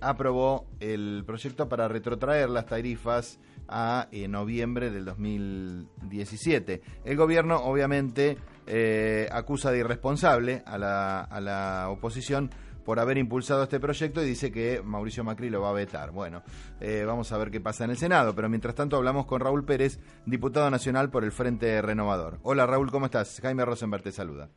aprobó 0.00 0.66
el 0.80 1.22
proyecto 1.26 1.68
para 1.68 1.86
retrotraer 1.86 2.48
las 2.48 2.64
tarifas 2.64 3.38
a 3.68 4.08
noviembre 4.28 4.90
del 4.90 5.04
2017. 5.04 6.80
El 7.04 7.16
gobierno, 7.16 7.56
obviamente, 7.58 8.38
eh, 8.66 9.28
acusa 9.30 9.70
de 9.70 9.78
irresponsable 9.78 10.62
a 10.66 10.78
la, 10.78 11.20
a 11.20 11.40
la 11.40 11.88
oposición 11.90 12.50
por 12.86 13.00
haber 13.00 13.18
impulsado 13.18 13.64
este 13.64 13.80
proyecto 13.80 14.22
y 14.22 14.26
dice 14.26 14.52
que 14.52 14.80
Mauricio 14.80 15.24
Macri 15.24 15.50
lo 15.50 15.60
va 15.60 15.70
a 15.70 15.72
vetar. 15.72 16.12
Bueno, 16.12 16.42
eh, 16.80 17.02
vamos 17.04 17.32
a 17.32 17.38
ver 17.38 17.50
qué 17.50 17.60
pasa 17.60 17.84
en 17.84 17.90
el 17.90 17.96
Senado, 17.96 18.32
pero 18.34 18.48
mientras 18.48 18.76
tanto 18.76 18.96
hablamos 18.96 19.26
con 19.26 19.40
Raúl 19.40 19.64
Pérez, 19.64 19.98
diputado 20.24 20.70
nacional 20.70 21.10
por 21.10 21.24
el 21.24 21.32
Frente 21.32 21.82
Renovador. 21.82 22.38
Hola 22.44 22.64
Raúl, 22.64 22.92
¿cómo 22.92 23.06
estás? 23.06 23.40
Jaime 23.40 23.64
Rosenberg 23.64 24.04
te 24.04 24.12
saluda. 24.12 24.48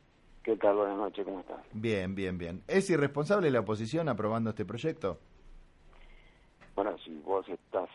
¿Qué 0.43 0.55
tal? 0.57 0.76
Buenas 0.76 0.97
noches, 0.97 1.26
¿cómo 1.26 1.39
estás? 1.39 1.57
Bien, 1.74 2.14
bien, 2.14 2.38
bien. 2.38 2.62
¿Es 2.68 2.89
irresponsable 2.91 3.49
la 3.49 3.62
oposición 3.62 4.07
aprobando 4.10 4.51
este 4.51 4.64
proyecto? 4.64 5.20
Bueno, 6.76 6.95
si 7.03 7.18
vos 7.26 7.49
estás 7.49 7.89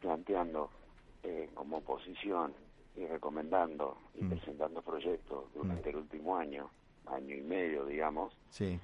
planteando 0.00 0.70
eh, 1.22 1.50
como 1.52 1.76
oposición 1.76 2.54
y 2.96 3.06
recomendando 3.06 3.96
y 4.14 4.24
mm. 4.24 4.30
presentando 4.30 4.82
proyectos 4.82 5.52
durante 5.54 5.88
mm. 5.88 5.90
el 5.90 5.96
último 5.96 6.36
año, 6.36 6.70
año 7.06 7.34
y 7.34 7.42
medio, 7.42 7.86
digamos. 7.86 8.36
Sí. 8.50 8.78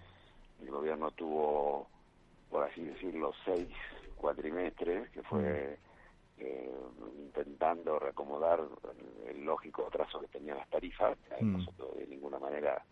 El 0.60 0.70
gobierno 0.70 1.10
tuvo, 1.12 1.88
por 2.50 2.64
así 2.64 2.82
decirlo, 2.82 3.32
seis 3.44 3.68
cuatrimestres, 4.16 5.10
que 5.10 5.22
fue 5.22 5.78
mm. 6.38 6.40
eh, 6.40 6.70
intentando 7.18 7.98
reacomodar 7.98 8.60
el, 9.28 9.44
lógico 9.44 9.88
trazo 9.90 10.20
que 10.20 10.28
tenían 10.28 10.58
las 10.58 10.68
tarifas. 10.68 11.16
Nosotros 11.40 11.96
de 11.96 12.06
ninguna 12.06 12.38
manera 12.38 12.84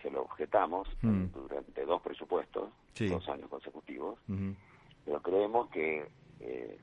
se 0.00 0.10
lo 0.10 0.22
objetamos 0.22 0.88
durante 1.00 1.84
dos 1.84 2.02
presupuestos, 2.02 2.70
dos 2.98 3.28
años 3.28 3.48
consecutivos. 3.48 4.18
Pero 5.04 5.20
creemos 5.22 5.68
que 5.70 6.08
eh, 6.40 6.78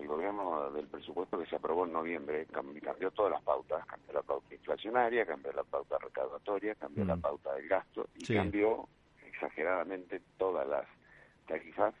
el 0.00 0.08
gobierno 0.08 0.70
del 0.70 0.86
presupuesto 0.86 1.38
que 1.38 1.46
se 1.46 1.56
aprobó 1.56 1.84
en 1.84 1.92
noviembre 1.92 2.46
cambió 2.50 3.10
todas 3.10 3.32
las 3.32 3.42
pautas, 3.42 3.84
cambió 3.86 4.14
la 4.14 4.22
pauta 4.22 4.54
inflacionaria, 4.54 5.26
cambió 5.26 5.52
la 5.52 5.64
pauta 5.64 5.98
recaudatoria, 5.98 6.74
cambió 6.74 7.04
la 7.04 7.16
mm. 7.16 7.20
pauta 7.20 7.54
del 7.54 7.68
gasto 7.68 8.08
y 8.16 8.34
cambió 8.34 8.88
exageradamente 9.26 10.20
todas 10.38 10.66
las 10.66 10.86
tarifas 11.46 11.94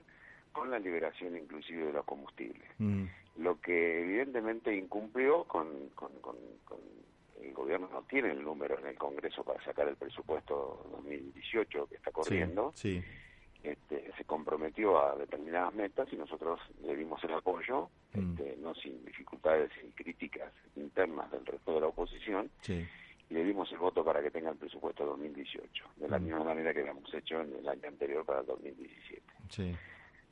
con 0.52 0.70
la 0.70 0.78
liberación 0.78 1.36
inclusive 1.36 1.86
de 1.86 1.92
los 1.92 2.04
combustibles. 2.04 2.68
Mm. 2.78 3.04
Lo 3.38 3.60
que 3.60 4.02
evidentemente 4.02 4.74
incumplió 4.74 5.44
con, 5.44 5.90
con, 5.94 6.12
con, 6.20 6.36
el 7.42 7.54
gobierno 7.54 7.88
no 7.90 8.02
tiene 8.02 8.32
el 8.32 8.42
número 8.42 8.78
en 8.78 8.86
el 8.86 8.96
Congreso 8.96 9.42
para 9.44 9.62
sacar 9.64 9.88
el 9.88 9.96
presupuesto 9.96 10.86
2018 10.92 11.86
que 11.88 11.96
está 11.96 12.10
corriendo. 12.10 12.72
sí 12.74 13.02
este, 13.62 14.10
se 14.16 14.24
comprometió 14.24 15.02
a 15.02 15.16
determinadas 15.16 15.74
metas 15.74 16.08
y 16.12 16.16
nosotros 16.16 16.60
le 16.82 16.96
dimos 16.96 17.22
el 17.24 17.34
apoyo, 17.34 17.90
mm. 18.14 18.32
este, 18.32 18.56
no 18.60 18.74
sin 18.74 19.04
dificultades 19.04 19.70
y 19.86 19.92
críticas 19.92 20.52
internas 20.76 21.30
del 21.30 21.44
resto 21.44 21.74
de 21.74 21.80
la 21.80 21.86
oposición, 21.88 22.50
y 22.66 23.34
le 23.34 23.44
dimos 23.44 23.70
el 23.72 23.78
voto 23.78 24.04
para 24.04 24.22
que 24.22 24.30
tenga 24.30 24.50
el 24.50 24.56
presupuesto 24.56 25.04
2018, 25.04 25.84
de 25.96 26.08
la 26.08 26.18
mm. 26.18 26.24
misma 26.24 26.44
manera 26.44 26.72
que 26.72 26.80
habíamos 26.80 27.12
hecho 27.12 27.40
en 27.40 27.54
el 27.54 27.68
año 27.68 27.88
anterior 27.88 28.24
para 28.24 28.40
el 28.40 28.46
2017. 28.46 29.76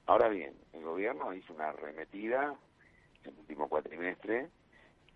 Ahora 0.07 0.29
bien, 0.29 0.55
el 0.73 0.83
gobierno 0.83 1.35
hizo 1.35 1.53
una 1.53 1.69
arremetida 1.69 2.55
en 3.25 3.33
el 3.33 3.39
último 3.41 3.69
cuatrimestre 3.69 4.49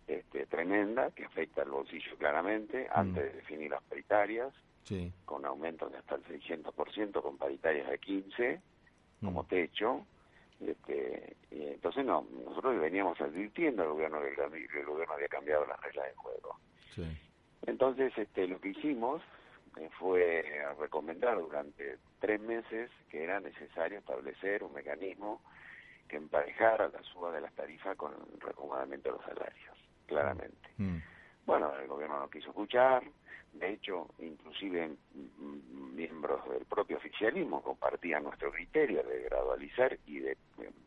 este, 0.06 0.46
tremenda 0.46 1.10
que 1.12 1.24
afecta 1.24 1.62
al 1.62 1.70
bolsillo 1.70 2.16
claramente, 2.18 2.88
mm. 2.88 2.98
antes 2.98 3.24
de 3.24 3.30
definir 3.30 3.70
las 3.70 3.82
paritarias, 3.84 4.52
con 5.24 5.44
aumentos 5.44 5.90
de 5.92 5.98
hasta 5.98 6.16
el 6.16 6.24
600%, 6.24 7.22
con 7.22 7.38
paritarias 7.38 7.88
de 7.88 7.98
15 7.98 8.60
como 9.20 9.42
mm. 9.42 9.46
techo. 9.46 10.06
Este, 10.60 11.36
y 11.50 11.62
entonces 11.68 12.04
no, 12.04 12.26
nosotros 12.46 12.80
veníamos 12.80 13.20
advirtiendo 13.20 13.82
al 13.82 13.90
gobierno 13.90 14.20
que 14.20 14.28
el, 14.78 14.86
gobierno 14.86 15.14
había 15.14 15.28
cambiado 15.28 15.66
las 15.66 15.80
reglas 15.80 16.06
de 16.06 16.14
juego. 16.14 16.56
Entonces 17.66 18.12
este, 18.16 18.46
lo 18.46 18.60
que 18.60 18.70
hicimos 18.70 19.22
eh, 19.76 19.88
fue 19.98 20.44
recomendar 20.78 21.38
durante 21.38 21.98
tres 22.20 22.40
meses 22.40 22.90
que 23.10 23.24
era 23.24 23.40
necesario 23.40 23.98
establecer 23.98 24.62
un 24.62 24.72
mecanismo 24.72 25.40
que 26.08 26.16
emparejara 26.16 26.88
la 26.88 27.02
suba 27.04 27.32
de 27.32 27.40
las 27.40 27.52
tarifas 27.54 27.96
con 27.96 28.12
el 28.12 28.40
reacomodamiento 28.40 29.10
de 29.10 29.16
los 29.16 29.24
salarios, 29.24 29.76
claramente. 30.06 30.68
Mm. 30.76 30.98
Bueno, 31.46 31.72
el 31.78 31.88
gobierno 31.88 32.20
no 32.20 32.30
quiso 32.30 32.50
escuchar, 32.50 33.02
de 33.52 33.74
hecho, 33.74 34.08
inclusive 34.18 34.96
miembros 35.94 36.48
del 36.48 36.64
propio 36.64 36.96
oficialismo 36.96 37.62
compartían 37.62 38.24
nuestro 38.24 38.50
criterio 38.50 39.02
de 39.02 39.24
gradualizar 39.24 39.98
y 40.06 40.20
de 40.20 40.36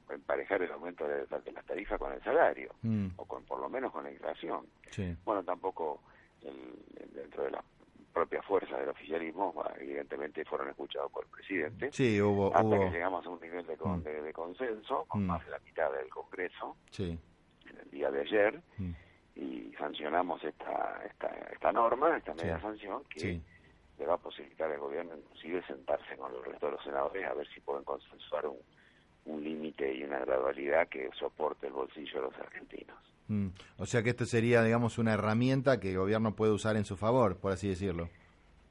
emparejar 0.09 0.63
el 0.63 0.71
aumento 0.71 1.07
de, 1.07 1.27
las 1.29 1.65
tarifas 1.65 1.99
con 1.99 2.11
el 2.11 2.23
salario, 2.23 2.73
mm. 2.81 3.09
o 3.17 3.25
con 3.25 3.43
por 3.43 3.59
lo 3.59 3.69
menos 3.69 3.91
con 3.91 4.03
la 4.03 4.11
inflación. 4.11 4.65
Bueno, 5.23 5.43
tampoco 5.43 6.01
dentro 7.13 7.43
de 7.43 7.51
la 7.51 7.63
propia 8.11 8.41
fuerza 8.41 8.77
del 8.77 8.89
oficialismo, 8.89 9.53
evidentemente 9.79 10.43
fueron 10.45 10.69
escuchados 10.69 11.11
por 11.11 11.25
el 11.25 11.29
presidente. 11.29 11.89
Sí, 11.91 12.19
hubo, 12.19 12.55
hasta 12.55 12.79
que 12.79 12.89
llegamos 12.89 13.25
a 13.25 13.29
un 13.29 13.41
nivel 13.41 13.65
de, 13.67 13.75
mm. 13.75 14.03
de, 14.03 14.33
consenso, 14.33 15.05
con 15.07 15.23
mm. 15.23 15.27
más 15.27 15.45
de 15.45 15.51
la 15.51 15.59
mitad 15.59 15.91
del 15.91 16.09
Congreso, 16.09 16.77
en 16.97 17.19
el 17.79 17.91
día 17.91 18.09
de 18.09 18.21
ayer 18.21 18.61
y 19.35 19.73
sancionamos 19.77 20.43
esta, 20.43 21.01
esta, 21.05 21.27
esta 21.51 21.71
norma, 21.71 22.17
esta 22.17 22.33
media 22.33 22.59
sanción, 22.59 23.03
que 23.09 23.41
le 23.97 24.05
va 24.05 24.15
a 24.15 24.17
posibilitar 24.17 24.71
al 24.71 24.79
gobierno 24.79 25.15
inclusive 25.15 25.65
sentarse 25.67 26.15
con 26.17 26.33
el 26.33 26.43
resto 26.43 26.67
de 26.67 26.71
los 26.73 26.83
senadores 26.83 27.25
a 27.25 27.33
ver 27.33 27.47
si 27.53 27.59
pueden 27.61 27.83
consensuar 27.83 28.47
un, 28.47 28.57
un 29.25 29.43
límite 29.43 29.93
y 29.93 30.03
una 30.03 30.19
gradualidad 30.19 30.87
que 30.87 31.09
soporte 31.17 31.67
el 31.67 31.73
bolsillo 31.73 32.15
de 32.15 32.21
los 32.21 32.35
argentinos. 32.39 32.97
Mm. 33.27 33.47
O 33.77 33.85
sea 33.85 34.03
que 34.03 34.11
esto 34.11 34.25
sería, 34.25 34.63
digamos, 34.63 34.97
una 34.97 35.13
herramienta 35.13 35.79
que 35.79 35.91
el 35.91 35.97
gobierno 35.97 36.35
puede 36.35 36.51
usar 36.51 36.75
en 36.75 36.85
su 36.85 36.95
favor, 36.95 37.37
por 37.37 37.51
así 37.51 37.67
decirlo. 37.67 38.09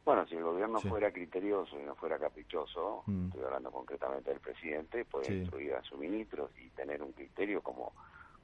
Bueno, 0.04 0.26
si 0.26 0.36
el 0.36 0.42
gobierno 0.42 0.80
fuera 0.80 1.10
criterioso 1.10 1.80
y 1.80 1.82
no 1.82 1.94
fuera 1.94 2.18
caprichoso, 2.18 3.02
mm. 3.06 3.28
estoy 3.28 3.44
hablando 3.44 3.70
concretamente 3.70 4.30
del 4.30 4.40
presidente, 4.40 5.04
puede 5.06 5.34
instruir 5.34 5.74
a 5.74 5.82
sus 5.82 5.98
ministros 5.98 6.50
y 6.58 6.68
tener 6.70 7.02
un 7.02 7.12
criterio 7.12 7.62
como 7.62 7.92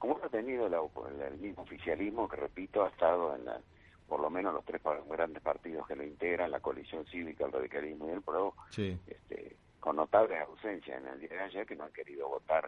como 0.01 0.17
ha 0.17 0.29
tenido 0.29 0.65
el 0.65 1.37
mismo 1.37 1.61
oficialismo 1.61 2.27
que, 2.27 2.35
repito, 2.35 2.83
ha 2.83 2.89
estado 2.89 3.35
en 3.35 3.45
la, 3.45 3.61
por 4.07 4.19
lo 4.19 4.31
menos 4.31 4.51
los 4.51 4.65
tres 4.65 4.81
grandes 5.07 5.43
partidos 5.43 5.87
que 5.87 5.95
lo 5.95 6.03
integran, 6.03 6.49
la 6.49 6.59
coalición 6.59 7.05
cívica, 7.05 7.45
el 7.45 7.51
radicalismo 7.51 8.07
y 8.09 8.13
el 8.13 8.23
PRO, 8.23 8.55
este, 8.75 9.55
con 9.79 9.97
notables 9.97 10.41
ausencias 10.41 10.99
en 10.99 11.07
el 11.07 11.19
día 11.19 11.29
de 11.29 11.39
ayer 11.41 11.67
que 11.67 11.75
no 11.75 11.83
han 11.83 11.93
querido 11.93 12.27
votar 12.27 12.67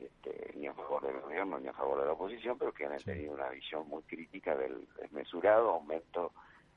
este, 0.00 0.54
ni 0.56 0.66
a 0.66 0.72
favor 0.72 1.06
del 1.06 1.20
gobierno 1.20 1.60
ni 1.60 1.68
a 1.68 1.74
favor 1.74 2.00
de 2.00 2.06
la 2.06 2.12
oposición, 2.12 2.56
pero 2.56 2.72
que 2.72 2.86
han 2.86 2.96
tenido 2.96 3.34
una 3.34 3.50
visión 3.50 3.86
muy 3.86 4.02
crítica 4.04 4.56
del 4.56 4.88
desmesurado 4.98 5.72
aumento 5.72 6.32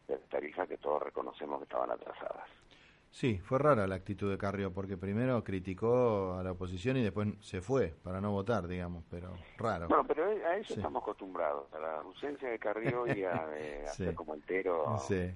de 0.10 0.18
tarifas 0.30 0.68
que 0.68 0.78
todos 0.78 1.04
reconocemos 1.04 1.60
que 1.60 1.64
estaban 1.64 1.90
atrasadas. 1.90 2.50
Sí, 3.16 3.40
fue 3.40 3.60
rara 3.60 3.88
la 3.88 3.96
actitud 3.96 4.30
de 4.30 4.38
Carrió, 4.38 4.74
porque 4.74 4.98
primero 4.98 5.42
criticó 5.42 6.34
a 6.34 6.44
la 6.44 6.52
oposición 6.52 6.98
y 6.98 7.02
después 7.02 7.30
se 7.40 7.62
fue 7.62 7.94
para 8.04 8.20
no 8.20 8.34
votar, 8.34 8.68
digamos, 8.68 9.06
pero 9.10 9.30
raro. 9.58 9.88
No, 9.88 10.06
pero 10.06 10.26
a 10.26 10.58
eso 10.58 10.74
estamos 10.74 11.02
acostumbrados, 11.02 11.72
a 11.72 11.80
la 11.80 12.02
ausencia 12.02 12.50
de 12.50 12.60
Carrió 12.60 13.08
y 13.08 13.24
a, 13.24 13.48
hacer 13.88 14.16
como 14.16 14.36
entero 14.36 14.98
sí 15.08 15.32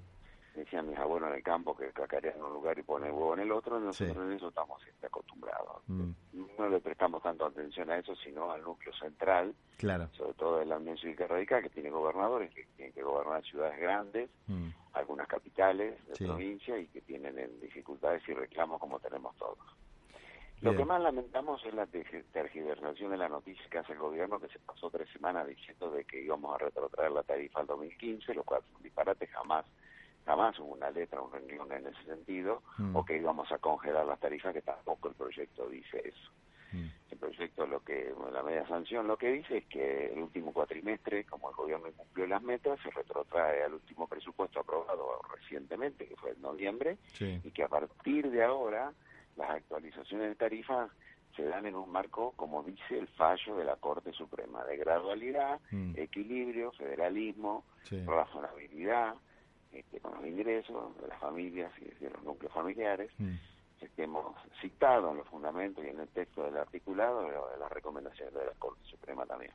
decían 0.55 0.89
mis 0.89 0.97
abuelos 0.97 1.29
en 1.29 1.35
el 1.37 1.43
campo 1.43 1.75
que 1.75 1.91
cacarean 1.91 2.37
en 2.37 2.43
un 2.43 2.53
lugar 2.53 2.77
y 2.77 2.83
pone 2.83 3.11
huevo 3.11 3.33
en 3.33 3.41
el 3.41 3.51
otro, 3.51 3.79
nosotros 3.79 4.17
en 4.17 4.33
eso 4.33 4.49
estamos 4.49 4.81
acostumbrados. 5.01 5.81
Mm. 5.87 6.11
No 6.57 6.69
le 6.69 6.79
prestamos 6.79 7.23
tanto 7.23 7.45
atención 7.45 7.89
a 7.89 7.97
eso, 7.97 8.15
sino 8.15 8.51
al 8.51 8.61
núcleo 8.63 8.93
central, 8.93 9.53
claro. 9.77 10.09
sobre 10.13 10.33
todo 10.33 10.59
de 10.59 10.65
la 10.65 10.77
Unión 10.77 10.97
Cívica 10.97 11.27
Radical, 11.27 11.63
que 11.63 11.69
tiene 11.69 11.89
gobernadores 11.89 12.53
que 12.53 12.65
tienen 12.75 12.93
que 12.93 13.03
gobernar 13.03 13.43
ciudades 13.43 13.79
grandes, 13.79 14.29
mm. 14.47 14.69
algunas 14.93 15.27
capitales 15.27 15.95
de 16.07 16.25
provincia 16.25 16.77
y 16.77 16.87
que 16.87 17.01
tienen 17.01 17.59
dificultades 17.61 18.21
y 18.27 18.33
reclamos 18.33 18.79
como 18.79 18.99
tenemos 18.99 19.35
todos. 19.37 19.57
Lo 20.61 20.75
que 20.75 20.83
más 20.83 21.01
lamentamos 21.01 21.63
es 21.65 21.73
la 21.73 21.85
tergiversación 21.85 23.11
de 23.11 23.17
la 23.17 23.29
noticia 23.29 23.63
que 23.69 23.77
hace 23.77 23.93
el 23.93 23.99
gobierno, 23.99 24.41
que 24.41 24.49
se 24.49 24.59
pasó 24.59 24.89
tres 24.89 25.07
semanas 25.13 25.47
diciendo 25.47 25.89
de 25.89 26.03
que 26.03 26.21
íbamos 26.21 26.53
a 26.53 26.57
retrotraer 26.57 27.11
la 27.11 27.23
tarifa 27.23 27.61
al 27.61 27.67
2015, 27.67 28.33
lo 28.33 28.43
cual 28.43 28.61
es 28.61 28.75
un 28.75 28.83
disparate, 28.83 29.27
jamás 29.27 29.65
jamás 30.29 30.59
hubo 30.59 30.75
una 30.75 30.91
letra, 30.91 31.19
un 31.19 31.31
renglón 31.31 31.71
en 31.71 31.87
ese 31.87 32.03
sentido, 32.03 32.61
mm. 32.77 32.95
o 32.95 33.03
que 33.03 33.17
íbamos 33.17 33.51
a 33.51 33.57
congelar 33.57 34.05
las 34.05 34.19
tarifas, 34.19 34.53
que 34.53 34.61
tampoco 34.61 35.07
el 35.07 35.15
proyecto 35.15 35.67
dice 35.67 36.03
eso. 36.05 36.29
Mm. 36.71 36.85
El 37.09 37.17
proyecto, 37.17 37.65
lo 37.65 37.83
que 37.83 38.13
la 38.31 38.43
media 38.43 38.67
sanción 38.67 39.07
lo 39.07 39.17
que 39.17 39.31
dice 39.31 39.57
es 39.57 39.65
que 39.65 40.13
el 40.13 40.19
último 40.19 40.53
cuatrimestre, 40.53 41.23
como 41.23 41.49
el 41.49 41.55
gobierno 41.55 41.87
cumplió 41.97 42.27
las 42.27 42.43
metas, 42.43 42.79
se 42.83 42.91
retrotrae 42.91 43.63
al 43.63 43.73
último 43.73 44.07
presupuesto 44.07 44.59
aprobado 44.59 45.19
recientemente, 45.33 46.05
que 46.05 46.15
fue 46.15 46.29
en 46.33 46.41
noviembre, 46.43 46.99
y 47.19 47.49
que 47.49 47.63
a 47.63 47.67
partir 47.67 48.29
de 48.29 48.43
ahora 48.43 48.93
las 49.35 49.49
actualizaciones 49.49 50.29
de 50.29 50.35
tarifas 50.35 50.91
se 51.35 51.43
dan 51.43 51.65
en 51.65 51.73
un 51.73 51.91
marco, 51.91 52.33
como 52.35 52.61
dice 52.61 52.99
el 52.99 53.07
fallo 53.07 53.55
de 53.55 53.65
la 53.65 53.77
Corte 53.77 54.13
Suprema, 54.13 54.63
de 54.65 54.77
gradualidad, 54.77 55.59
mm. 55.71 55.93
equilibrio, 55.95 56.71
federalismo, 56.73 57.63
razonabilidad, 58.05 59.15
este, 59.73 59.99
con 59.99 60.15
los 60.15 60.25
ingresos 60.25 60.95
de 61.01 61.07
las 61.07 61.19
familias 61.19 61.71
y 61.81 62.03
de 62.03 62.09
los 62.09 62.23
núcleos 62.23 62.53
familiares, 62.53 63.11
mm. 63.17 63.33
que 63.95 64.03
hemos 64.03 64.35
citado 64.61 65.11
en 65.11 65.17
los 65.17 65.27
fundamentos 65.27 65.83
y 65.85 65.89
en 65.89 65.99
el 65.99 66.07
texto 66.09 66.43
del 66.43 66.57
articulado 66.57 67.23
de 67.23 67.59
las 67.59 67.71
recomendaciones 67.71 68.33
de 68.33 68.45
la 68.45 68.53
Corte 68.59 68.81
Suprema 68.85 69.25
también. 69.25 69.51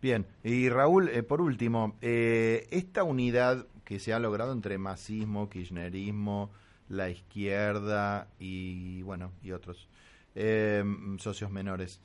Bien, 0.00 0.26
y 0.44 0.68
Raúl, 0.68 1.08
eh, 1.08 1.24
por 1.24 1.40
último, 1.40 1.96
eh, 2.02 2.68
esta 2.70 3.02
unidad 3.02 3.66
que 3.84 3.98
se 3.98 4.12
ha 4.12 4.20
logrado 4.20 4.52
entre 4.52 4.78
masismo, 4.78 5.48
kirchnerismo, 5.48 6.50
la 6.88 7.10
izquierda 7.10 8.28
y 8.38 9.02
bueno 9.02 9.32
y 9.42 9.52
otros 9.52 9.88
eh, 10.34 10.84
socios 11.18 11.50
menores 11.50 12.00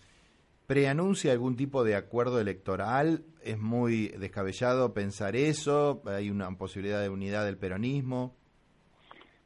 preanuncia 0.68 1.32
algún 1.32 1.56
tipo 1.56 1.84
de 1.84 1.96
acuerdo 1.96 2.40
electoral? 2.40 3.26
¿Es 3.42 3.60
muy 3.60 4.10
descabellado 4.10 4.94
pensar 4.94 5.36
eso? 5.36 6.02
¿Hay 6.06 6.30
una 6.30 6.50
posibilidad 6.58 7.02
de 7.02 7.10
unidad 7.10 7.46
del 7.46 7.58
peronismo? 7.58 8.36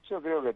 Yo 0.10 0.22
creo 0.22 0.42
que 0.42 0.54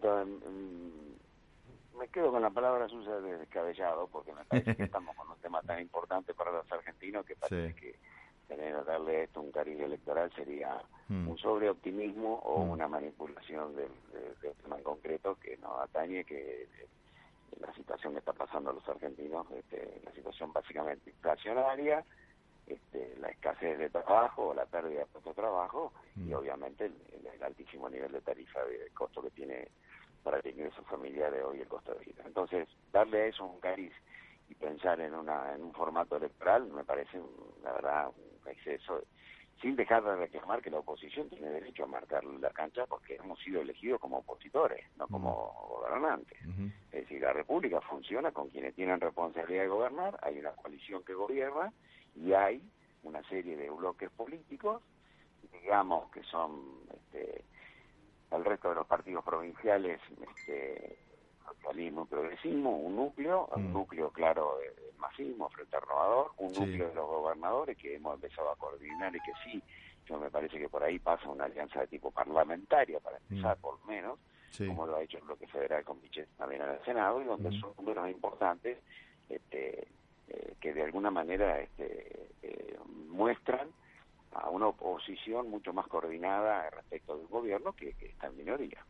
me 1.98 2.08
quedo 2.08 2.32
con 2.32 2.42
la 2.42 2.50
palabra 2.50 2.88
suya 2.88 3.20
de 3.20 3.38
descabellado, 3.38 4.08
porque 4.08 4.34
me 4.34 4.44
parece 4.46 4.76
que 4.76 4.84
estamos 4.84 5.16
con 5.16 5.30
un 5.30 5.38
tema 5.38 5.62
tan 5.62 5.82
importante 5.82 6.34
para 6.34 6.52
los 6.52 6.72
argentinos 6.72 7.26
que 7.26 7.36
parece 7.36 7.76
que 7.76 7.96
tener 8.48 8.84
darle 8.84 9.24
esto 9.24 9.40
un 9.42 9.52
cariño 9.52 9.86
electoral 9.86 10.30
sería 10.36 10.82
mm. 11.08 11.30
un 11.30 11.38
sobreoptimismo 11.38 12.36
o 12.40 12.66
mm. 12.66 12.70
una 12.72 12.88
manipulación 12.88 13.76
del, 13.76 13.92
tema 14.62 14.78
en 14.78 14.84
concreto 14.84 15.36
que 15.36 15.58
nos 15.58 15.80
atañe, 15.80 16.26
que 16.26 16.68
la 17.60 17.74
situación 17.74 18.14
que 18.14 18.20
está 18.20 18.34
pasando 18.34 18.70
a 18.70 18.74
los 18.74 18.88
argentinos, 18.88 19.50
este, 19.52 20.02
la 20.04 20.12
situación 20.12 20.54
básicamente 20.54 21.10
inflacionaria, 21.10 22.04
este, 22.68 23.16
la 23.20 23.30
escasez 23.30 23.78
de 23.80 23.90
trabajo, 23.90 24.54
la 24.54 24.66
pérdida 24.66 25.00
de 25.00 25.06
puestos 25.08 25.36
de 25.36 25.42
trabajo 25.42 25.92
y 26.16 26.32
mm. 26.32 26.34
obviamente 26.34 26.86
el, 26.86 26.96
altísimo 27.42 27.90
nivel 27.90 28.12
de 28.12 28.22
tarifa 28.22 28.64
de 28.66 28.92
costo 28.94 29.24
que 29.24 29.32
tiene 29.32 29.68
para 30.24 30.38
el 30.38 30.48
ingreso 30.48 30.84
familiar 30.84 31.32
de 31.32 31.44
hoy 31.44 31.60
el 31.60 31.68
costo 31.68 31.96
de 31.96 32.06
vida. 32.06 32.24
Entonces, 32.24 32.68
darle 32.92 33.24
a 33.24 33.26
eso 33.26 33.44
un 33.44 33.60
cariz 33.60 33.92
y 34.48 34.54
pensar 34.54 35.00
en, 35.02 35.16
una, 35.16 35.56
en 35.56 35.64
un 35.64 35.74
formato 35.74 36.18
electoral 36.18 36.68
me 36.68 36.84
parece, 36.84 37.20
la 37.64 37.74
verdad, 37.74 38.10
un 38.10 38.48
exceso 38.52 39.02
sin 39.62 39.76
dejar 39.76 40.04
de 40.04 40.16
reclamar 40.16 40.62
que 40.62 40.72
la 40.72 40.80
oposición 40.80 41.30
tiene 41.30 41.50
derecho 41.50 41.84
a 41.84 41.88
marcar 41.88 42.24
la 42.24 42.50
cancha 42.52 42.86
porque 42.88 43.16
hemos 43.16 43.40
sido 43.40 43.62
elegidos 43.62 44.00
como 44.00 44.18
opositores, 44.18 44.86
no 44.98 45.08
como 45.08 45.54
gobernantes. 45.70 46.40
Es 46.92 47.02
decir, 47.02 47.22
la 47.22 47.34
República 47.34 47.82
funciona 47.82 48.32
con 48.32 48.50
quienes 48.50 48.74
tienen 48.74 49.00
responsabilidad 49.00 49.64
de 49.64 49.70
gobernar, 49.70 50.20
hay 50.22 50.40
una 50.40 50.52
coalición 50.52 51.04
que 51.04 51.14
gobierna 51.14 51.72
y 52.16 52.34
hay 52.34 52.62
una 53.04 53.22
serie 53.30 53.56
de 53.56 53.70
bloques 53.70 54.10
políticos, 54.12 54.82
digamos 55.52 56.10
que 56.12 56.24
son 56.24 56.62
este, 56.94 57.44
el 58.32 58.46
resto 58.46 58.70
de 58.70 58.76
los 58.76 58.88
partidos 58.88 59.24
provinciales, 59.24 60.00
este, 60.22 60.98
socialismo 61.56 62.04
y 62.04 62.08
progresismo, 62.08 62.78
un 62.78 62.96
núcleo, 62.96 63.50
un 63.56 63.70
mm. 63.70 63.74
núcleo 63.74 64.10
claro 64.12 64.58
del 64.60 64.98
masismo, 64.98 65.50
frente 65.50 65.76
al 65.76 65.82
renovador, 65.82 66.32
un 66.38 66.54
núcleo 66.54 66.90
de 66.90 66.96
los 66.96 67.08
gobernadores 67.08 67.78
que 67.78 67.96
hemos 67.96 68.16
empezado 68.16 68.52
a 68.52 68.56
coordinar 68.56 69.16
y 69.16 69.20
que 69.20 69.34
sí, 69.44 69.62
yo 70.08 70.20
me 70.20 70.30
parece 70.30 70.58
que 70.58 70.70
por 70.70 70.84
ahí 70.84 71.00
pasa 71.00 71.30
una 71.30 71.46
alianza 71.46 71.82
de 71.82 71.88
tipo 71.88 72.12
parlamentaria, 72.12 73.00
para 73.00 73.18
empezar 73.18 73.58
mm. 73.58 73.62
por 73.62 73.80
lo 73.80 73.86
menos, 73.86 74.20
como 74.58 74.86
lo 74.86 74.98
ha 74.98 75.04
hecho 75.04 75.18
el 75.18 75.24
bloque 75.24 75.48
federal 75.48 75.84
con 75.84 76.02
Michel 76.02 76.28
también 76.38 76.62
en 76.62 76.70
el 76.70 76.84
Senado, 76.84 77.22
y 77.22 77.26
donde 77.26 77.50
mm. 77.50 77.60
son 77.60 77.74
números 77.78 78.10
importantes 78.10 78.78
este, 79.30 79.88
eh, 80.28 80.56
que 80.60 80.74
de 80.74 80.84
alguna 80.84 81.12
manera 81.12 81.60
este, 81.60 82.30
eh, 82.42 82.78
muestran 83.10 83.70
a 84.34 84.50
una 84.50 84.68
oposición 84.68 85.50
mucho 85.50 85.74
más 85.74 85.88
coordinada 85.88 86.70
respecto 86.70 87.18
del 87.18 87.28
gobierno 87.28 87.74
que, 87.74 87.90
está 87.90 88.28
en 88.28 88.38
minoría. 88.38 88.86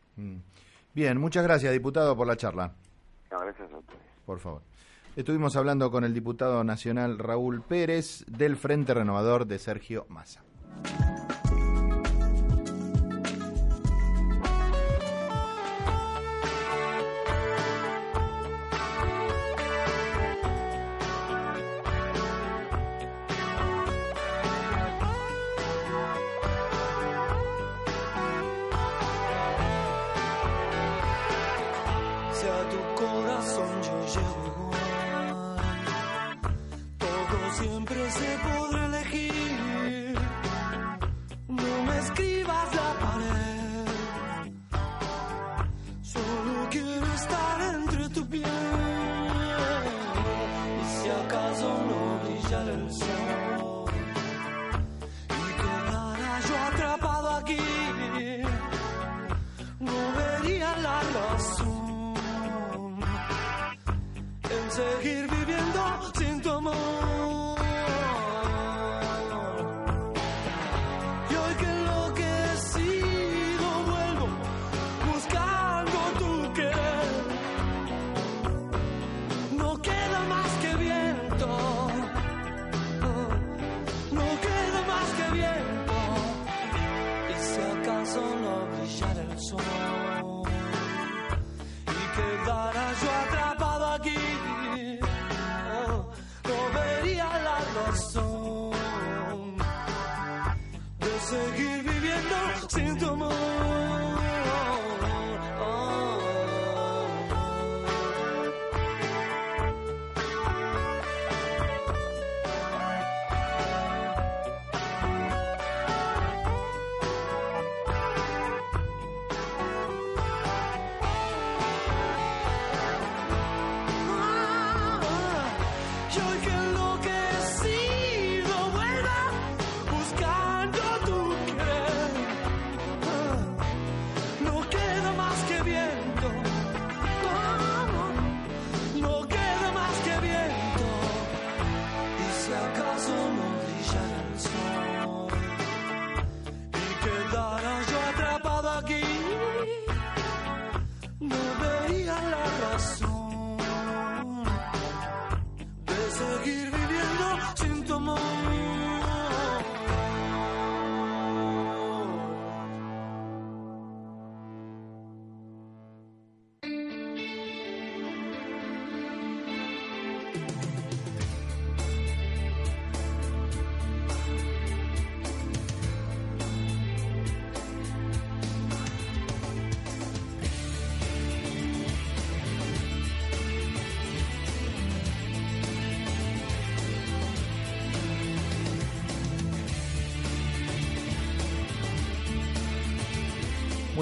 Bien, 0.94 1.18
muchas 1.18 1.42
gracias, 1.44 1.72
diputado, 1.72 2.16
por 2.16 2.26
la 2.26 2.36
charla. 2.36 2.72
gracias 3.30 3.72
a 3.72 3.78
ustedes. 3.78 4.00
Por 4.26 4.38
favor. 4.40 4.62
Estuvimos 5.16 5.56
hablando 5.56 5.90
con 5.90 6.04
el 6.04 6.14
diputado 6.14 6.64
nacional 6.64 7.18
Raúl 7.18 7.62
Pérez 7.62 8.24
del 8.26 8.56
Frente 8.56 8.94
Renovador 8.94 9.46
de 9.46 9.58
Sergio 9.58 10.06
Massa. 10.08 10.42
Seguir 64.72 65.21
viviendo 65.21 65.21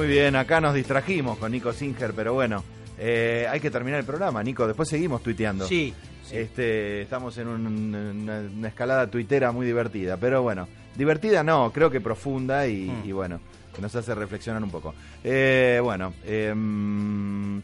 Muy 0.01 0.09
bien, 0.09 0.35
acá 0.35 0.63
nos 0.63 0.73
distrajimos 0.75 1.37
con 1.37 1.53
Nico 1.53 1.75
Singer, 1.75 2.15
pero 2.15 2.33
bueno, 2.33 2.65
eh, 2.99 3.47
hay 3.51 3.61
que 3.61 3.71
terminar 3.71 4.01
el 4.01 4.07
programa, 4.07 4.43
Nico. 4.43 4.67
Después 4.67 4.89
seguimos 4.89 5.23
tuiteando. 5.23 5.67
Sí. 5.69 5.93
Este, 6.33 7.03
estamos 7.03 7.37
en 7.37 7.49
un- 7.49 7.67
una, 7.67 8.41
una 8.41 8.69
escalada 8.69 9.11
tuitera 9.11 9.53
muy 9.53 9.67
divertida, 9.67 10.17
pero 10.17 10.41
bueno, 10.43 10.67
divertida 10.97 11.45
no, 11.45 11.71
creo 11.71 11.91
que 11.91 12.01
profunda 12.01 12.67
y, 12.67 12.87
Mm. 12.89 13.09
y 13.09 13.13
bueno, 13.13 13.41
que 13.77 13.83
nos 13.83 13.95
hace 13.95 14.15
reflexionar 14.15 14.63
un 14.63 14.71
poco. 14.71 14.95
Eh, 15.23 15.81
bueno, 15.83 16.15
le 16.25 17.61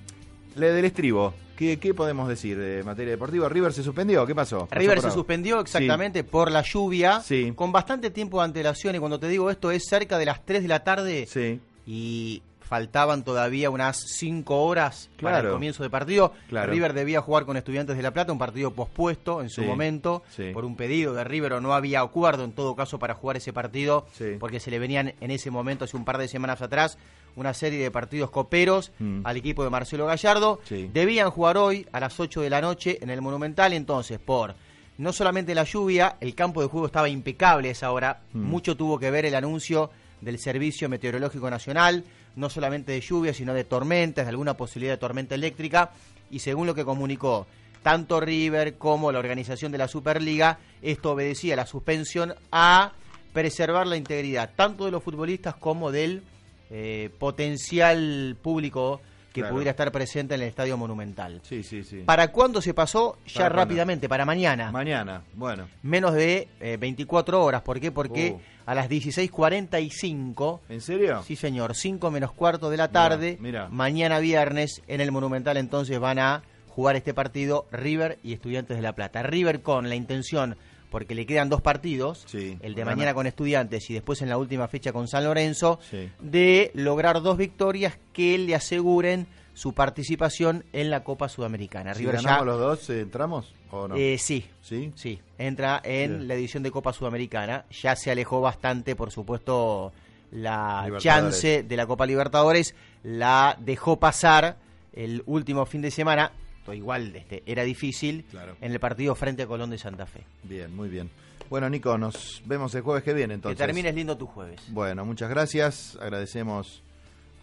del 0.72 0.84
estribo, 0.84 1.32
¿qué, 1.56 1.78
qué 1.78 1.94
podemos 1.94 2.28
decir 2.28 2.58
de 2.58 2.82
materia 2.84 3.12
deportiva? 3.12 3.48
River 3.48 3.72
se 3.72 3.82
suspendió, 3.82 4.26
¿qué 4.26 4.34
pasó? 4.34 4.66
Pasó 4.66 4.78
River 4.78 5.00
se 5.00 5.10
suspendió 5.10 5.60
exactamente 5.60 6.22
por 6.22 6.50
la 6.50 6.60
lluvia, 6.60 7.20
Sí. 7.20 7.54
con 7.56 7.72
bastante 7.72 8.10
tiempo 8.10 8.40
de 8.40 8.44
antelación, 8.44 8.94
y 8.94 8.98
cuando 8.98 9.18
te 9.18 9.26
digo 9.28 9.50
esto 9.50 9.70
es 9.70 9.86
cerca 9.88 10.18
de 10.18 10.26
las 10.26 10.44
3 10.44 10.60
de 10.60 10.68
la 10.68 10.84
tarde 10.84 11.26
Sí. 11.26 11.60
Y 11.86 12.42
faltaban 12.60 13.22
todavía 13.22 13.70
unas 13.70 13.96
5 13.96 14.64
horas 14.64 15.08
para 15.22 15.36
el 15.36 15.42
Claro. 15.42 15.54
comienzo 15.54 15.84
de 15.84 15.90
partido. 15.90 16.32
Claro. 16.48 16.72
River 16.72 16.94
debía 16.94 17.20
jugar 17.20 17.44
con 17.46 17.56
Estudiantes 17.56 17.96
de 17.96 18.02
La 18.02 18.10
Plata, 18.10 18.32
un 18.32 18.38
partido 18.40 18.72
pospuesto 18.72 19.40
en 19.40 19.50
su 19.50 19.60
Sí. 19.60 19.66
momento 19.68 20.24
Sí. 20.30 20.50
por 20.52 20.64
un 20.64 20.74
pedido 20.74 21.14
de 21.14 21.22
River 21.22 21.52
o 21.54 21.60
no 21.60 21.74
había 21.74 22.00
acuerdo 22.00 22.42
en 22.42 22.50
todo 22.52 22.74
caso 22.74 22.98
para 22.98 23.14
jugar 23.14 23.36
ese 23.36 23.52
partido 23.52 24.06
Sí. 24.14 24.32
porque 24.40 24.58
se 24.58 24.72
le 24.72 24.80
venían 24.80 25.14
en 25.20 25.30
ese 25.30 25.48
momento, 25.52 25.84
hace 25.84 25.96
un 25.96 26.04
par 26.04 26.18
de 26.18 26.26
semanas 26.26 26.60
atrás, 26.60 26.98
una 27.36 27.54
serie 27.54 27.80
de 27.80 27.90
partidos 27.92 28.30
coperos 28.30 28.90
Mm. 28.98 29.20
al 29.22 29.36
equipo 29.36 29.62
de 29.62 29.70
Marcelo 29.70 30.06
Gallardo. 30.06 30.58
Debían 30.92 31.30
jugar 31.30 31.58
hoy 31.58 31.86
a 31.92 32.00
las 32.00 32.18
8 32.18 32.40
de 32.40 32.50
la 32.50 32.60
noche 32.60 32.98
en 33.00 33.10
el 33.10 33.22
Monumental, 33.22 33.74
entonces 33.74 34.18
por 34.18 34.56
no 34.98 35.12
solamente 35.12 35.54
la 35.54 35.62
lluvia, 35.62 36.16
el 36.20 36.34
campo 36.34 36.62
de 36.62 36.66
juego 36.68 36.86
estaba 36.86 37.08
impecable 37.08 37.68
a 37.68 37.72
esa 37.72 37.92
hora, 37.92 38.22
Mm. 38.32 38.40
mucho 38.42 38.76
tuvo 38.76 38.98
que 38.98 39.10
ver 39.12 39.24
el 39.26 39.36
anuncio 39.36 39.90
del 40.26 40.38
Servicio 40.38 40.90
Meteorológico 40.90 41.48
Nacional, 41.48 42.04
no 42.34 42.50
solamente 42.50 42.92
de 42.92 43.00
lluvia, 43.00 43.32
sino 43.32 43.54
de 43.54 43.64
tormentas, 43.64 44.26
de 44.26 44.30
alguna 44.30 44.54
posibilidad 44.54 44.92
de 44.92 44.98
tormenta 44.98 45.34
eléctrica, 45.34 45.92
y 46.30 46.40
según 46.40 46.66
lo 46.66 46.74
que 46.74 46.84
comunicó 46.84 47.46
tanto 47.82 48.20
River 48.20 48.74
como 48.76 49.12
la 49.12 49.20
organización 49.20 49.70
de 49.72 49.78
la 49.78 49.88
Superliga, 49.88 50.58
esto 50.82 51.12
obedecía 51.12 51.54
a 51.54 51.56
la 51.56 51.66
suspensión 51.66 52.34
a 52.52 52.92
preservar 53.32 53.86
la 53.86 53.96
integridad 53.96 54.50
tanto 54.56 54.84
de 54.86 54.90
los 54.90 55.02
futbolistas 55.04 55.54
como 55.54 55.92
del 55.92 56.22
eh, 56.70 57.10
potencial 57.18 58.36
público 58.42 59.00
que 59.32 59.42
Claro. 59.42 59.54
pudiera 59.54 59.70
estar 59.72 59.92
presente 59.92 60.34
en 60.34 60.40
el 60.40 60.48
Estadio 60.48 60.76
Monumental. 60.78 61.40
Sí, 61.44 61.62
sí, 61.62 61.84
sí. 61.84 62.02
¿Para 62.06 62.32
cuándo 62.32 62.62
se 62.62 62.72
pasó? 62.72 63.18
Ya 63.26 63.50
rápidamente, 63.50 64.08
para 64.08 64.24
mañana. 64.24 64.72
Mañana, 64.72 65.22
bueno. 65.34 65.68
Menos 65.82 66.14
de 66.14 66.48
eh, 66.58 66.78
24 66.80 67.44
horas. 67.44 67.60
¿Por 67.62 67.78
qué? 67.78 67.92
Porque 67.92 68.34
Oh. 68.34 68.40
A 68.66 68.74
las 68.74 68.88
16.45. 68.90 70.60
¿En 70.68 70.80
serio? 70.80 71.22
Sí, 71.26 71.36
señor. 71.36 71.74
5 71.74 72.10
menos 72.10 72.32
cuarto 72.32 72.70
de 72.70 72.76
la 72.76 72.88
tarde. 72.88 73.38
mira. 73.40 73.68
Mañana 73.70 74.18
viernes 74.18 74.82
en 74.88 75.00
el 75.00 75.12
Monumental 75.12 75.56
entonces 75.56 75.98
van 75.98 76.18
a 76.18 76.42
jugar 76.68 76.96
este 76.96 77.14
partido 77.14 77.66
River 77.72 78.18
y 78.22 78.32
Estudiantes 78.34 78.76
de 78.76 78.82
La 78.82 78.92
Plata. 78.94 79.22
River 79.22 79.62
con 79.62 79.88
la 79.88 79.94
intención, 79.94 80.56
porque 80.90 81.14
le 81.14 81.24
quedan 81.26 81.48
dos 81.48 81.62
partidos, 81.62 82.26
el 82.34 82.74
de 82.74 82.84
mañana 82.84 83.14
con 83.14 83.26
Estudiantes 83.26 83.88
y 83.88 83.94
después 83.94 84.20
en 84.20 84.28
la 84.28 84.36
última 84.36 84.68
fecha 84.68 84.92
con 84.92 85.08
San 85.08 85.24
Lorenzo, 85.24 85.78
Sí. 85.90 86.10
de 86.20 86.70
lograr 86.74 87.22
dos 87.22 87.38
victorias 87.38 87.98
que 88.12 88.36
le 88.36 88.54
aseguren 88.54 89.26
su 89.56 89.72
participación 89.72 90.64
en 90.74 90.90
la 90.90 91.02
Copa 91.02 91.30
Sudamericana. 91.30 91.94
Si 91.94 92.00
River 92.00 92.16
ya 92.16 92.22
ganamos 92.22 92.46
los 92.46 92.58
dos, 92.60 92.90
eh, 92.90 93.00
¿entramos 93.00 93.54
o 93.70 93.88
no? 93.88 93.96
eh, 93.96 94.18
sí, 94.18 94.44
¿Sí? 94.60 94.92
sí. 94.94 95.18
Entra 95.38 95.80
en 95.82 96.10
Bien. 96.18 96.28
la 96.28 96.34
edición 96.34 96.62
de 96.62 96.70
Copa 96.70 96.92
Sudamericana. 96.92 97.64
Ya 97.70 97.96
se 97.96 98.10
alejó 98.10 98.42
bastante, 98.42 98.94
por 98.94 99.10
supuesto, 99.10 99.92
la 100.30 100.86
chance 100.98 101.62
de 101.62 101.76
la 101.76 101.86
Copa 101.86 102.04
Libertadores. 102.04 102.74
La 103.02 103.56
dejó 103.58 103.98
pasar 103.98 104.58
el 104.92 105.22
último 105.24 105.64
fin 105.64 105.80
de 105.80 105.90
semana. 105.90 106.32
Igual 106.70 107.14
este, 107.16 107.42
era 107.46 107.62
difícil 107.62 108.24
Claro. 108.30 108.56
en 108.60 108.72
el 108.72 108.78
partido 108.80 109.14
frente 109.14 109.44
a 109.44 109.46
Colón 109.46 109.70
de 109.70 109.78
Santa 109.78 110.04
Fe. 110.04 110.24
Bien, 110.42 110.74
muy 110.76 110.88
bien. 110.90 111.08
Bueno, 111.48 111.70
Nico, 111.70 111.96
nos 111.96 112.42
vemos 112.44 112.74
el 112.74 112.82
jueves 112.82 113.04
que 113.04 113.14
viene 113.14 113.34
entonces. 113.34 113.56
que 113.56 113.64
termines 113.64 113.94
lindo 113.94 114.18
tu 114.18 114.26
jueves. 114.26 114.60
Bueno, 114.68 115.04
muchas 115.06 115.30
gracias. 115.30 115.96
Agradecemos 116.00 116.82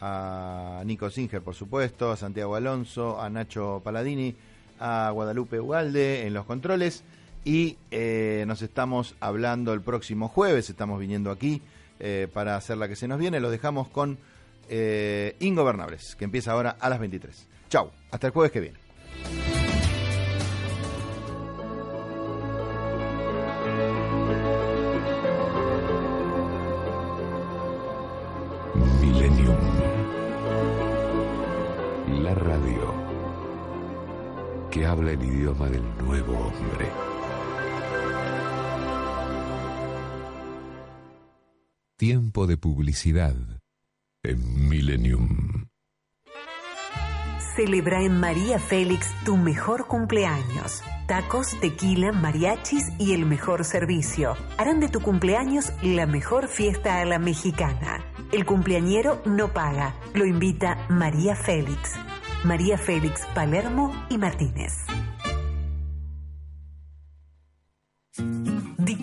a 0.05 0.83
Nico 0.85 1.09
Singer, 1.09 1.41
por 1.41 1.55
supuesto, 1.55 2.11
a 2.11 2.17
Santiago 2.17 2.55
Alonso, 2.55 3.21
a 3.21 3.29
Nacho 3.29 3.81
Paladini, 3.81 4.35
a 4.77 5.09
Guadalupe 5.11 5.61
Ugalde 5.61 6.27
en 6.27 6.33
los 6.33 6.45
controles. 6.45 7.05
Y 7.45 7.77
eh, 7.89 8.43
nos 8.45 8.61
estamos 8.61 9.15
hablando 9.21 9.71
el 9.71 9.79
próximo 9.79 10.27
jueves. 10.27 10.69
Estamos 10.69 10.99
viniendo 10.99 11.31
aquí 11.31 11.61
eh, 12.01 12.27
para 12.33 12.57
hacer 12.57 12.77
la 12.77 12.89
que 12.89 12.97
se 12.97 13.07
nos 13.07 13.17
viene. 13.17 13.39
Los 13.39 13.51
dejamos 13.51 13.87
con 13.87 14.17
eh, 14.69 15.37
Ingobernables, 15.39 16.15
que 16.15 16.25
empieza 16.25 16.51
ahora 16.51 16.75
a 16.81 16.89
las 16.89 16.99
23. 16.99 17.47
Chau, 17.69 17.89
hasta 18.11 18.27
el 18.27 18.33
jueves 18.33 18.51
que 18.51 18.59
viene. 18.59 18.79
El 35.09 35.23
idioma 35.23 35.69
del 35.69 35.83
nuevo 35.97 36.33
hombre. 36.33 36.89
Tiempo 41.97 42.47
de 42.47 42.57
publicidad 42.57 43.35
en 44.23 44.69
Millennium. 44.69 45.65
Celebra 47.55 48.01
en 48.01 48.19
María 48.19 48.57
Félix 48.57 49.11
tu 49.25 49.37
mejor 49.37 49.87
cumpleaños. 49.87 50.81
Tacos, 51.07 51.59
tequila, 51.59 52.11
mariachis 52.11 52.91
y 52.97 53.13
el 53.13 53.25
mejor 53.25 53.63
servicio. 53.63 54.35
Harán 54.57 54.79
de 54.79 54.89
tu 54.89 55.01
cumpleaños 55.01 55.71
la 55.83 56.07
mejor 56.07 56.47
fiesta 56.47 56.99
a 56.99 57.05
la 57.05 57.19
mexicana. 57.19 58.03
El 58.31 58.45
cumpleañero 58.45 59.21
no 59.25 59.53
paga. 59.53 59.93
Lo 60.15 60.25
invita 60.25 60.87
María 60.89 61.35
Félix. 61.35 61.93
María 62.43 62.77
Félix, 62.77 63.25
Palermo 63.35 63.93
y 64.09 64.17
Martínez. 64.17 64.73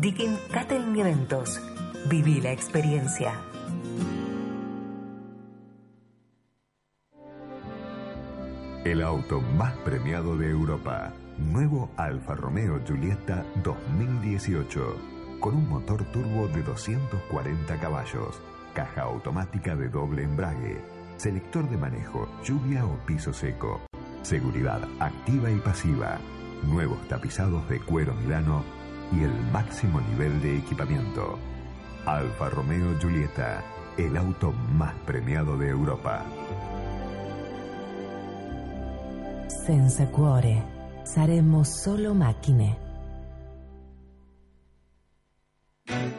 Dikin 0.00 0.36
Catering 0.50 0.98
Eventos. 0.98 1.62
Viví 2.10 2.40
la 2.40 2.50
experiencia. 2.50 3.34
El 8.84 9.02
auto 9.02 9.40
más 9.40 9.72
premiado 9.78 10.36
de 10.36 10.50
Europa. 10.50 11.14
Nuevo 11.38 11.90
Alfa 11.96 12.34
Romeo 12.34 12.84
Giulietta 12.84 13.42
2018. 13.62 14.98
Con 15.40 15.54
un 15.54 15.70
motor 15.70 16.04
turbo 16.12 16.48
de 16.48 16.62
240 16.62 17.80
caballos. 17.80 18.42
Caja 18.74 19.00
automática 19.04 19.74
de 19.74 19.88
doble 19.88 20.24
embrague. 20.24 20.84
Selector 21.16 21.66
de 21.70 21.78
manejo, 21.78 22.28
lluvia 22.44 22.84
o 22.84 22.98
piso 23.06 23.32
seco. 23.32 23.80
Seguridad 24.20 24.86
activa 25.00 25.50
y 25.50 25.56
pasiva. 25.60 26.18
Nuevos 26.64 27.08
tapizados 27.08 27.66
de 27.70 27.80
cuero 27.80 28.12
milano 28.12 28.64
y 29.12 29.24
el 29.24 29.32
máximo 29.50 30.02
nivel 30.02 30.42
de 30.42 30.58
equipamiento. 30.58 31.38
Alfa 32.04 32.50
Romeo 32.50 32.98
Giulietta, 33.00 33.64
el 33.96 34.14
auto 34.18 34.52
más 34.52 34.92
premiado 35.06 35.56
de 35.56 35.70
Europa. 35.70 36.22
Senza 39.54 40.06
cuore, 40.08 40.62
saremo 41.04 41.62
solo 41.62 42.12
macchine. 42.12 42.83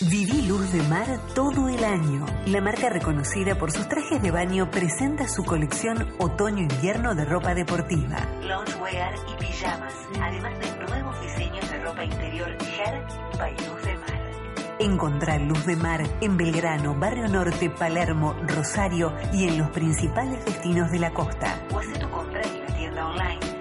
Viví 0.00 0.42
Luz 0.42 0.72
de 0.72 0.80
Mar 0.84 1.06
todo 1.34 1.68
el 1.68 1.82
año. 1.82 2.24
La 2.46 2.60
marca 2.60 2.88
reconocida 2.88 3.58
por 3.58 3.72
sus 3.72 3.88
trajes 3.88 4.22
de 4.22 4.30
baño 4.30 4.70
presenta 4.70 5.26
su 5.26 5.44
colección 5.44 6.14
otoño-invierno 6.20 7.16
de 7.16 7.24
ropa 7.24 7.52
deportiva, 7.52 8.16
loungewear 8.42 9.12
y 9.26 9.44
pijamas, 9.44 9.92
además 10.22 10.56
de 10.60 10.86
nuevos 10.86 11.20
diseños 11.20 11.68
de 11.68 11.78
ropa 11.80 12.04
interior 12.04 12.48
Her 12.48 13.38
by 13.38 13.50
Luz 13.50 13.84
de 13.84 13.96
Mar. 13.96 14.76
Encontrá 14.78 15.38
Luz 15.38 15.66
de 15.66 15.74
Mar 15.74 16.02
en 16.20 16.36
Belgrano, 16.36 16.94
Barrio 16.94 17.26
Norte, 17.26 17.68
Palermo, 17.68 18.36
Rosario 18.46 19.12
y 19.32 19.48
en 19.48 19.58
los 19.58 19.68
principales 19.70 20.44
destinos 20.44 20.92
de 20.92 21.00
la 21.00 21.10
costa. 21.12 21.60
O 21.72 21.78
haz 21.80 21.92
tu 21.98 22.08
compra 22.10 22.40
en 22.42 22.60
la 22.60 22.76
tienda 22.76 23.04
online 23.04 23.57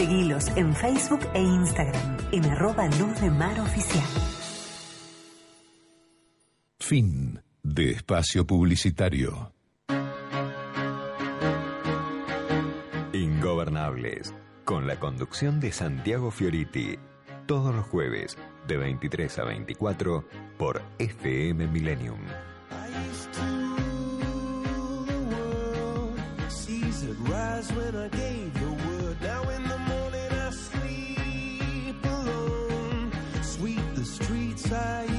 Seguilos 0.00 0.48
en 0.56 0.74
Facebook 0.74 1.20
e 1.34 1.42
Instagram 1.42 2.16
en 2.32 2.46
arroba 2.46 2.86
Luz 2.86 3.20
de 3.20 3.28
Mar 3.28 3.60
Oficial. 3.60 4.02
Fin 6.78 7.38
de 7.62 7.90
espacio 7.90 8.46
publicitario. 8.46 9.52
Ingobernables, 13.12 14.34
con 14.64 14.86
la 14.86 14.98
conducción 14.98 15.60
de 15.60 15.70
Santiago 15.70 16.30
Fioriti, 16.30 16.98
todos 17.44 17.74
los 17.74 17.84
jueves 17.84 18.38
de 18.66 18.78
23 18.78 19.38
a 19.38 19.44
24 19.44 20.24
por 20.56 20.80
FM 20.98 21.66
Millennium. 21.66 22.20
Seas 26.48 27.02
that 27.02 27.18
rise 27.28 27.70
when 27.74 27.96
I 27.96 28.08
gave 28.08 28.54
the 28.54 28.70
word. 28.88 29.20
Now 29.20 29.59
inside 34.70 35.09